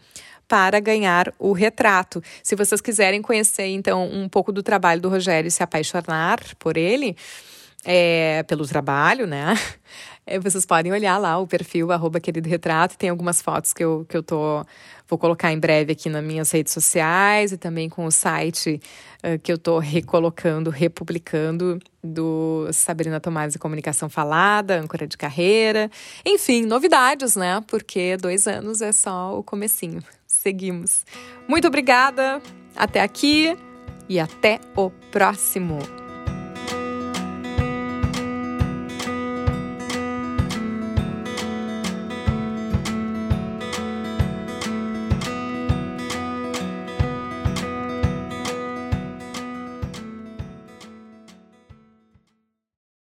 para 0.51 0.81
ganhar 0.81 1.33
o 1.39 1.53
retrato. 1.53 2.21
Se 2.43 2.57
vocês 2.57 2.81
quiserem 2.81 3.21
conhecer, 3.21 3.67
então, 3.67 4.05
um 4.11 4.27
pouco 4.27 4.51
do 4.51 4.61
trabalho 4.61 4.99
do 4.99 5.07
Rogério 5.07 5.47
e 5.47 5.51
se 5.51 5.63
apaixonar 5.63 6.41
por 6.59 6.75
ele, 6.75 7.15
é, 7.85 8.43
pelo 8.43 8.67
trabalho, 8.67 9.25
né? 9.25 9.55
É, 10.23 10.37
vocês 10.37 10.67
podem 10.67 10.91
olhar 10.91 11.17
lá 11.17 11.39
o 11.39 11.47
perfil 11.47 11.91
arroba 11.91 12.19
querido 12.19 12.47
retrato. 12.47 12.95
Tem 12.95 13.09
algumas 13.09 13.41
fotos 13.41 13.73
que 13.73 13.83
eu, 13.83 14.05
que 14.07 14.15
eu 14.15 14.21
tô. 14.21 14.63
Vou 15.11 15.17
colocar 15.17 15.51
em 15.51 15.59
breve 15.59 15.91
aqui 15.91 16.07
nas 16.07 16.23
minhas 16.23 16.49
redes 16.51 16.71
sociais 16.71 17.51
e 17.51 17.57
também 17.57 17.89
com 17.89 18.05
o 18.05 18.11
site 18.11 18.79
uh, 19.21 19.37
que 19.39 19.51
eu 19.51 19.57
tô 19.57 19.77
recolocando, 19.77 20.69
republicando 20.69 21.79
do 22.01 22.69
Sabrina 22.71 23.19
Tomás 23.19 23.53
e 23.53 23.59
Comunicação 23.59 24.07
Falada, 24.07 24.79
âncora 24.79 25.05
de 25.05 25.17
carreira. 25.17 25.91
Enfim, 26.25 26.65
novidades, 26.65 27.35
né? 27.35 27.61
Porque 27.67 28.15
dois 28.15 28.47
anos 28.47 28.81
é 28.81 28.93
só 28.93 29.37
o 29.37 29.43
comecinho. 29.43 30.01
Seguimos. 30.25 31.05
Muito 31.45 31.67
obrigada. 31.67 32.41
Até 32.73 33.01
aqui 33.01 33.53
e 34.07 34.17
até 34.17 34.61
o 34.77 34.89
próximo. 35.11 36.00